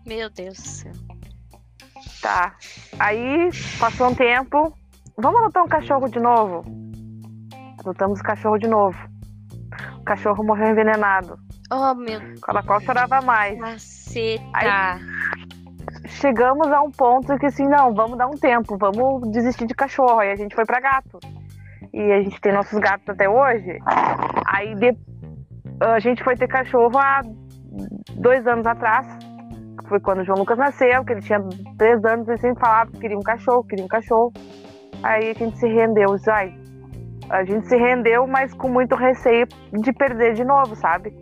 Meu 0.07 0.29
Deus 0.31 0.57
do 0.57 0.63
céu. 0.69 0.93
Tá. 2.23 2.55
Aí 2.99 3.51
passou 3.79 4.09
um 4.11 4.15
tempo. 4.15 4.73
Vamos 5.17 5.41
adotar 5.43 5.65
um 5.65 5.69
cachorro 5.69 6.09
de 6.09 6.19
novo? 6.21 6.65
Adotamos 7.81 8.21
o 8.21 8.23
cachorro 8.23 8.59
de 8.59 8.69
novo. 8.69 8.99
O 10.01 10.05
cachorro 10.05 10.45
morreu 10.45 10.69
envenenado. 10.71 11.39
Oh, 11.71 11.95
meu 11.95 12.21
Cada 12.43 12.63
qual 12.63 12.81
chorava 12.81 13.21
mais. 13.23 13.59
caceta. 13.59 15.01
Chegamos 16.07 16.69
a 16.69 16.81
um 16.83 16.91
ponto 16.91 17.37
que 17.39 17.47
assim, 17.47 17.67
não, 17.67 17.93
vamos 17.95 18.17
dar 18.17 18.27
um 18.29 18.37
tempo, 18.37 18.77
vamos 18.79 19.29
desistir 19.31 19.67
de 19.67 19.75
cachorro. 19.75 20.21
Aí 20.21 20.31
a 20.31 20.37
gente 20.37 20.55
foi 20.55 20.65
pra 20.65 20.81
gato. 20.81 21.19
E 21.93 22.01
a 22.13 22.23
gente 22.23 22.41
tem 22.41 22.53
nossos 22.53 22.79
gatos 22.79 23.09
até 23.09 23.29
hoje. 23.29 23.79
Aí 24.47 24.75
de- 24.77 24.97
a 25.81 25.99
gente 25.99 26.23
foi 26.23 26.37
ter 26.37 26.47
cachorro 26.49 26.97
há 26.99 27.23
dois 28.15 28.47
anos 28.47 28.67
atrás. 28.67 29.07
Foi 29.89 30.01
quando 30.01 30.21
o 30.21 30.25
João 30.25 30.39
Lucas 30.39 30.59
nasceu, 30.59 31.05
que 31.05 31.13
ele 31.13 31.21
tinha 31.23 31.41
três 31.79 32.05
anos 32.05 32.29
e 32.29 32.37
sempre 32.39 32.61
falava 32.61 32.91
que 32.91 32.99
queria 33.01 33.17
um 33.19 33.23
cachorro, 33.23 33.65
queria 33.65 33.85
um 33.85 33.89
cachorro. 33.89 34.33
Aí 35.03 35.31
a 35.31 35.35
gente 35.35 35.59
se 35.59 35.67
rendeu, 35.69 36.15
ai, 36.29 36.55
a 37.31 37.45
gente 37.45 37.67
se 37.69 37.77
rendeu, 37.77 38.27
mas 38.27 38.53
com 38.55 38.69
muito 38.69 38.95
receio 38.97 39.47
de 39.73 39.93
perder 39.93 40.35
de 40.35 40.45
novo, 40.45 40.75
sabe? 40.77 41.13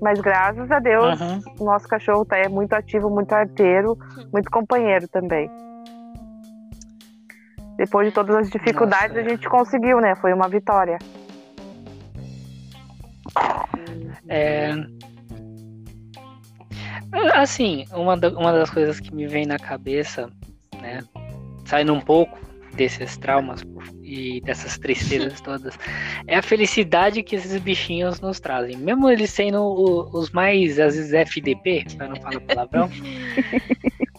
Mas 0.00 0.20
graças 0.20 0.70
a 0.70 0.78
Deus, 0.78 1.18
o 1.58 1.64
nosso 1.64 1.86
cachorro 1.88 2.24
tá, 2.24 2.36
é 2.36 2.48
muito 2.48 2.72
ativo, 2.72 3.08
muito 3.10 3.32
arteiro, 3.32 3.96
muito 4.32 4.50
companheiro 4.50 5.06
também. 5.08 5.50
Depois 7.76 8.06
de 8.06 8.12
todas 8.12 8.36
as 8.36 8.50
dificuldades, 8.50 9.16
Nossa. 9.16 9.20
a 9.20 9.28
gente 9.28 9.48
conseguiu, 9.48 10.00
né? 10.00 10.14
Foi 10.16 10.32
uma 10.32 10.48
vitória. 10.48 10.98
É... 14.28 14.72
Assim, 17.34 17.84
uma, 17.92 18.14
uma 18.14 18.52
das 18.52 18.70
coisas 18.70 18.98
que 19.00 19.14
me 19.14 19.26
vem 19.26 19.46
na 19.46 19.58
cabeça, 19.58 20.30
né, 20.80 21.00
saindo 21.66 21.92
um 21.92 22.00
pouco 22.00 22.38
desses 22.74 23.16
traumas 23.16 23.62
e 24.02 24.40
dessas 24.42 24.78
tristezas 24.78 25.40
todas, 25.40 25.78
é 26.26 26.36
a 26.36 26.42
felicidade 26.42 27.22
que 27.22 27.36
esses 27.36 27.60
bichinhos 27.60 28.20
nos 28.20 28.40
trazem. 28.40 28.76
Mesmo 28.76 29.08
eles 29.08 29.30
sendo 29.30 29.62
os 30.12 30.30
mais, 30.30 30.78
às 30.78 30.96
vezes, 30.96 31.12
FDP, 31.12 31.84
pra 31.96 32.08
não 32.08 32.16
falar 32.16 32.40
palavrão, 32.40 32.90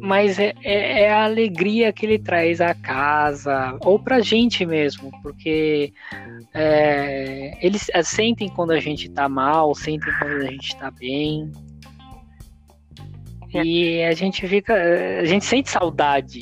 mas 0.00 0.38
é, 0.38 0.52
é- 0.62 1.02
é 1.02 1.12
a 1.12 1.24
alegria 1.24 1.92
que 1.92 2.06
ele 2.06 2.18
traz 2.18 2.60
à 2.60 2.74
casa, 2.74 3.76
ou 3.80 3.98
pra 3.98 4.20
gente 4.20 4.64
mesmo, 4.66 5.10
porque 5.22 5.92
é, 6.52 7.56
eles 7.60 7.88
eh, 7.92 8.02
sentem 8.02 8.48
quando 8.48 8.72
a 8.72 8.80
gente 8.80 9.08
tá 9.10 9.28
mal, 9.28 9.74
sentem 9.74 10.12
quando 10.18 10.42
a 10.42 10.50
gente 10.50 10.76
tá 10.76 10.90
bem. 10.90 11.50
E 13.52 14.02
a 14.02 14.12
gente 14.12 14.46
fica. 14.48 14.74
A 15.20 15.24
gente 15.24 15.44
sente 15.44 15.70
saudade 15.70 16.40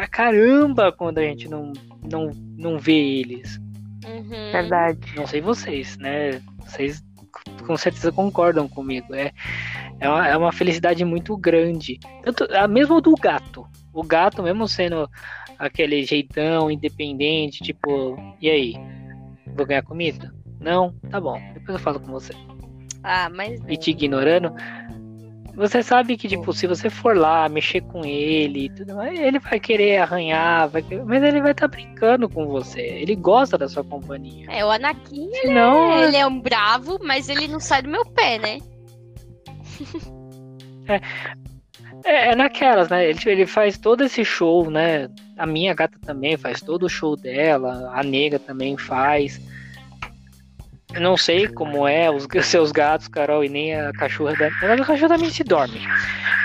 pra 0.00 0.08
caramba 0.08 0.90
quando 0.90 1.18
a 1.18 1.22
gente 1.22 1.46
não, 1.46 1.72
não, 2.10 2.30
não 2.56 2.78
vê 2.78 3.20
eles. 3.20 3.60
Uhum. 4.06 4.52
Verdade. 4.52 4.98
Não 5.14 5.26
sei 5.26 5.42
vocês, 5.42 5.98
né? 5.98 6.40
Vocês 6.60 7.04
com 7.66 7.76
certeza 7.76 8.10
concordam 8.10 8.66
comigo. 8.66 9.14
É, 9.14 9.30
é, 10.00 10.08
uma, 10.08 10.28
é 10.28 10.36
uma 10.36 10.52
felicidade 10.52 11.04
muito 11.04 11.36
grande. 11.36 11.98
Tanto, 12.22 12.44
a 12.54 12.66
mesmo 12.66 13.00
do 13.00 13.14
gato. 13.14 13.66
O 13.92 14.02
gato, 14.02 14.42
mesmo 14.42 14.66
sendo 14.66 15.08
aquele 15.58 16.02
jeitão 16.04 16.70
independente, 16.70 17.62
tipo, 17.62 18.16
e 18.40 18.48
aí? 18.48 18.74
Vou 19.54 19.66
ganhar 19.66 19.82
comida? 19.82 20.32
Não? 20.58 20.94
Tá 21.10 21.20
bom. 21.20 21.38
Depois 21.52 21.76
eu 21.76 21.78
falo 21.78 22.00
com 22.00 22.10
você. 22.10 22.32
Ah, 23.02 23.28
mas. 23.28 23.60
E 23.68 23.76
te 23.76 23.90
ignorando. 23.90 24.54
Você 25.60 25.82
sabe 25.82 26.16
que, 26.16 26.26
tipo, 26.26 26.54
se 26.54 26.66
você 26.66 26.88
for 26.88 27.14
lá 27.14 27.46
mexer 27.46 27.82
com 27.82 28.02
ele 28.02 28.64
e 28.64 28.68
tudo 28.70 28.94
mais, 28.94 29.20
ele 29.20 29.38
vai 29.38 29.60
querer 29.60 29.98
arranhar, 29.98 30.66
vai 30.70 30.80
querer- 30.80 31.04
mas 31.04 31.22
ele 31.22 31.38
vai 31.42 31.52
estar 31.52 31.68
brincando 31.68 32.30
com 32.30 32.46
você. 32.46 32.80
Ele 32.80 33.14
gosta 33.14 33.58
da 33.58 33.68
sua 33.68 33.84
companhia. 33.84 34.46
É, 34.50 34.64
o 34.64 34.70
Anakin, 34.70 35.30
Senão, 35.42 36.02
ele 36.02 36.16
é 36.16 36.26
um 36.26 36.40
bravo, 36.40 36.98
mas 37.04 37.28
ele 37.28 37.46
não 37.46 37.60
sai 37.60 37.82
do 37.82 37.90
meu 37.90 38.06
pé, 38.06 38.38
né? 38.38 38.58
É, 42.04 42.30
é 42.30 42.34
naquelas, 42.34 42.88
né? 42.88 43.10
Ele, 43.10 43.18
ele 43.26 43.46
faz 43.46 43.76
todo 43.76 44.02
esse 44.02 44.24
show, 44.24 44.70
né? 44.70 45.08
A 45.36 45.44
minha 45.44 45.74
gata 45.74 45.98
também 46.00 46.36
faz 46.38 46.60
todo 46.62 46.84
o 46.84 46.88
show 46.88 47.14
dela, 47.16 47.90
a 47.94 48.02
nega 48.02 48.38
também 48.38 48.76
faz. 48.78 49.38
Não 50.98 51.16
sei 51.16 51.46
como 51.48 51.86
é 51.86 52.10
os, 52.10 52.26
os 52.34 52.46
seus 52.46 52.72
gatos, 52.72 53.06
Carol, 53.08 53.44
e 53.44 53.48
nem 53.48 53.74
a 53.74 53.92
cachorra 53.92 54.34
da. 54.36 54.46
A 54.74 54.84
cachorra 54.84 55.14
também 55.14 55.30
se 55.30 55.44
dorme. 55.44 55.80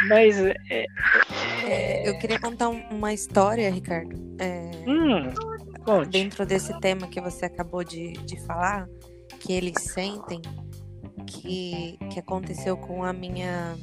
Mas. 0.08 0.38
É, 0.70 0.86
É, 1.68 2.08
eu 2.10 2.18
queria 2.20 2.40
contar 2.40 2.70
um- 2.70 2.84
uma 2.92 3.12
história, 3.14 3.70
Ricardo. 3.72 4.16
É, 4.40 4.70
hum, 4.88 5.34
conte. 5.84 6.10
dentro 6.10 6.46
desse 6.46 6.78
tema 6.80 7.08
que 7.08 7.20
você 7.20 7.46
acabou 7.46 7.84
de, 7.84 8.14
de 8.14 8.40
falar, 8.46 8.88
que 9.40 9.52
eles 9.54 9.82
sentem 9.82 10.42
que, 11.26 11.98
que 12.12 12.20
aconteceu 12.20 12.78
com 12.78 13.04
a 13.04 13.12
minha 13.12 13.76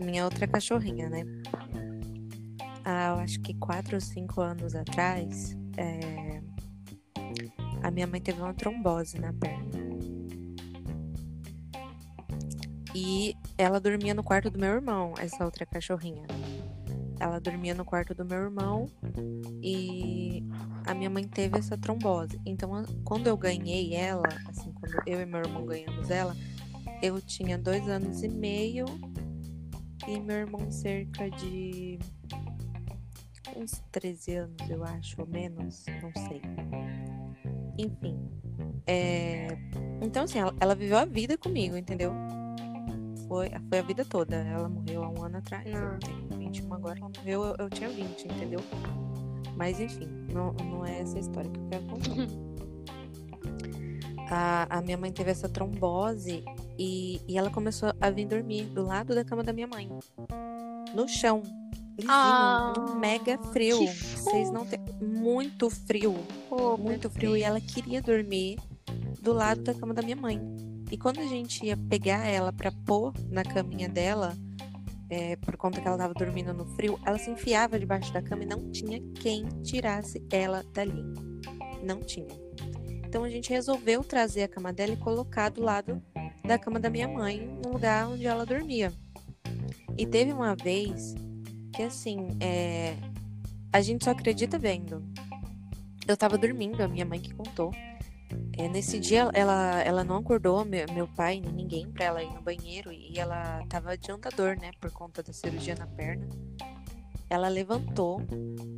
a 0.00 0.04
minha 0.04 0.24
outra 0.24 0.46
cachorrinha, 0.46 1.08
né? 1.08 1.24
Há, 2.84 3.08
eu 3.10 3.14
acho 3.20 3.40
que 3.40 3.54
quatro 3.54 3.94
ou 3.96 4.00
cinco 4.00 4.40
anos 4.40 4.74
atrás, 4.74 5.56
é, 5.76 6.40
a 7.84 7.90
minha 7.90 8.06
mãe 8.06 8.18
teve 8.18 8.40
uma 8.40 8.54
trombose 8.54 9.20
na 9.20 9.30
perna. 9.34 9.84
E 12.94 13.36
ela 13.58 13.78
dormia 13.78 14.14
no 14.14 14.24
quarto 14.24 14.50
do 14.50 14.58
meu 14.58 14.72
irmão, 14.72 15.12
essa 15.18 15.44
outra 15.44 15.66
cachorrinha. 15.66 16.26
Ela 17.20 17.38
dormia 17.38 17.74
no 17.74 17.84
quarto 17.84 18.14
do 18.14 18.24
meu 18.24 18.38
irmão 18.38 18.88
e 19.62 20.42
a 20.86 20.94
minha 20.94 21.10
mãe 21.10 21.24
teve 21.24 21.58
essa 21.58 21.76
trombose. 21.76 22.40
Então, 22.46 22.70
quando 23.04 23.26
eu 23.26 23.36
ganhei 23.36 23.94
ela, 23.94 24.28
assim, 24.48 24.72
quando 24.72 25.06
eu 25.06 25.20
e 25.20 25.26
meu 25.26 25.40
irmão 25.40 25.66
ganhamos 25.66 26.08
ela, 26.08 26.34
eu 27.02 27.20
tinha 27.20 27.58
dois 27.58 27.86
anos 27.86 28.22
e 28.22 28.28
meio 28.28 28.86
e 30.08 30.18
meu 30.18 30.36
irmão 30.36 30.70
cerca 30.70 31.30
de 31.30 31.98
uns 33.54 33.82
13 33.92 34.36
anos, 34.36 34.70
eu 34.70 34.82
acho, 34.82 35.20
ou 35.20 35.26
menos, 35.26 35.84
não 36.02 36.12
sei. 36.26 36.40
Enfim. 37.78 38.18
é, 38.86 39.48
Então, 40.00 40.24
assim, 40.24 40.38
ela, 40.38 40.54
ela 40.60 40.74
viveu 40.74 40.98
a 40.98 41.04
vida 41.04 41.36
comigo, 41.38 41.76
entendeu? 41.76 42.12
Foi, 43.28 43.48
foi 43.68 43.78
a 43.78 43.82
vida 43.82 44.04
toda. 44.04 44.36
Ela 44.36 44.68
morreu 44.68 45.02
há 45.02 45.08
um 45.08 45.22
ano 45.24 45.38
atrás. 45.38 45.66
Eu 45.66 45.76
Ah. 45.76 45.98
tenho 45.98 46.38
21 46.38 46.74
agora. 46.74 46.98
Ela 46.98 47.10
morreu, 47.16 47.42
eu, 47.44 47.56
eu 47.58 47.70
tinha 47.70 47.88
20, 47.88 48.24
entendeu? 48.26 48.60
Mas 49.56 49.80
enfim, 49.80 50.08
não, 50.32 50.52
não 50.52 50.84
é 50.84 51.00
essa 51.00 51.16
a 51.16 51.20
história 51.20 51.50
que 51.50 51.58
eu 51.58 51.66
quero 51.68 51.84
contar. 51.86 52.10
A, 54.30 54.78
a 54.78 54.82
minha 54.82 54.96
mãe 54.96 55.12
teve 55.12 55.30
essa 55.30 55.48
trombose 55.50 56.42
e, 56.78 57.20
e 57.28 57.36
ela 57.36 57.50
começou 57.50 57.92
a 58.00 58.08
vir 58.10 58.26
dormir 58.26 58.64
do 58.64 58.82
lado 58.82 59.14
da 59.14 59.22
cama 59.22 59.42
da 59.44 59.52
minha 59.52 59.66
mãe. 59.66 59.86
No 60.94 61.06
chão. 61.06 61.42
Lisinho, 61.96 62.10
Ah, 62.12 62.96
mega 62.98 63.38
frio. 63.52 63.78
Vocês 63.86 64.50
não 64.50 64.66
têm. 64.66 64.80
Muito 65.00 65.70
frio 65.70 66.14
Pô, 66.48 66.76
muito 66.76 67.08
frio 67.08 67.36
e 67.36 67.42
ela 67.42 67.60
queria 67.60 68.02
dormir 68.02 68.58
do 69.20 69.32
lado 69.32 69.62
da 69.62 69.74
cama 69.74 69.94
da 69.94 70.02
minha 70.02 70.16
mãe. 70.16 70.40
E 70.90 70.98
quando 70.98 71.20
a 71.20 71.26
gente 71.26 71.64
ia 71.64 71.76
pegar 71.76 72.26
ela 72.26 72.52
pra 72.52 72.70
pôr 72.70 73.12
na 73.30 73.42
caminha 73.42 73.88
dela, 73.88 74.36
é, 75.08 75.36
por 75.36 75.56
conta 75.56 75.80
que 75.80 75.86
ela 75.88 75.96
tava 75.96 76.14
dormindo 76.14 76.52
no 76.52 76.66
frio, 76.74 76.98
ela 77.04 77.18
se 77.18 77.30
enfiava 77.30 77.78
debaixo 77.78 78.12
da 78.12 78.22
cama 78.22 78.42
e 78.42 78.46
não 78.46 78.70
tinha 78.70 79.00
quem 79.14 79.44
tirasse 79.62 80.22
ela 80.30 80.64
dali. 80.72 81.02
Não 81.82 82.00
tinha. 82.00 82.28
Então 83.06 83.24
a 83.24 83.28
gente 83.28 83.50
resolveu 83.50 84.02
trazer 84.02 84.42
a 84.42 84.48
cama 84.48 84.72
dela 84.72 84.92
e 84.92 84.96
colocar 84.96 85.48
do 85.48 85.62
lado 85.62 86.02
da 86.44 86.58
cama 86.58 86.78
da 86.78 86.90
minha 86.90 87.08
mãe, 87.08 87.40
no 87.64 87.72
lugar 87.72 88.08
onde 88.08 88.26
ela 88.26 88.44
dormia. 88.44 88.92
E 89.96 90.04
teve 90.06 90.32
uma 90.32 90.54
vez 90.54 91.14
que 91.74 91.82
assim, 91.82 92.28
é, 92.40 92.96
a 93.72 93.80
gente 93.80 94.04
só 94.04 94.12
acredita 94.12 94.58
vendo. 94.58 95.02
Eu 96.06 96.16
tava 96.16 96.38
dormindo, 96.38 96.80
a 96.80 96.88
minha 96.88 97.04
mãe 97.04 97.20
que 97.20 97.34
contou. 97.34 97.72
É, 98.56 98.68
nesse 98.68 99.00
dia 99.00 99.28
ela, 99.32 99.82
ela 99.82 100.04
não 100.04 100.16
acordou 100.16 100.64
meu, 100.64 100.86
meu 100.92 101.08
pai 101.08 101.40
nem 101.40 101.52
ninguém 101.52 101.90
pra 101.90 102.04
ela 102.04 102.22
ir 102.22 102.32
no 102.32 102.42
banheiro 102.42 102.92
e 102.92 103.18
ela 103.18 103.64
tava 103.68 103.96
de 103.96 104.10
andador, 104.10 104.56
né, 104.56 104.70
por 104.80 104.90
conta 104.92 105.22
da 105.22 105.32
cirurgia 105.32 105.74
na 105.74 105.86
perna. 105.86 106.28
Ela 107.28 107.48
levantou 107.48 108.20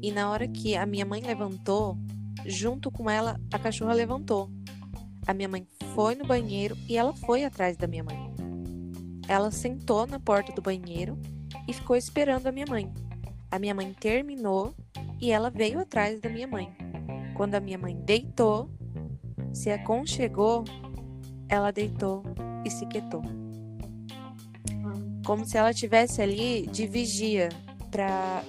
e 0.02 0.10
na 0.10 0.30
hora 0.30 0.48
que 0.48 0.76
a 0.76 0.86
minha 0.86 1.04
mãe 1.04 1.20
levantou, 1.20 1.98
junto 2.46 2.90
com 2.90 3.10
ela 3.10 3.38
a 3.52 3.58
cachorra 3.58 3.92
levantou. 3.92 4.50
A 5.26 5.34
minha 5.34 5.48
mãe 5.48 5.66
foi 5.94 6.14
no 6.14 6.24
banheiro 6.24 6.76
e 6.88 6.96
ela 6.96 7.12
foi 7.14 7.44
atrás 7.44 7.76
da 7.76 7.86
minha 7.86 8.04
mãe. 8.04 8.34
Ela 9.28 9.50
sentou 9.50 10.06
na 10.06 10.20
porta 10.20 10.52
do 10.52 10.62
banheiro 10.62 11.18
e 11.66 11.72
ficou 11.72 11.96
esperando 11.96 12.46
a 12.46 12.52
minha 12.52 12.66
mãe. 12.68 12.92
A 13.50 13.58
minha 13.58 13.74
mãe 13.74 13.92
terminou 13.98 14.74
e 15.20 15.30
ela 15.30 15.50
veio 15.50 15.80
atrás 15.80 16.20
da 16.20 16.28
minha 16.28 16.46
mãe. 16.46 16.74
Quando 17.36 17.54
a 17.54 17.60
minha 17.60 17.78
mãe 17.78 17.96
deitou, 17.96 18.70
se 19.52 19.70
aconchegou, 19.70 20.64
ela 21.48 21.70
deitou 21.70 22.22
e 22.64 22.70
se 22.70 22.86
quietou. 22.86 23.22
Como 25.24 25.44
se 25.44 25.56
ela 25.56 25.72
tivesse 25.72 26.22
ali 26.22 26.66
de 26.66 26.86
vigia 26.86 27.48
pra, 27.90 28.42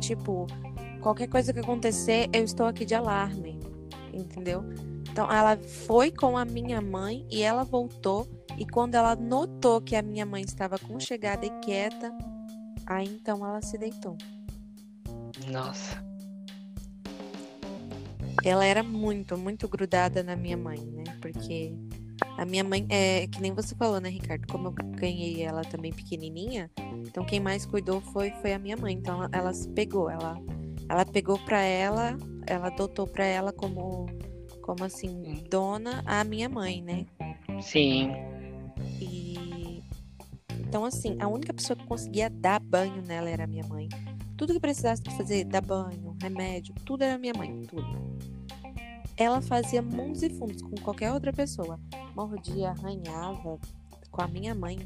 tipo, 0.00 0.46
qualquer 1.00 1.28
coisa 1.28 1.52
que 1.52 1.60
acontecer, 1.60 2.28
eu 2.32 2.42
estou 2.42 2.66
aqui 2.66 2.84
de 2.84 2.94
alarme, 2.94 3.60
entendeu? 4.12 4.64
Então 5.14 5.30
ela 5.30 5.56
foi 5.86 6.10
com 6.10 6.36
a 6.36 6.44
minha 6.44 6.80
mãe 6.80 7.24
e 7.30 7.40
ela 7.40 7.62
voltou. 7.62 8.26
E 8.58 8.66
quando 8.66 8.96
ela 8.96 9.14
notou 9.14 9.80
que 9.80 9.94
a 9.94 10.02
minha 10.02 10.26
mãe 10.26 10.42
estava 10.42 10.76
conchegada 10.76 11.46
e 11.46 11.50
quieta, 11.60 12.12
aí 12.84 13.06
então 13.06 13.46
ela 13.46 13.62
se 13.62 13.78
deitou. 13.78 14.18
Nossa. 15.46 16.04
Ela 18.44 18.64
era 18.64 18.82
muito, 18.82 19.38
muito 19.38 19.68
grudada 19.68 20.20
na 20.24 20.34
minha 20.34 20.56
mãe, 20.56 20.80
né? 20.80 21.04
Porque 21.22 21.72
a 22.36 22.44
minha 22.44 22.64
mãe, 22.64 22.84
é 22.88 23.28
que 23.28 23.40
nem 23.40 23.54
você 23.54 23.72
falou, 23.76 24.00
né, 24.00 24.08
Ricardo? 24.08 24.48
Como 24.48 24.66
eu 24.66 24.72
ganhei 24.96 25.44
ela 25.44 25.62
também 25.62 25.92
pequenininha, 25.92 26.68
então 27.06 27.24
quem 27.24 27.38
mais 27.38 27.64
cuidou 27.64 28.00
foi, 28.00 28.32
foi 28.42 28.52
a 28.52 28.58
minha 28.58 28.76
mãe. 28.76 28.94
Então 28.94 29.22
ela, 29.22 29.30
ela 29.32 29.54
se 29.54 29.68
pegou, 29.68 30.10
ela, 30.10 30.36
ela 30.88 31.06
pegou 31.06 31.38
pra 31.44 31.60
ela, 31.62 32.16
ela 32.48 32.66
adotou 32.66 33.06
pra 33.06 33.24
ela 33.24 33.52
como, 33.52 34.06
como 34.64 34.82
assim, 34.82 35.44
dona 35.50 36.02
a 36.06 36.24
minha 36.24 36.48
mãe, 36.48 36.80
né? 36.80 37.04
Sim. 37.60 38.10
E 38.98 39.82
então 40.66 40.86
assim, 40.86 41.18
a 41.20 41.28
única 41.28 41.52
pessoa 41.52 41.76
que 41.76 41.86
conseguia 41.86 42.30
dar 42.30 42.60
banho 42.60 43.02
nela 43.02 43.28
era 43.28 43.44
a 43.44 43.46
minha 43.46 43.66
mãe. 43.66 43.90
Tudo 44.38 44.54
que 44.54 44.60
precisasse 44.60 45.02
de 45.02 45.14
fazer, 45.14 45.44
dar 45.44 45.60
banho, 45.60 46.16
remédio, 46.20 46.74
tudo 46.86 47.04
era 47.04 47.18
minha 47.18 47.34
mãe, 47.36 47.62
tudo. 47.68 48.18
Ela 49.18 49.42
fazia 49.42 49.82
mundos 49.82 50.22
e 50.22 50.30
fundos 50.30 50.62
com 50.62 50.74
qualquer 50.76 51.12
outra 51.12 51.32
pessoa. 51.32 51.78
Mordia, 52.16 52.70
arranhava 52.70 53.60
com 54.10 54.22
a 54.22 54.26
minha 54.26 54.54
mãe. 54.54 54.78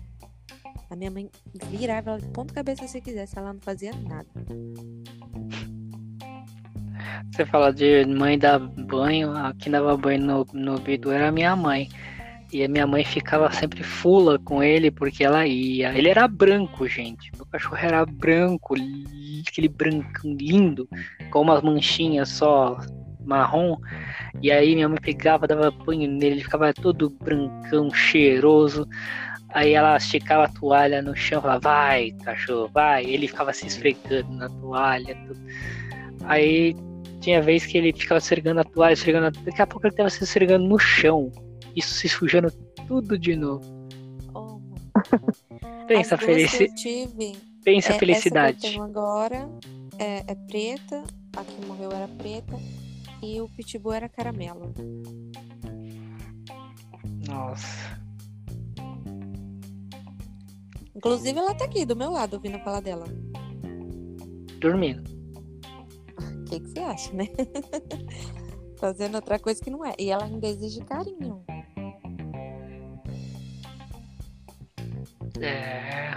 A 0.90 0.96
minha 0.96 1.10
mãe 1.10 1.30
virava 1.70 2.10
ela 2.10 2.20
de 2.20 2.28
ponta 2.28 2.52
cabeça 2.52 2.88
se 2.88 3.00
quisesse, 3.00 3.38
ela 3.38 3.52
não 3.52 3.60
fazia 3.60 3.92
nada. 3.92 4.28
Você 7.32 7.44
fala 7.44 7.72
de 7.72 8.04
mãe 8.06 8.38
dar 8.38 8.59
banho, 8.59 9.32
quem 9.59 9.72
dava 9.72 9.96
banho 9.96 10.20
no, 10.20 10.46
no 10.52 10.78
Bidu 10.78 11.11
era 11.11 11.30
minha 11.30 11.54
mãe. 11.54 11.88
E 12.50 12.64
a 12.64 12.68
minha 12.68 12.86
mãe 12.86 13.04
ficava 13.04 13.52
sempre 13.52 13.82
fula 13.82 14.38
com 14.38 14.62
ele 14.62 14.90
porque 14.90 15.22
ela 15.22 15.46
ia. 15.46 15.92
Ele 15.92 16.09
era 16.09 16.26
branco, 16.26 16.88
gente. 16.88 17.30
Meu 17.36 17.44
cachorro 17.44 17.76
era 17.76 18.06
branco, 18.06 18.74
aquele 19.46 19.68
brancão 19.68 20.32
lindo, 20.32 20.88
com 21.30 21.42
umas 21.42 21.62
manchinhas 21.62 22.30
só 22.30 22.78
marrom. 23.20 23.76
E 24.40 24.50
aí 24.50 24.74
minha 24.74 24.88
mãe 24.88 24.98
pegava, 25.00 25.46
dava 25.46 25.70
banho 25.70 26.11
nele, 26.11 26.36
ele 26.36 26.44
ficava 26.44 26.72
todo 26.72 27.11
brancão, 27.22 27.90
cheiroso. 27.92 28.88
Aí 29.50 29.72
ela 29.72 29.96
esticava 29.96 30.44
a 30.44 30.48
toalha 30.48 31.02
no 31.02 31.14
chão, 31.14 31.42
falava, 31.42 31.61
vai, 31.61 32.12
cachorro, 32.24 32.70
vai. 32.72 33.04
Ele 33.04 33.28
ficava 33.28 33.52
se 33.52 33.66
esfregando 33.66 34.32
na 34.32 34.48
toalha. 34.48 35.14
Tudo. 35.26 35.40
Aí 36.24 36.74
tinha 37.28 37.42
vez 37.42 37.66
que 37.66 37.76
ele 37.76 37.92
ficava 37.92 38.18
esfregando 38.18 38.60
a 38.60 38.64
toalha, 38.64 38.94
esfregando 38.94 39.26
a... 39.26 39.30
Daqui 39.30 39.60
a 39.60 39.66
pouco 39.66 39.86
ele 39.86 39.94
tava 39.94 40.08
se 40.08 40.24
esfregando 40.24 40.66
no 40.66 40.78
chão. 40.78 41.30
Isso 41.76 41.92
se 41.92 42.08
sujando 42.08 42.50
tudo 42.86 43.18
de 43.18 43.36
novo. 43.36 43.62
Oh. 44.34 44.58
Pensa, 45.86 46.14
As 46.14 46.20
duas 46.20 46.20
que 46.20 46.26
felici... 46.26 46.64
eu 46.64 46.74
tive, 46.74 47.36
Pensa 47.62 47.92
é, 47.92 47.96
a 47.96 47.98
felicidade. 47.98 48.56
Essa 48.56 48.60
que 48.60 48.66
eu 48.66 48.70
tenho 48.70 48.82
agora 48.82 49.46
é, 49.98 50.24
é 50.26 50.34
preta, 50.34 51.04
a 51.36 51.44
que 51.44 51.66
morreu 51.66 51.92
era 51.92 52.08
preta 52.08 52.58
e 53.22 53.38
o 53.42 53.48
pitbull 53.50 53.92
era 53.92 54.08
caramelo. 54.08 54.72
Nossa. 57.28 58.00
Inclusive 60.96 61.38
ela 61.38 61.54
tá 61.54 61.66
aqui 61.66 61.84
do 61.84 61.94
meu 61.94 62.10
lado 62.10 62.34
ouvindo 62.34 62.58
falar 62.60 62.80
dela. 62.80 63.04
Dormindo. 64.58 65.17
O 66.49 66.51
que, 66.51 66.61
que 66.61 66.68
você 66.70 66.80
acha, 66.80 67.12
né? 67.12 67.26
Fazendo 68.80 69.16
outra 69.16 69.38
coisa 69.38 69.62
que 69.62 69.68
não 69.68 69.84
é. 69.84 69.92
E 69.99 70.11
ela 70.11 70.24
ainda 70.24 70.46
exige 70.46 70.80
carinho. 70.80 71.44
É. 75.42 76.16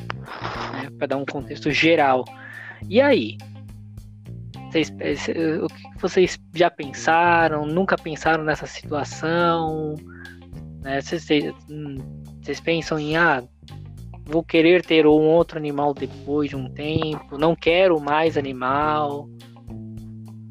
né? 0.72 0.90
Para 0.98 1.06
dar 1.06 1.16
um 1.16 1.24
contexto 1.24 1.70
geral. 1.70 2.24
E 2.88 3.00
aí? 3.00 3.38
Vocês, 4.70 4.92
eh, 5.28 5.58
o 5.62 5.68
que 5.68 6.00
vocês 6.00 6.36
já 6.52 6.68
pensaram? 6.68 7.64
Nunca 7.64 7.96
pensaram 7.96 8.42
nessa 8.42 8.66
situação? 8.66 9.94
Né? 10.82 11.00
Vocês, 11.00 11.28
vocês, 12.44 12.60
pensam 12.60 12.98
em 12.98 13.16
ah, 13.16 13.42
vou 14.26 14.42
querer 14.42 14.84
ter 14.84 15.06
um 15.06 15.28
outro 15.28 15.56
animal 15.56 15.94
depois 15.94 16.50
de 16.50 16.56
um 16.56 16.68
tempo, 16.68 17.38
não 17.38 17.56
quero 17.56 17.98
mais 17.98 18.36
animal. 18.36 19.28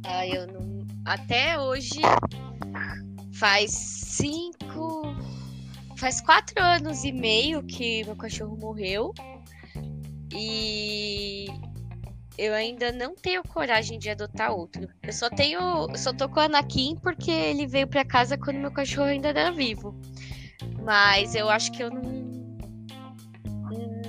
Ah, 0.05 0.27
eu 0.27 0.47
não. 0.47 0.85
Até 1.05 1.59
hoje 1.59 2.01
faz 3.33 3.71
cinco. 3.71 5.03
Faz 5.97 6.19
quatro 6.21 6.61
anos 6.61 7.03
e 7.03 7.11
meio 7.11 7.63
que 7.63 8.03
meu 8.05 8.15
cachorro 8.15 8.57
morreu. 8.57 9.13
E 10.33 11.45
eu 12.37 12.53
ainda 12.53 12.91
não 12.91 13.15
tenho 13.15 13.43
coragem 13.43 13.99
de 13.99 14.09
adotar 14.09 14.51
outro. 14.51 14.89
Eu 15.03 15.13
só 15.13 15.29
tenho. 15.29 15.59
Eu 15.59 15.97
só 15.97 16.11
tô 16.11 16.27
com 16.27 16.39
o 16.39 16.43
Anakin 16.43 16.97
porque 17.01 17.31
ele 17.31 17.67
veio 17.67 17.87
pra 17.87 18.03
casa 18.03 18.37
quando 18.37 18.57
meu 18.57 18.71
cachorro 18.71 19.07
ainda 19.07 19.29
era 19.29 19.51
vivo. 19.51 19.95
Mas 20.83 21.33
eu 21.35 21.49
acho 21.49 21.71
que 21.71 21.83
eu 21.83 21.89
não. 21.89 22.23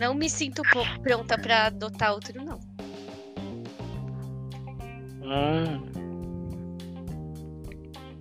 Não 0.00 0.12
me 0.14 0.28
sinto 0.28 0.62
pronta 1.02 1.38
pra 1.38 1.66
adotar 1.66 2.12
outro, 2.12 2.44
não. 2.44 2.58
Hum. 5.22 5.84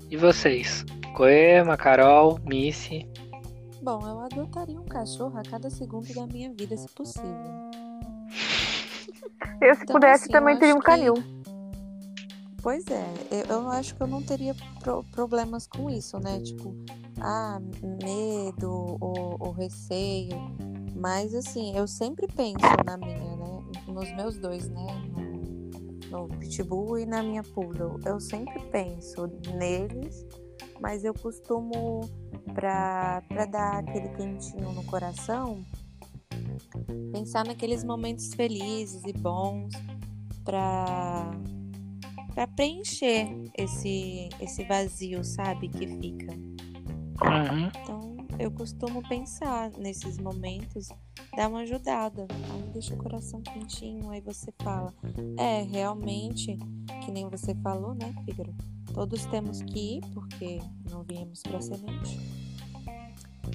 E 0.09 0.15
vocês? 0.17 0.85
Coema, 1.15 1.75
Carol, 1.75 2.39
Missy. 2.45 3.07
Bom, 3.81 3.99
eu 4.07 4.19
adotaria 4.21 4.79
um 4.79 4.85
cachorro 4.85 5.37
a 5.37 5.43
cada 5.43 5.69
segundo 5.69 6.13
da 6.13 6.25
minha 6.27 6.51
vida, 6.53 6.77
se 6.77 6.87
possível. 6.93 7.71
Eu, 9.61 9.75
se 9.75 9.83
Então, 9.83 9.93
pudesse, 9.95 10.23
assim, 10.25 10.31
também 10.31 10.57
teria 10.57 10.73
um 10.75 10.77
acho 10.77 10.85
que- 10.85 10.91
canil. 10.91 11.13
Pois 12.64 12.86
é, 12.88 13.05
eu, 13.49 13.68
acho 13.70 13.93
que 13.93 14.01
eu 14.01 14.07
não 14.07 14.24
teria 14.24 14.55
pro- 14.80 15.03
problemas 15.11 15.68
com 15.68 15.89
isso, 15.89 16.18
né? 16.18 16.39
Tipo, 16.39 16.74
ah, 17.20 17.59
medo 18.01 18.97
ou, 19.01 19.36
ou 19.38 19.51
receio. 19.51 20.38
Mas 20.95 21.36
assim, 21.36 21.76
eu 21.76 21.86
sempre 21.88 22.26
penso 22.26 22.66
na 22.86 22.95
minha, 22.95 23.36
né? 23.36 23.61
Nos 23.86 24.09
meus 24.16 24.38
dois, 24.38 24.70
né? 24.70 24.88
No, 26.09 26.28
no 26.30 26.38
Pitbull 26.38 26.99
e 26.99 27.05
na 27.05 27.22
minha 27.22 27.43
Poodle. 27.43 27.99
Eu 28.05 28.22
sempre 28.22 28.57
penso 28.72 29.28
neles, 29.57 30.26
mas 30.80 31.03
eu 31.03 31.14
costumo, 31.14 31.99
pra 32.53 33.22
dar 33.51 33.80
aquele 33.80 34.07
quentinho 34.16 34.72
no 34.72 34.86
coração, 34.86 35.61
pensar 37.11 37.45
naqueles 37.45 37.84
momentos 37.84 38.34
felizes 38.34 39.01
e 39.05 39.11
bons 39.11 39.74
pra, 40.45 41.30
pra 42.34 42.47
preencher 42.47 43.27
esse, 43.57 44.29
esse 44.39 44.63
vazio, 44.63 45.23
sabe, 45.23 45.69
que 45.69 45.88
fica. 45.88 46.34
Uhum. 46.34 47.67
Então, 47.67 48.17
eu 48.39 48.51
costumo 48.51 49.07
pensar 49.07 49.71
nesses 49.77 50.17
momentos, 50.17 50.89
dar 51.36 51.49
uma 51.49 51.59
ajudada. 51.59 52.27
Aí 52.31 52.69
deixa 52.73 52.93
o 52.93 52.97
coração 52.97 53.41
quentinho, 53.41 54.09
aí 54.09 54.21
você 54.21 54.51
fala. 54.61 54.93
É, 55.38 55.61
realmente, 55.61 56.57
que 57.05 57.11
nem 57.11 57.29
você 57.29 57.53
falou, 57.55 57.93
né, 57.93 58.13
Fígaro? 58.25 58.53
Todos 58.93 59.25
temos 59.27 59.61
que 59.61 59.97
ir, 59.97 60.01
porque 60.13 60.59
não 60.89 61.03
viemos 61.03 61.41
pra 61.41 61.61
semente. 61.61 62.19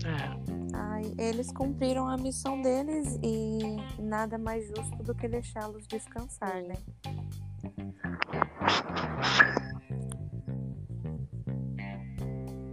É. 0.04 0.76
Aí 0.76 1.14
eles 1.18 1.50
cumpriram 1.50 2.08
a 2.08 2.16
missão 2.16 2.60
deles 2.60 3.18
e 3.22 4.00
nada 4.00 4.38
mais 4.38 4.66
justo 4.68 5.02
do 5.02 5.14
que 5.14 5.28
deixá-los 5.28 5.86
descansar, 5.86 6.62
né? 6.62 6.76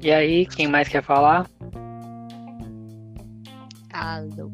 E 0.05 0.11
aí, 0.11 0.45
quem 0.45 0.67
mais 0.67 0.87
quer 0.87 1.01
falar? 1.01 1.49
Alô. 3.91 4.51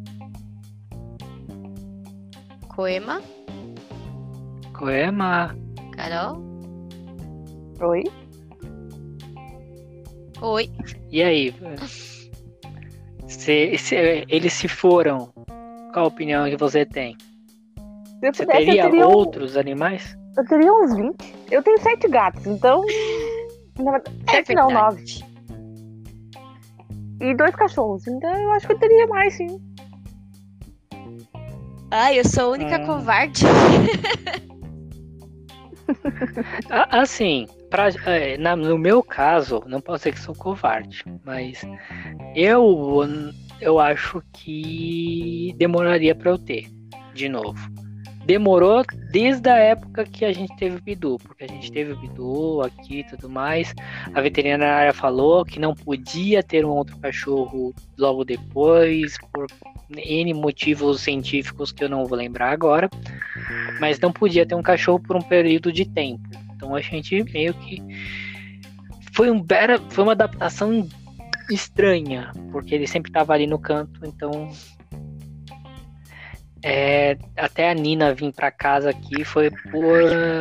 Coema, 2.70 3.22
Coema. 4.74 5.54
Carol. 5.98 6.42
Oi? 7.82 8.04
Oi. 10.42 10.72
E 11.12 11.22
aí? 11.22 11.54
Se, 13.28 13.78
se 13.78 13.96
eles 14.30 14.54
se 14.54 14.70
foram, 14.70 15.34
qual 15.92 16.06
a 16.06 16.08
opinião 16.08 16.50
que 16.50 16.56
você 16.56 16.86
tem? 16.86 17.18
Se 18.22 18.28
eu 18.28 18.34
Você 18.34 18.46
pudesse, 18.46 18.66
teria 18.68 18.84
eu 18.86 18.90
teria, 18.90 19.06
um- 19.06 19.12
outros 19.12 19.58
animais? 19.58 20.18
eu 20.38 20.46
teria 20.46 20.72
uns 20.74 20.96
20. 20.96 21.36
Eu 21.52 21.62
tenho 21.62 21.78
sete 21.82 22.08
gatos, 22.08 22.48
então. 22.48 22.86
Na 23.78 23.92
verdade, 23.92 24.16
É 24.28 24.32
sete 24.32 24.54
não, 24.56 24.68
verdade. 24.68 25.20
nove. 25.20 25.31
E 27.22 27.36
dois 27.36 27.56
cachorros. 27.56 28.06
Então 28.08 28.30
eu 28.36 28.52
acho 28.54 28.66
que 28.68 28.74
eu 28.74 28.80
teria 28.80 29.08
mais, 29.08 29.34
sim. 29.36 29.60
Ai, 31.92 32.20
eu 32.20 32.26
sou 32.26 32.46
a 32.46 32.50
única 32.54 32.80
Hum. 32.82 32.86
covarde. 32.86 33.44
Ah, 36.70 37.02
Assim, 37.02 37.48
pra, 37.70 37.90
é, 38.06 38.38
na- 38.38 38.56
no 38.56 38.78
meu 38.78 39.04
caso, 39.04 39.62
não 39.68 39.82
posso 39.82 40.00
dizer 40.00 40.14
que 40.14 40.20
sou 40.20 40.34
covarde, 40.36 41.04
mas 41.26 41.62
eu, 42.36 43.04
eu 43.60 43.78
acho 43.80 44.22
que 44.34 45.54
demoraria 45.58 46.16
pra 46.16 46.32
eu 46.32 46.38
ter, 46.38 46.68
de 47.14 47.28
novo. 47.28 47.60
Demorou 48.26 48.84
desde 49.10 49.50
a 49.50 49.58
época 49.58 50.06
que 50.06 50.24
a 50.24 50.32
gente 50.32 50.56
teve 50.56 50.78
o 50.78 50.82
Bidu, 50.82 51.18
porque 51.18 51.44
a 51.44 51.48
gente 51.48 51.72
teve 51.72 51.94
o 51.94 51.98
Bidu 51.98 52.62
aqui 52.62 53.00
e 53.00 53.04
tudo 53.04 53.30
mais. 53.30 53.74
A 54.14 54.22
veterinária 54.22 54.94
falou 54.94 55.44
que 55.44 55.60
não 55.60 55.74
podia 55.74 56.44
ter 56.44 56.64
um 56.64 56.70
outro 56.70 56.98
cachorro 57.00 57.74
logo 57.98 58.24
depois, 58.24 59.18
por 59.34 59.48
N 59.90 60.34
motivos 60.34 61.02
científicos 61.02 61.72
que 61.72 61.84
eu 61.84 61.90
não 61.90 62.06
vou 62.06 62.18
lembrar 62.18 62.52
agora. 62.52 62.90
Mas 63.80 64.00
não 64.00 64.12
podia 64.12 64.46
ter 64.46 64.56
um 64.56 64.62
cachorro 64.62 65.00
por 65.00 65.16
um 65.16 65.22
período 65.22 65.72
de 65.72 65.86
tempo. 65.86 66.30
Então 66.56 66.76
a 66.76 66.82
gente 66.82 67.24
meio 67.24 67.54
que. 67.56 67.82
Foi, 69.14 69.30
um, 69.32 69.44
foi 69.90 70.04
uma 70.04 70.14
adaptação 70.14 70.88
estranha, 71.50 72.32
porque 72.52 72.76
ele 72.76 72.88
sempre 72.88 73.10
estava 73.10 73.34
ali 73.34 73.48
no 73.48 73.60
canto, 73.60 74.00
então. 74.06 74.50
É, 76.64 77.18
até 77.36 77.70
a 77.70 77.74
Nina 77.74 78.14
vir 78.14 78.32
para 78.34 78.52
casa 78.52 78.90
aqui 78.90 79.24
foi 79.24 79.50
por 79.50 79.86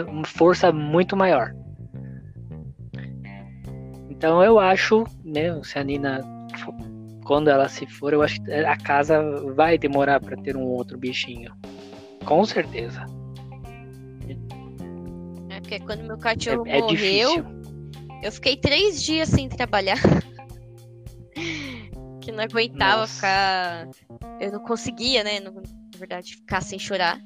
uma 0.09 0.27
força 0.27 0.73
muito 0.73 1.17
maior. 1.17 1.55
Então 4.11 4.43
eu 4.43 4.59
acho, 4.59 5.05
né, 5.25 5.59
se 5.63 5.79
a 5.79 5.85
Nina 5.85 6.21
for- 6.59 6.75
quando 7.25 7.49
ela 7.49 7.69
se 7.69 7.87
for, 7.87 8.13
eu 8.13 8.23
acho 8.23 8.43
que 8.43 8.53
a 8.53 8.77
casa 8.77 9.23
vai 9.55 9.79
demorar 9.79 10.21
para 10.21 10.37
ter 10.37 10.57
um 10.57 10.65
outro 10.65 10.99
bichinho. 10.99 11.55
Com 12.25 12.45
certeza. 12.45 13.07
É 15.49 15.61
porque 15.61 15.81
quando 15.81 16.03
meu 16.03 16.19
cachorro 16.19 16.65
É, 16.67 16.79
é 16.79 16.83
morreu, 16.83 17.45
eu 18.23 18.33
fiquei 18.33 18.57
três 18.57 19.03
dias 19.03 19.29
sem 19.31 19.49
trabalhar. 19.49 19.97
que 22.21 22.31
não 22.31 22.45
aguentava 22.45 23.01
Nossa. 23.03 23.15
ficar. 23.15 23.89
Eu 24.39 24.53
não 24.53 24.61
conseguia, 24.61 25.25
né? 25.25 25.41
não- 25.41 25.63
verdade, 26.01 26.35
ficar 26.37 26.61
sem 26.63 26.79
chorar. 26.79 27.21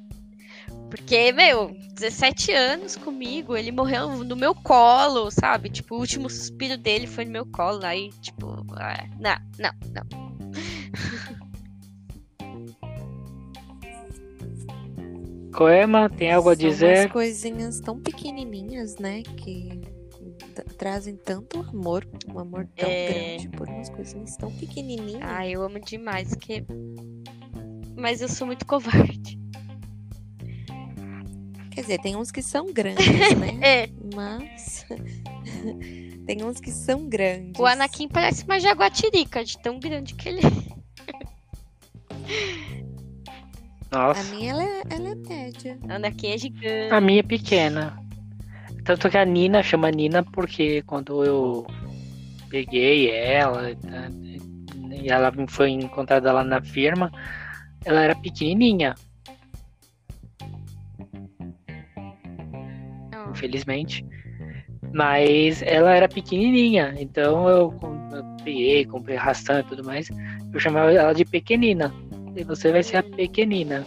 Porque, 0.89 1.31
meu, 1.31 1.75
17 1.95 2.51
anos 2.51 2.95
comigo, 2.95 3.55
ele 3.57 3.71
morreu 3.71 4.23
no 4.23 4.35
meu 4.35 4.53
colo, 4.55 5.29
sabe? 5.31 5.69
Tipo, 5.69 5.95
o 5.95 5.99
último 5.99 6.29
suspiro 6.29 6.77
dele 6.77 7.07
foi 7.07 7.25
no 7.25 7.31
meu 7.31 7.45
colo. 7.45 7.83
Aí, 7.83 8.09
tipo, 8.21 8.65
ah, 8.77 9.05
não, 9.19 9.35
não, 9.59 9.71
não. 9.93 10.25
Coema, 15.53 16.09
tem 16.09 16.31
algo 16.33 16.49
a 16.49 16.55
São 16.55 16.69
dizer? 16.69 16.99
umas 16.99 17.11
coisinhas 17.11 17.79
tão 17.79 17.99
pequenininhas, 17.99 18.97
né? 18.97 19.23
Que 19.23 19.81
trazem 20.77 21.15
tanto 21.15 21.61
amor, 21.61 22.05
um 22.27 22.39
amor 22.39 22.67
tão 22.75 22.89
É. 22.89 23.07
grande 23.37 23.49
por 23.49 23.67
umas 23.67 23.89
coisinhas 23.89 24.35
tão 24.37 24.51
pequenininhas. 24.51 25.21
Ai, 25.23 25.51
eu 25.51 25.61
amo 25.63 25.79
demais, 25.79 26.33
que... 26.35 26.65
Mas 28.05 28.21
eu 28.21 28.29
sou 28.29 28.45
muito 28.45 28.67
covarde. 28.67 29.39
Quer 31.71 31.81
dizer, 31.81 31.99
tem 32.01 32.15
uns 32.15 32.29
que 32.31 32.39
são 32.39 32.71
grandes, 32.71 33.03
né? 33.35 33.57
É, 33.65 33.89
Mas 34.13 34.85
tem 36.27 36.43
uns 36.43 36.59
que 36.59 36.69
são 36.69 37.09
grandes. 37.09 37.59
o 37.59 37.65
Anakin 37.65 38.07
parece 38.07 38.43
uma 38.43 38.59
jaguatirica, 38.59 39.43
de 39.43 39.57
tão 39.57 39.79
grande 39.79 40.13
que 40.13 40.29
ele 40.29 40.41
é. 40.41 40.75
A 43.89 43.97
Nossa, 43.97 44.35
minha 44.35 44.51
ela 44.51 44.63
é, 44.63 44.83
ela 44.87 45.09
é 45.09 45.15
média. 45.15 45.79
Anakin 45.89 46.27
é 46.27 46.37
gigante. 46.37 46.93
a 46.93 47.01
minha 47.01 47.21
é 47.21 47.23
pequena. 47.23 47.97
Tanto 48.83 49.09
que 49.09 49.17
a 49.17 49.25
Nina 49.25 49.63
chama 49.63 49.89
Nina 49.89 50.21
porque 50.21 50.83
quando 50.83 51.25
eu 51.25 51.65
peguei 52.51 53.09
ela 53.09 53.71
e 53.71 55.09
ela 55.09 55.33
foi 55.47 55.71
encontrada 55.71 56.31
lá 56.31 56.43
na 56.43 56.61
firma, 56.61 57.11
ela 57.85 58.01
era 58.01 58.15
pequenininha, 58.15 58.95
Ah, 63.13 63.29
infelizmente. 63.31 64.05
Mas 64.93 65.61
ela 65.61 65.93
era 65.93 66.07
pequenininha, 66.07 66.95
então 66.97 67.47
eu, 67.49 67.73
eu 68.11 68.23
peguei, 68.43 68.85
comprei 68.85 69.17
ração 69.17 69.59
e 69.59 69.63
tudo 69.63 69.83
mais. 69.83 70.09
Eu 70.53 70.59
chamava 70.59 70.91
ela 70.91 71.13
de 71.13 71.25
pequenina. 71.25 71.93
E 72.35 72.43
você 72.43 72.71
vai 72.71 72.83
ser 72.83 72.97
a 72.97 73.03
pequenina. 73.03 73.85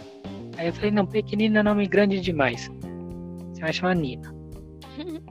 Aí 0.57 0.67
eu 0.67 0.73
falei, 0.73 0.91
não, 0.91 1.05
pequenina 1.05 1.59
é 1.59 1.63
nome 1.63 1.87
grande 1.87 2.19
demais. 2.19 2.71
Você 3.53 3.61
vai 3.61 3.73
chamar 3.73 3.95
Nina. 3.95 4.33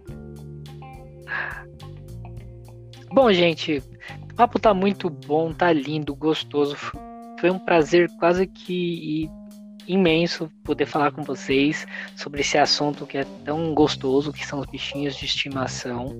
Bom, 3.12 3.33
gente, 3.33 3.83
o 4.31 4.35
papo 4.35 4.59
tá 4.59 4.75
muito 4.75 5.09
bom, 5.09 5.53
tá 5.53 5.73
lindo, 5.73 6.14
gostoso. 6.14 6.77
Foi 7.41 7.51
um 7.51 7.59
prazer 7.59 8.09
quase 8.18 8.47
que 8.47 9.30
imenso 9.86 10.51
poder 10.62 10.86
falar 10.86 11.11
com 11.12 11.22
vocês 11.22 11.86
sobre 12.14 12.43
esse 12.43 12.59
assunto 12.59 13.07
que 13.07 13.18
é 13.18 13.24
tão 13.45 13.72
gostoso, 13.74 14.32
que 14.32 14.47
são 14.47 14.61
os 14.61 14.66
bichinhos 14.66 15.16
de 15.16 15.24
estimação. 15.24 16.14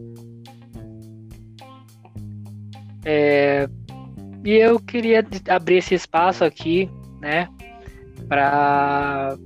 É, 3.05 3.69
e 4.45 4.53
eu 4.53 4.81
queria 4.81 5.27
abrir 5.49 5.77
esse 5.77 5.95
espaço 5.95 6.45
aqui, 6.45 6.91
né, 7.21 7.49
para 8.29 9.37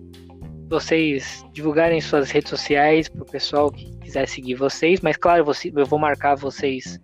vocês 0.68 1.44
divulgarem 1.52 2.00
suas 2.00 2.30
redes 2.30 2.50
sociais 2.50 3.08
para 3.08 3.22
o 3.22 3.26
pessoal 3.26 3.70
que 3.70 3.94
quiser 3.98 4.26
seguir 4.26 4.54
vocês. 4.54 5.00
Mas 5.00 5.16
claro, 5.16 5.44
eu 5.74 5.86
vou 5.86 5.98
marcar 5.98 6.34
vocês 6.34 7.00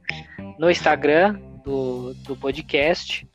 no 0.59 0.71
Instagram 0.71 1.39
do, 1.65 2.15
do 2.15 2.37
podcast. 2.37 3.27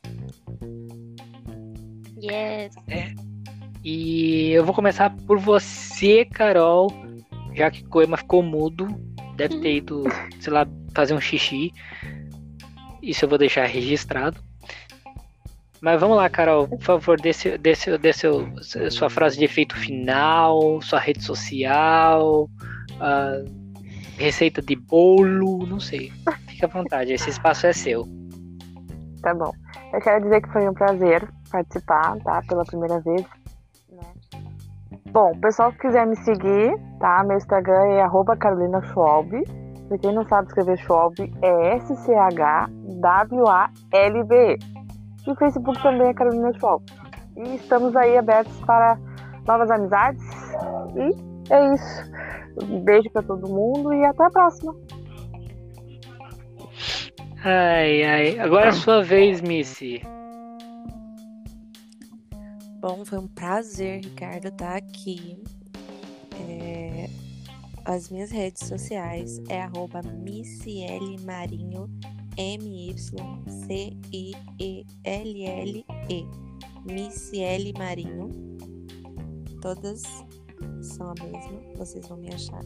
Yes. 2.23 2.73
E 3.83 4.51
eu 4.51 4.63
vou 4.63 4.73
começar 4.73 5.13
por 5.27 5.37
você, 5.37 6.23
Carol, 6.23 6.87
já 7.53 7.69
que 7.69 7.83
Coema 7.83 8.15
ficou 8.15 8.41
mudo, 8.41 8.87
deve 9.35 9.59
ter 9.59 9.75
ido, 9.77 10.03
sei 10.39 10.53
lá, 10.53 10.65
fazer 10.95 11.13
um 11.13 11.19
xixi. 11.19 11.73
Isso 13.01 13.25
eu 13.25 13.29
vou 13.29 13.37
deixar 13.37 13.65
registrado. 13.65 14.39
Mas 15.81 15.99
vamos 15.99 16.15
lá, 16.15 16.29
Carol, 16.29 16.65
por 16.65 16.81
favor, 16.81 17.19
dê, 17.19 17.33
seu- 17.33 17.57
dê, 17.57 17.75
seu- 17.75 17.97
dê 17.97 18.13
seu- 18.13 18.47
sua 18.89 19.09
frase 19.09 19.37
de 19.37 19.43
efeito 19.43 19.75
final, 19.75 20.81
sua 20.81 20.99
rede 20.99 21.21
social, 21.21 22.49
receita 24.17 24.61
de 24.61 24.77
bolo, 24.77 25.65
não 25.67 25.81
sei. 25.81 26.09
Fique 26.47 26.63
à 26.63 26.69
vontade, 26.69 27.11
esse 27.11 27.29
espaço 27.29 27.67
é 27.67 27.73
seu. 27.73 28.07
Tá 29.21 29.33
bom. 29.33 29.51
Eu 29.91 29.99
quero 29.99 30.23
dizer 30.23 30.41
que 30.41 30.49
foi 30.53 30.69
um 30.69 30.73
prazer 30.73 31.27
participar, 31.53 32.17
tá? 32.23 32.41
Pela 32.47 32.65
primeira 32.65 32.99
vez. 32.99 33.21
né? 33.91 34.01
Bom, 35.11 35.31
pessoal 35.39 35.71
que 35.71 35.77
quiser 35.79 36.07
me 36.07 36.15
seguir, 36.17 36.75
tá? 36.99 37.23
Meu 37.23 37.37
Instagram 37.37 37.83
é 37.91 38.01
arroba 38.01 38.35
Carolina 38.35 38.81
Schwalb. 38.81 39.31
Pra 39.87 39.97
quem 39.99 40.11
não 40.13 40.27
sabe 40.27 40.47
escrever 40.47 40.77
Schwalb, 40.79 41.13
é 41.41 41.75
S-C-H-W-A-L-B. 41.75 42.69
E 45.25 45.31
o 45.31 45.35
Facebook 45.35 45.81
também 45.83 46.07
é 46.07 46.13
Carolina 46.13 46.51
Schwalb. 46.53 46.83
E 47.37 47.55
estamos 47.55 47.95
aí 47.95 48.17
abertos 48.17 48.59
para 48.61 48.97
novas 49.47 49.69
amizades. 49.69 50.23
E 50.95 51.53
é 51.53 51.73
isso. 51.75 52.11
Um 52.63 52.83
beijo 52.83 53.09
pra 53.11 53.21
todo 53.21 53.47
mundo 53.47 53.93
e 53.93 54.03
até 54.05 54.25
a 54.25 54.29
próxima. 54.31 54.75
Ai, 57.43 58.03
ai. 58.03 58.39
Agora 58.39 58.65
é 58.65 58.69
a 58.69 58.73
sua 58.73 59.03
vez, 59.03 59.41
Missy. 59.41 60.01
Bom, 62.83 63.05
foi 63.05 63.17
um 63.17 63.27
prazer, 63.29 64.03
Ricardo, 64.03 64.49
estar 64.49 64.75
aqui. 64.75 65.41
É, 66.49 67.09
As 67.85 68.09
minhas 68.09 68.29
redes 68.29 68.67
sociais 68.67 69.41
é 69.47 69.61
arroba 69.61 70.01
Marinho, 71.21 71.89
M-Y-C-I-E-L-L-E. 72.35 73.05
Missiele 76.83 77.71
Marinho. 77.77 78.29
Todas 79.61 80.01
são 80.81 81.09
a 81.09 81.13
mesma, 81.23 81.61
vocês 81.77 82.05
vão 82.05 82.17
me 82.17 82.33
achar. 82.33 82.65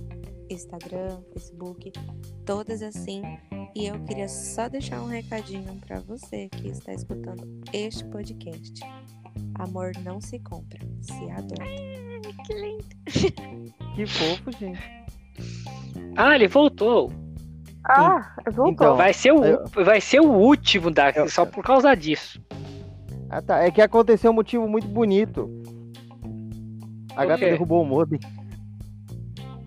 Instagram, 0.50 1.22
Facebook, 1.32 1.92
todas 2.44 2.82
assim. 2.82 3.22
E 3.76 3.86
eu 3.86 4.04
queria 4.06 4.28
só 4.28 4.68
deixar 4.68 5.00
um 5.00 5.08
recadinho 5.08 5.80
para 5.86 6.00
você 6.00 6.50
que 6.50 6.70
está 6.70 6.92
escutando 6.92 7.62
este 7.72 8.04
podcast. 8.06 8.82
Amor 9.56 9.92
não 10.04 10.20
se 10.22 10.40
compra, 10.40 10.80
se 11.02 11.14
adota. 11.32 11.64
Que 12.46 12.54
lindo. 12.54 12.86
Que 13.96 14.06
fofo, 14.06 14.52
gente. 14.60 14.80
Ah, 16.16 16.36
ele 16.36 16.48
voltou. 16.48 17.12
Ah, 17.86 18.36
voltou. 18.52 18.68
Então, 18.72 18.98
Vai 18.98 19.14
ser 19.14 19.32
o, 19.32 19.44
eu- 19.46 19.66
vai 19.86 20.02
ser 20.02 20.20
o 20.20 20.30
último 20.32 20.92
da, 20.92 21.10
Eu- 21.12 21.30
só 21.30 21.46
por 21.46 21.64
causa 21.64 21.96
disso. 21.96 22.42
Ah, 23.30 23.42
tá. 23.42 23.60
É 23.64 23.72
que 23.72 23.82
aconteceu 23.82 24.32
um 24.32 24.36
motivo 24.36 24.68
muito 24.68 24.88
bonito. 24.88 25.50
A 27.16 27.24
O 27.24 27.28
gata 27.28 27.40
quê? 27.40 27.52
derrubou 27.52 27.82
o 27.82 27.86
modem. 27.86 28.20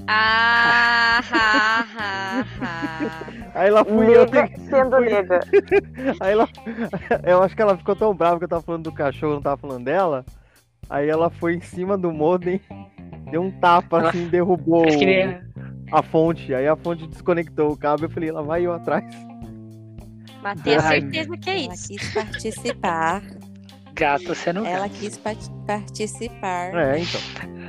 Ah, 0.07 1.21
ha, 1.33 1.87
ha, 1.97 2.47
ha. 2.61 3.40
Aí 3.55 3.71
lá 3.71 3.85
fui 3.85 4.17
eu. 4.17 4.27
Nega 4.31 4.59
sendo 4.59 4.97
fui- 4.97 5.07
nega. 5.11 5.41
Aí 6.21 6.33
ela. 6.33 6.49
Eu 7.27 7.43
acho 7.43 7.55
que 7.57 7.63
ela 7.63 7.77
ficou 7.77 7.97
tão 7.97 8.15
brava 8.15 8.39
que 8.39 8.45
eu 8.45 8.49
tava 8.49 8.63
falando 8.63 8.85
do 8.85 8.93
cachorro, 8.93 9.35
não 9.35 9.43
tava 9.43 9.57
falando 9.57 9.85
dela. 9.85 10.25
Aí 10.89 11.09
ela 11.09 11.31
foi 11.31 11.55
em 11.55 11.61
cima 11.61 11.97
do 11.97 12.13
modem, 12.13 12.61
deu 13.31 13.43
um 13.43 13.51
tapa 13.51 13.99
Ela- 13.99 14.09
assim, 14.11 14.27
derrubou 14.29 14.85
nem- 14.85 15.39
a 15.93 16.03
fonte. 16.03 16.55
Aí 16.55 16.67
a 16.67 16.77
fonte 16.77 17.07
desconectou 17.07 17.73
o 17.73 17.77
cabo. 17.77 18.05
Eu 18.05 18.11
falei, 18.11 18.29
ela 18.29 18.43
vai 18.43 18.67
eu 18.67 18.73
atrás. 18.73 19.05
Mas 20.43 20.61
tenho 20.63 20.81
certeza 20.81 21.37
que 21.37 21.51
é 21.51 21.65
Ela 21.65 21.75
isso. 21.75 21.89
quis 21.89 22.15
participar. 22.15 23.23
Gato, 23.95 24.35
você 24.35 24.53
não 24.53 24.65
ela 24.65 24.89
quis 24.89 25.19
pa- 25.19 25.35
participar. 25.67 26.75
É, 26.75 26.99
então. 26.99 27.21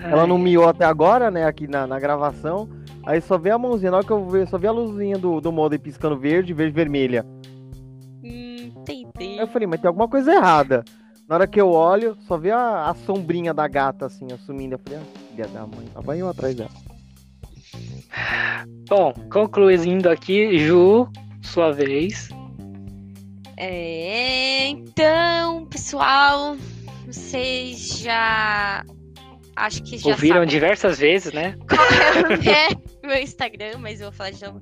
Ela 0.09 0.25
não 0.25 0.37
miou 0.37 0.67
até 0.69 0.85
agora, 0.85 1.29
né, 1.29 1.45
aqui 1.45 1.67
na, 1.67 1.85
na 1.85 1.99
gravação. 1.99 2.69
Aí 3.05 3.19
só 3.21 3.37
vê 3.37 3.49
a 3.49 3.57
mãozinha, 3.57 3.91
na 3.91 3.97
hora 3.97 4.05
que 4.05 4.11
eu 4.11 4.27
ver, 4.27 4.47
só 4.47 4.57
vê 4.57 4.67
a 4.67 4.71
luzinha 4.71 5.17
do, 5.17 5.41
do 5.41 5.51
modem 5.51 5.79
piscando 5.79 6.17
verde, 6.17 6.53
verde 6.53 6.73
vermelha. 6.73 7.25
Hum, 8.23 8.71
entendi. 8.75 9.09
Aí 9.17 9.39
eu 9.39 9.47
falei, 9.47 9.67
mas 9.67 9.81
tem 9.81 9.87
alguma 9.87 10.07
coisa 10.07 10.31
errada. 10.33 10.83
Na 11.27 11.35
hora 11.35 11.47
que 11.47 11.59
eu 11.59 11.69
olho, 11.69 12.17
só 12.27 12.37
vê 12.37 12.51
a, 12.51 12.89
a 12.89 12.93
sombrinha 12.93 13.53
da 13.53 13.67
gata 13.67 14.05
assim, 14.05 14.27
assumindo. 14.33 14.75
Eu 14.75 14.79
falei, 14.79 14.99
ah, 14.99 15.19
filha 15.29 15.47
da 15.47 15.61
mãe, 15.61 15.87
lá 15.95 16.01
vai 16.01 16.21
eu 16.21 16.27
atrás 16.29 16.53
dela. 16.55 16.69
Bom, 18.89 19.13
concluindo 19.31 20.09
aqui, 20.09 20.59
Ju, 20.59 21.07
sua 21.41 21.71
vez. 21.71 22.29
É, 23.57 24.67
então, 24.67 25.65
pessoal, 25.67 26.57
vocês 27.05 27.99
já. 27.99 28.83
Acho 29.61 29.83
que 29.83 29.97
já 29.97 30.09
Ouviram 30.09 30.35
sabem 30.37 30.49
diversas 30.49 30.97
vezes, 30.99 31.31
né? 31.33 31.55
é 32.47 32.73
o 33.03 33.07
meu- 33.07 33.21
Instagram, 33.21 33.77
mas 33.79 34.01
eu 34.01 34.07
vou 34.09 34.17
falar 34.17 34.31
de 34.31 34.43
novo. 34.43 34.61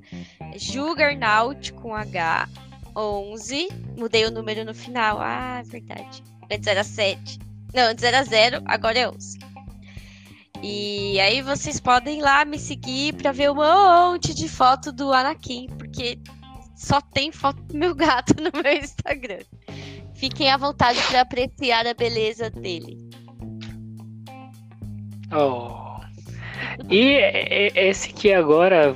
É 0.52 0.58
Juggernaut 0.58 1.72
com 1.72 1.94
H 1.94 2.48
11. 2.94 3.68
Mudei 3.96 4.26
o 4.26 4.30
número 4.30 4.64
no 4.64 4.74
final. 4.74 5.18
Ah, 5.20 5.60
é 5.60 5.62
verdade. 5.62 6.22
Antes 6.52 6.66
era 6.66 6.84
7. 6.84 7.38
Não, 7.72 7.84
antes 7.84 8.04
era 8.04 8.22
0, 8.22 8.62
agora 8.66 8.98
é 8.98 9.08
11. 9.08 9.38
E 10.62 11.18
aí 11.20 11.40
vocês 11.40 11.80
podem 11.80 12.18
ir 12.18 12.22
lá 12.22 12.44
me 12.44 12.58
seguir 12.58 13.14
pra 13.14 13.32
ver 13.32 13.50
um 13.50 13.54
monte 13.54 14.34
de 14.34 14.48
foto 14.48 14.92
do 14.92 15.12
Anakin, 15.12 15.68
porque 15.78 16.18
só 16.76 17.00
tem 17.00 17.32
foto 17.32 17.62
do 17.62 17.78
meu 17.78 17.94
gato 17.94 18.34
no 18.42 18.50
meu 18.62 18.72
Instagram. 18.76 19.38
Fiquem 20.14 20.50
à 20.50 20.58
vontade 20.58 21.00
pra 21.04 21.22
apreciar 21.22 21.86
a 21.86 21.94
beleza 21.94 22.50
dele. 22.50 22.98
Oh. 25.32 25.90
E 26.88 27.18
esse 27.74 28.12
que 28.12 28.32
agora, 28.32 28.94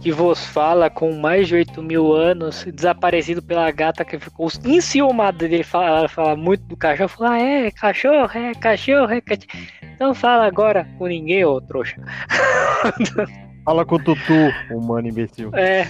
que 0.00 0.10
vos 0.10 0.44
fala, 0.44 0.90
com 0.90 1.12
mais 1.12 1.48
de 1.48 1.54
8 1.54 1.82
mil 1.82 2.12
anos, 2.12 2.64
desaparecido 2.64 3.42
pela 3.42 3.70
gata 3.70 4.04
que 4.04 4.18
ficou 4.18 4.48
enciumada 4.64 5.48
dele 5.48 5.62
falar, 5.62 6.08
falar 6.08 6.36
muito 6.36 6.64
do 6.64 6.76
cachorro, 6.76 7.08
falou, 7.08 7.32
ah, 7.32 7.38
é, 7.38 7.70
cachorro, 7.70 8.30
é, 8.34 8.54
cachorro, 8.54 9.12
é, 9.12 9.20
cachorro. 9.20 9.46
Então 9.94 10.14
fala 10.14 10.46
agora 10.46 10.86
com 10.98 11.06
ninguém, 11.06 11.44
ô 11.44 11.60
trouxa. 11.60 12.00
Fala 13.64 13.84
com 13.84 13.96
o 13.96 13.98
Tutu, 13.98 14.52
humano 14.70 15.08
imbecil. 15.08 15.50
É, 15.52 15.88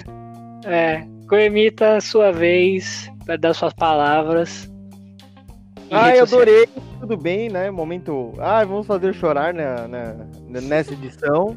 é, 0.65 1.07
Coemita, 1.29 2.01
sua 2.01 2.33
vez, 2.33 3.13
para 3.27 3.37
dar 3.37 3.53
suas 3.53 3.75
palavras. 3.75 4.73
E 5.91 5.95
Ah, 5.95 6.17
eu 6.17 6.23
adorei. 6.23 6.67
Tudo 7.01 7.17
bem, 7.17 7.49
né? 7.49 7.71
Momento. 7.71 8.33
Ah, 8.39 8.65
vamos 8.65 8.87
fazer 8.87 9.13
chorar 9.15 9.53
né, 9.53 9.87
né, 9.87 10.17
nessa 10.63 10.93
edição. 10.93 11.57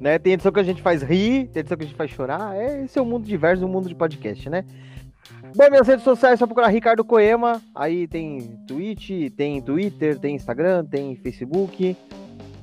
Né? 0.00 0.18
Tem 0.18 0.34
edição 0.34 0.52
que 0.52 0.60
a 0.60 0.64
gente 0.64 0.82
faz 0.82 1.02
rir, 1.02 1.48
tem 1.48 1.60
edição 1.60 1.76
que 1.78 1.84
a 1.84 1.86
gente 1.86 1.96
faz 1.96 2.10
chorar. 2.10 2.54
É, 2.54 2.84
esse 2.84 2.98
é 2.98 3.02
o 3.02 3.06
mundo 3.06 3.24
diverso, 3.24 3.64
o 3.64 3.68
mundo 3.68 3.88
de 3.88 3.94
podcast, 3.94 4.50
né? 4.50 4.64
Bom, 5.56 5.70
minhas 5.70 5.86
redes 5.86 6.04
sociais 6.04 6.38
só 6.38 6.46
procurar 6.46 6.68
Ricardo 6.68 7.04
Coema. 7.04 7.62
Aí 7.74 8.06
tem 8.06 8.58
Twitch, 8.66 9.30
tem 9.36 9.62
Twitter, 9.62 10.18
tem 10.18 10.34
Instagram, 10.34 10.84
tem 10.84 11.14
Facebook. 11.16 11.96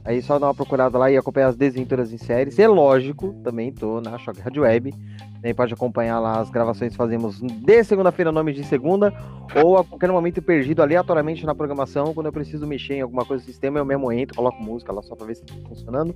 Aí 0.03 0.21
só 0.21 0.39
dá 0.39 0.47
uma 0.47 0.55
procurada 0.55 0.97
lá 0.97 1.11
e 1.11 1.17
acompanhar 1.17 1.47
as 1.47 1.55
desventuras 1.55 2.11
em 2.11 2.17
séries. 2.17 2.57
E 2.57 2.61
é 2.63 2.67
lógico, 2.67 3.33
também 3.43 3.71
tô 3.71 4.01
na 4.01 4.17
Choque 4.17 4.41
Rádio 4.41 4.63
Web. 4.63 4.93
Aí 5.43 5.53
pode 5.53 5.73
acompanhar 5.73 6.19
lá 6.19 6.39
as 6.39 6.49
gravações 6.49 6.91
que 6.91 6.97
fazemos 6.97 7.39
de 7.39 7.83
segunda-feira, 7.83 8.31
nome 8.31 8.53
de 8.53 8.63
segunda, 8.63 9.13
ou 9.63 9.77
a 9.77 9.83
qualquer 9.83 10.11
momento 10.11 10.41
perdido 10.41 10.81
aleatoriamente 10.81 11.45
na 11.45 11.53
programação. 11.53 12.13
Quando 12.13 12.25
eu 12.27 12.33
preciso 12.33 12.65
mexer 12.65 12.95
em 12.95 13.01
alguma 13.01 13.25
coisa 13.25 13.43
do 13.43 13.45
sistema, 13.45 13.77
eu 13.79 13.85
mesmo 13.85 14.11
entro, 14.11 14.35
coloco 14.35 14.61
música 14.61 14.91
lá 14.91 15.01
só 15.03 15.15
pra 15.15 15.27
ver 15.27 15.35
se 15.35 15.43
tá 15.45 15.53
funcionando. 15.67 16.15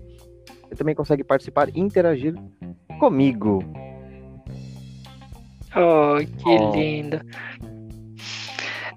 Você 0.68 0.76
também 0.76 0.96
consegue 0.96 1.24
participar 1.24 1.70
e 1.70 1.80
interagir 1.80 2.34
comigo. 3.00 3.64
Oh, 5.76 6.18
que 6.38 6.50
Oh. 6.50 6.72
lindo. 6.76 7.20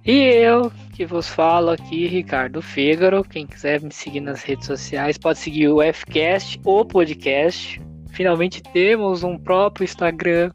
E 0.06 0.12
eu, 0.16 0.70
que 0.98 1.06
vos 1.06 1.28
falo 1.28 1.70
aqui, 1.70 2.08
Ricardo 2.08 2.60
Fígaro. 2.60 3.22
Quem 3.22 3.46
quiser 3.46 3.80
me 3.80 3.92
seguir 3.92 4.18
nas 4.18 4.42
redes 4.42 4.66
sociais, 4.66 5.16
pode 5.16 5.38
seguir 5.38 5.68
o 5.68 5.78
Fcast, 5.80 6.60
o 6.64 6.84
podcast. 6.84 7.80
Finalmente 8.10 8.60
temos 8.60 9.22
um 9.22 9.38
próprio 9.38 9.84
Instagram. 9.84 10.50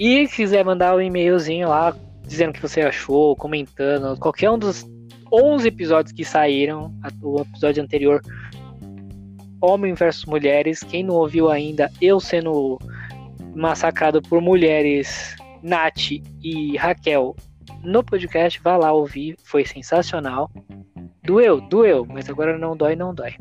E 0.00 0.26
se 0.28 0.36
quiser 0.36 0.64
mandar 0.64 0.96
um 0.96 1.00
e-mailzinho 1.02 1.68
lá, 1.68 1.94
dizendo 2.26 2.48
o 2.48 2.52
que 2.54 2.62
você 2.62 2.80
achou, 2.80 3.36
comentando, 3.36 4.18
qualquer 4.18 4.50
um 4.50 4.58
dos 4.58 4.86
11 5.30 5.68
episódios 5.68 6.14
que 6.14 6.24
saíram, 6.24 6.90
o 7.20 7.42
episódio 7.42 7.82
anterior, 7.82 8.22
Homem 9.60 9.92
versus 9.92 10.24
Mulheres. 10.24 10.82
Quem 10.82 11.02
não 11.02 11.16
ouviu 11.16 11.50
ainda, 11.50 11.92
eu 12.00 12.18
sendo 12.18 12.78
massacrado 13.54 14.22
por 14.22 14.40
mulheres 14.40 15.36
Nath 15.62 16.12
e 16.42 16.78
Raquel 16.78 17.36
no 17.84 18.02
podcast, 18.02 18.60
vá 18.62 18.76
lá 18.76 18.92
ouvir, 18.92 19.36
foi 19.44 19.64
sensacional. 19.64 20.50
Doeu, 21.22 21.60
doeu, 21.60 22.06
mas 22.06 22.28
agora 22.28 22.58
não 22.58 22.76
dói, 22.76 22.96
não 22.96 23.14
dói. 23.14 23.34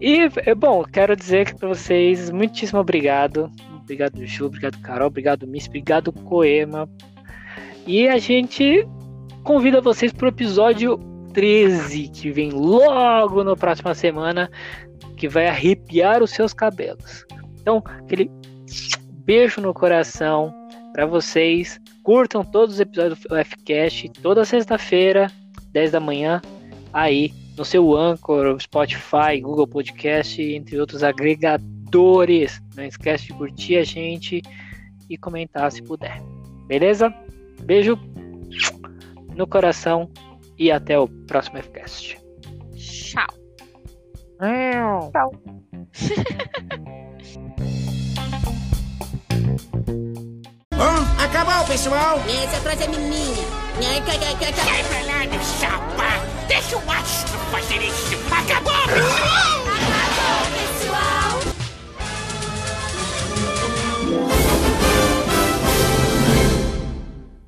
E, 0.00 0.28
é 0.44 0.54
bom, 0.54 0.84
quero 0.84 1.14
dizer 1.14 1.54
para 1.54 1.68
vocês, 1.68 2.30
muitíssimo 2.30 2.80
obrigado. 2.80 3.50
Obrigado, 3.80 4.24
Ju, 4.26 4.46
obrigado, 4.46 4.80
Carol, 4.80 5.08
obrigado, 5.08 5.46
Miss, 5.46 5.66
obrigado, 5.66 6.12
Coema. 6.12 6.88
E 7.86 8.08
a 8.08 8.18
gente 8.18 8.86
convida 9.44 9.80
vocês 9.80 10.12
pro 10.12 10.28
episódio 10.28 10.98
13, 11.32 12.08
que 12.08 12.30
vem 12.30 12.50
logo 12.50 13.42
na 13.42 13.56
próxima 13.56 13.94
semana, 13.94 14.50
que 15.16 15.28
vai 15.28 15.46
arrepiar 15.46 16.22
os 16.22 16.30
seus 16.30 16.52
cabelos. 16.52 17.24
Então, 17.60 17.82
aquele 17.86 18.30
beijo 19.24 19.60
no 19.60 19.72
coração 19.72 20.52
para 20.92 21.06
vocês. 21.06 21.80
Curtam 22.02 22.44
todos 22.44 22.74
os 22.74 22.80
episódios 22.80 23.20
do 23.20 23.44
Fcast 23.44 24.08
toda 24.20 24.44
sexta-feira, 24.44 25.30
10 25.72 25.92
da 25.92 26.00
manhã, 26.00 26.42
aí 26.92 27.32
no 27.56 27.64
seu 27.64 27.94
Anchor, 27.96 28.60
Spotify, 28.60 29.40
Google 29.40 29.66
Podcast, 29.66 30.42
entre 30.42 30.80
outros 30.80 31.02
agregadores. 31.02 32.60
Não 32.74 32.84
esquece 32.84 33.26
de 33.26 33.34
curtir 33.34 33.76
a 33.76 33.84
gente 33.84 34.42
e 35.08 35.16
comentar 35.16 35.70
se 35.70 35.82
puder. 35.82 36.20
Beleza? 36.66 37.14
Beijo 37.62 37.98
no 39.36 39.46
coração 39.46 40.10
e 40.58 40.70
até 40.70 40.98
o 40.98 41.06
próximo 41.06 41.62
Fcast. 41.62 42.18
Tchau. 42.74 43.26
Tchau. 45.12 45.32
Hã? 50.78 51.06
Acabou, 51.24 51.64
pessoal! 51.66 52.20
Essa 52.28 52.60
frase 52.60 52.84
é 52.84 52.88
minha. 52.88 53.62
Sai 54.64 54.82
pra 54.84 55.00
lá, 55.12 55.18
meu 55.26 55.40
chapa! 55.60 56.10
Deixa 56.48 56.76
o 56.76 56.90
astro 56.90 57.38
fazer 57.50 57.82
isso! 57.82 58.16
Acabou, 58.30 58.72
pessoal! 58.88 59.62
Acabou, 59.98 60.42
pessoal! 60.56 61.42